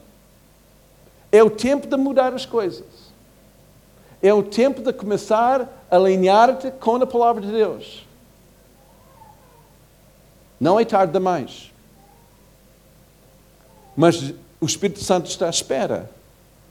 É 1.30 1.42
o 1.42 1.48
tempo 1.48 1.86
de 1.86 1.96
mudar 1.96 2.34
as 2.34 2.44
coisas. 2.44 2.84
É 4.22 4.32
o 4.32 4.42
tempo 4.42 4.80
de 4.80 4.92
começar 4.92 5.86
a 5.90 5.96
alinhar-te 5.96 6.70
com 6.70 6.96
a 6.96 7.06
palavra 7.06 7.42
de 7.42 7.50
Deus. 7.50 8.06
Não 10.60 10.78
é 10.78 10.84
tarde 10.84 11.12
demais. 11.12 11.72
Mas 13.96 14.32
o 14.60 14.64
Espírito 14.64 15.02
Santo 15.02 15.28
está 15.28 15.46
à 15.46 15.50
espera 15.50 16.08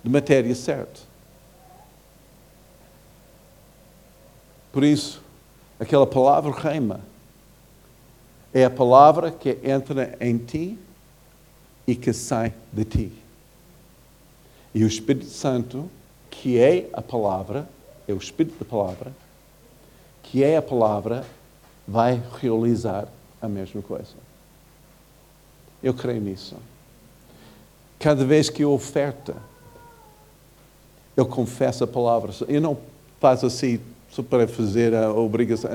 de 0.01 0.09
matéria 0.09 0.55
certa. 0.55 1.01
Por 4.71 4.83
isso, 4.83 5.21
aquela 5.77 6.07
palavra 6.07 6.51
reima 6.51 7.01
é 8.53 8.63
a 8.63 8.69
palavra 8.69 9.31
que 9.31 9.57
entra 9.63 10.15
em 10.19 10.37
ti 10.37 10.79
e 11.85 11.95
que 11.95 12.13
sai 12.13 12.53
de 12.71 12.85
ti. 12.85 13.13
E 14.73 14.83
o 14.83 14.87
Espírito 14.87 15.25
Santo, 15.25 15.89
que 16.31 16.57
é 16.57 16.89
a 16.93 17.01
palavra, 17.01 17.69
é 18.07 18.13
o 18.13 18.17
Espírito 18.17 18.57
da 18.57 18.65
palavra, 18.65 19.11
que 20.23 20.43
é 20.43 20.57
a 20.57 20.61
palavra, 20.61 21.23
vai 21.87 22.19
realizar 22.39 23.07
a 23.41 23.47
mesma 23.47 23.81
coisa. 23.81 24.15
Eu 25.83 25.93
creio 25.93 26.21
nisso. 26.21 26.55
Cada 27.99 28.25
vez 28.25 28.49
que 28.49 28.63
eu 28.63 28.71
oferta, 28.71 29.35
eu 31.15 31.25
confesso 31.25 31.83
a 31.83 31.87
palavra. 31.87 32.31
Eu 32.47 32.61
não 32.61 32.77
faço 33.19 33.45
assim 33.45 33.79
só 34.09 34.23
para 34.23 34.47
fazer 34.47 34.95
a 34.95 35.11
obrigação. 35.11 35.69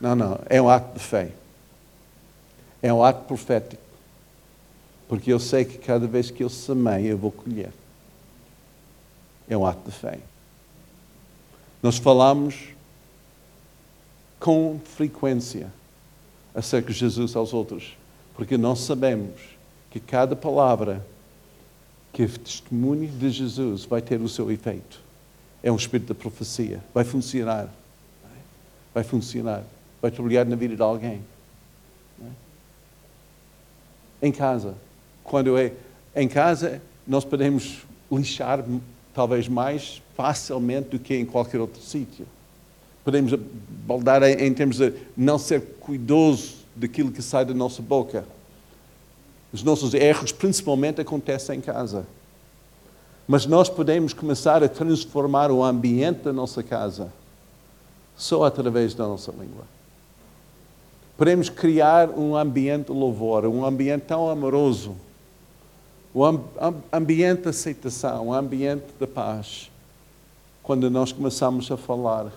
Não, 0.00 0.14
não. 0.14 0.38
É 0.46 0.60
um 0.60 0.68
ato 0.68 0.98
de 0.98 1.04
fé. 1.04 1.30
É 2.82 2.92
um 2.92 3.02
ato 3.02 3.24
profético. 3.24 3.82
Porque 5.08 5.32
eu 5.32 5.40
sei 5.40 5.64
que 5.64 5.78
cada 5.78 6.06
vez 6.06 6.30
que 6.30 6.44
eu 6.44 6.48
semeio, 6.50 7.06
eu 7.06 7.18
vou 7.18 7.32
colher. 7.32 7.72
É 9.48 9.56
um 9.56 9.64
ato 9.64 9.90
de 9.90 9.96
fé. 9.96 10.18
Nós 11.82 11.96
falamos 11.96 12.68
com 14.38 14.80
frequência 14.84 15.72
acerca 16.54 16.92
de 16.92 16.98
Jesus 16.98 17.34
aos 17.36 17.52
outros, 17.52 17.96
porque 18.34 18.58
nós 18.58 18.80
sabemos 18.80 19.40
que 19.90 20.00
cada 20.00 20.36
palavra 20.36 21.04
que 22.12 22.22
é 22.22 22.26
testemunho 22.26 23.08
de 23.08 23.30
Jesus 23.30 23.84
vai 23.84 24.02
ter 24.02 24.20
o 24.20 24.28
seu 24.28 24.50
efeito. 24.50 25.00
É 25.62 25.70
um 25.70 25.76
espírito 25.76 26.12
da 26.12 26.14
profecia. 26.14 26.82
Vai 26.94 27.04
funcionar. 27.04 27.68
Vai 28.94 29.04
funcionar. 29.04 29.62
Vai 30.00 30.10
trabalhar 30.10 30.44
na 30.44 30.56
vida 30.56 30.74
de 30.74 30.82
alguém. 30.82 31.22
Em 34.20 34.32
casa. 34.32 34.74
Quando 35.22 35.56
é 35.58 35.72
em 36.14 36.26
casa, 36.26 36.80
nós 37.06 37.24
podemos 37.24 37.82
lixar 38.10 38.64
talvez 39.18 39.48
mais 39.48 40.00
facilmente 40.16 40.90
do 40.90 40.98
que 41.00 41.12
em 41.12 41.26
qualquer 41.26 41.60
outro 41.60 41.82
sítio 41.82 42.24
podemos 43.04 43.32
baldar 43.84 44.22
em 44.22 44.54
termos 44.54 44.76
de 44.76 44.92
não 45.16 45.40
ser 45.40 45.60
cuidoso 45.80 46.54
daquilo 46.76 47.10
que 47.10 47.20
sai 47.20 47.44
da 47.44 47.52
nossa 47.52 47.82
boca. 47.82 48.24
Os 49.52 49.64
nossos 49.64 49.92
erros, 49.92 50.30
principalmente, 50.30 51.00
acontecem 51.00 51.58
em 51.58 51.60
casa. 51.60 52.06
Mas 53.26 53.44
nós 53.44 53.68
podemos 53.68 54.12
começar 54.12 54.62
a 54.62 54.68
transformar 54.68 55.50
o 55.50 55.64
ambiente 55.64 56.20
da 56.20 56.32
nossa 56.32 56.62
casa 56.62 57.12
só 58.16 58.44
através 58.44 58.94
da 58.94 59.04
nossa 59.08 59.32
língua. 59.32 59.64
Podemos 61.16 61.48
criar 61.48 62.10
um 62.10 62.36
ambiente 62.36 62.92
louvor, 62.92 63.46
um 63.46 63.64
ambiente 63.64 64.02
tão 64.02 64.30
amoroso, 64.30 64.94
um 66.18 66.82
ambiente 66.92 67.42
de 67.42 67.48
aceitação, 67.48 68.28
um 68.28 68.32
ambiente 68.32 68.86
de 68.98 69.06
paz, 69.06 69.70
quando 70.62 70.90
nós 70.90 71.12
começamos 71.12 71.70
a 71.70 71.76
falar 71.76 72.32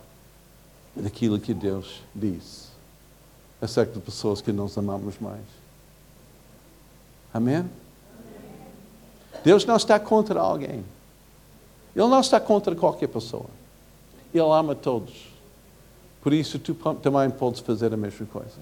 daquilo 0.96 1.40
que 1.40 1.54
Deus 1.54 2.02
diz 2.14 2.70
acerca 3.62 3.94
de 3.94 4.00
pessoas 4.00 4.42
que 4.42 4.52
nós 4.52 4.78
amamos 4.78 5.20
mais. 5.20 5.46
Amém? 7.34 7.70
Deus 9.44 9.66
não 9.66 9.76
está 9.76 10.00
contra 10.00 10.40
alguém. 10.40 10.84
Ele 11.96 12.08
não 12.08 12.20
está 12.20 12.40
contra 12.40 12.76
qualquer 12.76 13.08
pessoa. 13.08 13.50
Ele 14.34 14.44
ama 14.44 14.76
todos. 14.76 15.28
Por 16.22 16.34
isso, 16.34 16.60
tu 16.60 16.74
também 17.02 17.30
podes 17.30 17.60
fazer 17.62 17.94
a 17.94 17.98
mesma 17.98 18.26
coisa. 18.28 18.60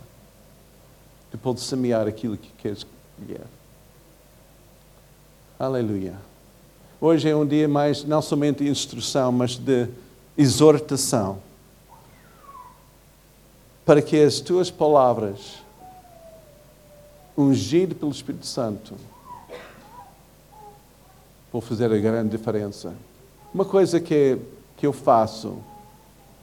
Tu 1.32 1.38
podes 1.38 1.64
semear 1.64 2.08
aquilo 2.08 2.38
que 2.38 2.50
queres 2.58 2.86
colher. 3.18 3.46
Aleluia. 5.60 6.14
Hoje 7.02 7.28
é 7.28 7.36
um 7.36 7.46
dia 7.46 7.68
mais, 7.68 8.06
não 8.06 8.22
somente 8.22 8.64
de 8.64 8.70
instrução, 8.70 9.30
mas 9.30 9.58
de 9.58 9.90
exortação 10.38 11.40
para 13.86 14.02
que 14.02 14.24
as 14.24 14.40
tuas 14.40 14.72
palavras, 14.72 15.58
ungido 17.38 17.94
pelo 17.94 18.10
Espírito 18.10 18.46
Santo, 18.46 18.96
vão 21.52 21.60
fazer 21.60 21.92
a 21.92 21.98
grande 21.98 22.30
diferença. 22.30 22.94
Uma 23.54 23.66
coisa 23.66 24.00
que, 24.00 24.38
que 24.78 24.88
eu 24.88 24.94
faço, 24.94 25.58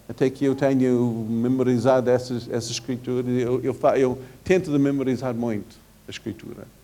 até 0.07 0.29
que 0.29 0.45
eu 0.45 0.55
tenho 0.55 1.27
memorizado 1.27 2.11
essa, 2.11 2.35
essa 2.51 2.71
escritura, 2.71 3.27
eu, 3.31 3.63
eu, 3.65 3.77
eu 3.97 4.19
tento 4.45 4.71
de 4.71 4.79
memorizar 4.79 5.35
muito 5.35 5.75
a 6.07 6.11
escritura. 6.11 6.76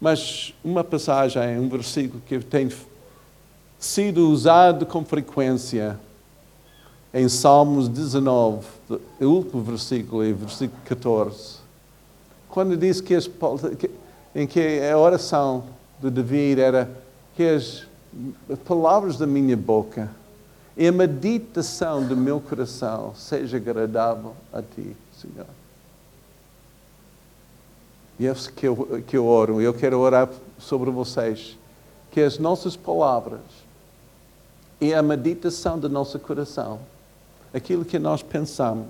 Mas 0.00 0.54
uma 0.62 0.84
passagem, 0.84 1.58
um 1.58 1.68
versículo 1.68 2.22
que 2.24 2.38
tem 2.38 2.70
sido 3.78 4.30
usado 4.30 4.86
com 4.86 5.04
frequência 5.04 5.98
em 7.12 7.28
Salmos 7.28 7.88
19, 7.88 8.66
o 9.20 9.24
último 9.24 9.62
versículo, 9.62 10.24
em 10.24 10.32
versículo 10.32 10.80
14, 10.84 11.58
quando 12.48 12.76
diz 12.76 13.00
que, 13.00 13.14
as, 13.14 13.28
em 14.34 14.46
que 14.46 14.80
a 14.80 14.96
oração 14.96 15.64
de 16.00 16.10
Davi 16.10 16.60
era 16.60 16.90
que 17.34 17.42
as 17.42 17.86
palavras 18.64 19.16
da 19.16 19.26
minha 19.26 19.56
boca 19.56 20.10
e 20.76 20.86
a 20.86 20.92
meditação 20.92 22.06
do 22.06 22.16
meu 22.16 22.40
coração 22.40 23.12
seja 23.14 23.56
agradável 23.56 24.34
a 24.52 24.62
ti, 24.62 24.96
Senhor. 25.12 25.57
E 28.18 28.26
é 28.26 28.32
isso 28.32 28.52
que 28.52 28.66
eu, 28.66 29.02
que 29.06 29.16
eu 29.16 29.26
oro. 29.26 29.60
Eu 29.60 29.72
quero 29.72 29.98
orar 29.98 30.28
sobre 30.58 30.90
vocês. 30.90 31.56
Que 32.10 32.20
as 32.20 32.38
nossas 32.38 32.76
palavras 32.76 33.40
e 34.80 34.92
a 34.94 35.02
meditação 35.02 35.78
do 35.78 35.88
nosso 35.88 36.18
coração 36.18 36.80
aquilo 37.52 37.84
que 37.84 37.98
nós 37.98 38.22
pensamos, 38.22 38.88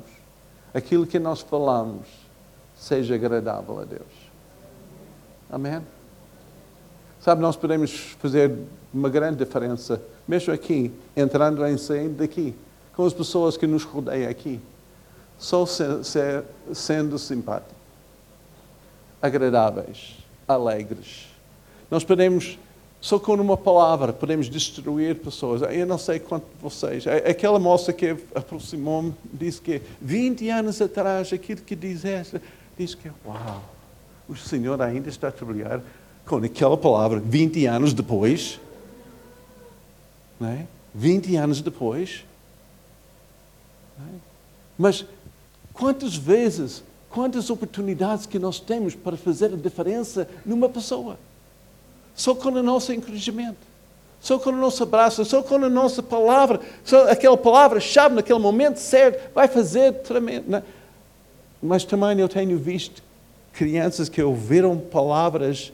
aquilo 0.74 1.06
que 1.06 1.18
nós 1.18 1.40
falamos, 1.40 2.06
seja 2.76 3.14
agradável 3.14 3.80
a 3.80 3.84
Deus. 3.84 4.28
Amém? 5.50 5.80
Sabe, 7.20 7.40
nós 7.42 7.56
podemos 7.56 7.90
fazer 8.18 8.56
uma 8.92 9.08
grande 9.08 9.38
diferença, 9.38 10.00
mesmo 10.26 10.52
aqui, 10.52 10.92
entrando 11.16 11.66
em 11.66 11.76
saindo 11.76 12.18
daqui, 12.18 12.54
com 12.94 13.04
as 13.04 13.12
pessoas 13.12 13.56
que 13.56 13.66
nos 13.66 13.84
rodeiam 13.84 14.30
aqui, 14.30 14.60
só 15.38 15.64
ser, 15.66 16.04
ser, 16.04 16.44
sendo 16.72 17.18
simpáticos, 17.18 17.76
agradáveis, 19.20 20.16
alegres. 20.46 21.26
Nós 21.90 22.04
podemos 22.04 22.58
só 23.00 23.18
com 23.18 23.34
uma 23.34 23.56
palavra 23.56 24.12
podemos 24.12 24.48
destruir 24.48 25.16
pessoas. 25.16 25.62
Eu 25.62 25.86
não 25.86 25.98
sei 25.98 26.18
quanto 26.18 26.46
vocês. 26.60 27.06
Aquela 27.06 27.58
moça 27.58 27.92
que 27.92 28.16
aproximou-me 28.34 29.14
disse 29.32 29.60
que 29.60 29.80
20 30.00 30.50
anos 30.50 30.80
atrás, 30.82 31.32
aquilo 31.32 31.60
que 31.60 31.76
diz 31.76 32.04
esta, 32.04 32.42
diz 32.76 32.94
que, 32.94 33.10
uau, 33.24 33.62
o 34.28 34.36
Senhor 34.36 34.80
ainda 34.82 35.08
está 35.08 35.28
a 35.28 35.32
trabalhar 35.32 35.80
com 36.26 36.36
aquela 36.38 36.76
palavra 36.76 37.20
20 37.20 37.66
anos 37.66 37.94
depois. 37.94 38.60
Não 40.40 40.48
é? 40.48 40.66
20 40.94 41.36
anos 41.36 41.60
depois. 41.60 42.24
É? 43.98 44.18
Mas 44.76 45.04
quantas 45.72 46.16
vezes, 46.16 46.82
quantas 47.10 47.50
oportunidades 47.50 48.26
que 48.26 48.38
nós 48.38 48.60
temos 48.60 48.94
para 48.94 49.16
fazer 49.16 49.52
a 49.52 49.56
diferença 49.56 50.28
numa 50.44 50.68
pessoa? 50.68 51.18
só 52.18 52.34
com 52.34 52.48
o 52.48 52.62
nosso 52.62 52.92
encorajamento, 52.92 53.56
só 54.20 54.40
com 54.40 54.50
o 54.50 54.56
nosso 54.56 54.82
abraço, 54.82 55.24
só 55.24 55.40
com 55.40 55.54
a 55.54 55.68
nossa 55.68 56.02
palavra, 56.02 56.60
só 56.84 57.08
aquela 57.08 57.36
palavra-chave 57.36 58.16
naquele 58.16 58.40
momento 58.40 58.78
certo 58.78 59.32
vai 59.32 59.46
fazer 59.46 59.92
tremendo. 60.02 60.48
Né? 60.48 60.62
Mas 61.62 61.84
também 61.84 62.18
eu 62.18 62.28
tenho 62.28 62.58
visto 62.58 63.04
crianças 63.52 64.08
que 64.08 64.20
ouviram 64.20 64.76
palavras 64.76 65.72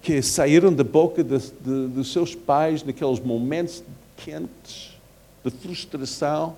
que 0.00 0.22
saíram 0.22 0.72
da 0.72 0.82
boca 0.82 1.22
dos 1.22 2.10
seus 2.10 2.34
pais 2.34 2.82
naqueles 2.82 3.20
momentos 3.20 3.84
quentes 4.16 4.98
de 5.44 5.50
frustração, 5.50 6.56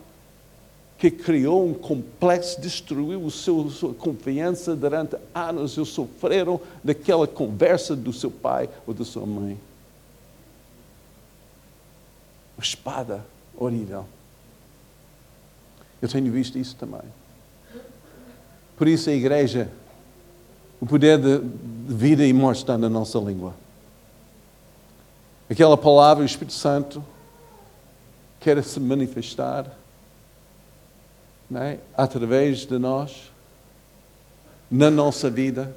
que 1.03 1.11
criou 1.11 1.67
um 1.67 1.75
complexo, 1.75 2.61
destruiu 2.61 3.27
a 3.27 3.31
sua 3.33 3.93
confiança 3.93 4.77
durante 4.77 5.17
anos 5.35 5.77
e 5.77 5.85
sofreram 5.85 6.61
daquela 6.85 7.27
conversa 7.27 7.97
do 7.97 8.13
seu 8.13 8.31
pai 8.31 8.71
ou 8.87 8.95
da 8.95 9.05
sua 9.05 9.27
mãe. 9.27 9.59
Uma 12.57 12.63
espada 12.63 13.27
horrível. 13.57 14.07
Eu 16.01 16.09
tenho 16.09 16.31
visto 16.31 16.57
isso 16.57 16.77
também. 16.77 17.03
Por 18.77 18.87
isso 18.87 19.11
a 19.11 19.13
igreja, 19.13 19.73
o 20.81 20.87
poder 20.87 21.19
de, 21.19 21.41
de 21.41 21.95
vida 21.95 22.25
e 22.25 22.33
morte 22.33 22.59
está 22.59 22.79
na 22.79 22.89
nossa 22.89 23.19
língua. 23.19 23.57
Aquela 25.51 25.77
palavra, 25.77 26.23
o 26.23 26.27
Espírito 26.27 26.55
Santo, 26.55 27.05
quer 28.39 28.63
se 28.63 28.79
manifestar 28.79 29.82
é? 31.55 31.79
através 31.97 32.67
de 32.67 32.79
nós, 32.79 33.31
na 34.71 34.91
nossa 34.91 35.29
vida. 35.29 35.75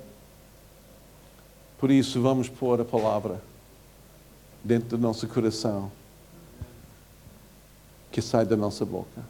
Por 1.78 1.92
isso, 1.92 2.22
vamos 2.22 2.48
pôr 2.48 2.80
a 2.80 2.86
palavra 2.86 3.42
dentro 4.64 4.90
do 4.90 4.98
nosso 4.98 5.28
coração, 5.28 5.92
que 8.12 8.22
sai 8.22 8.46
da 8.46 8.56
nossa 8.56 8.86
boca. 8.86 9.22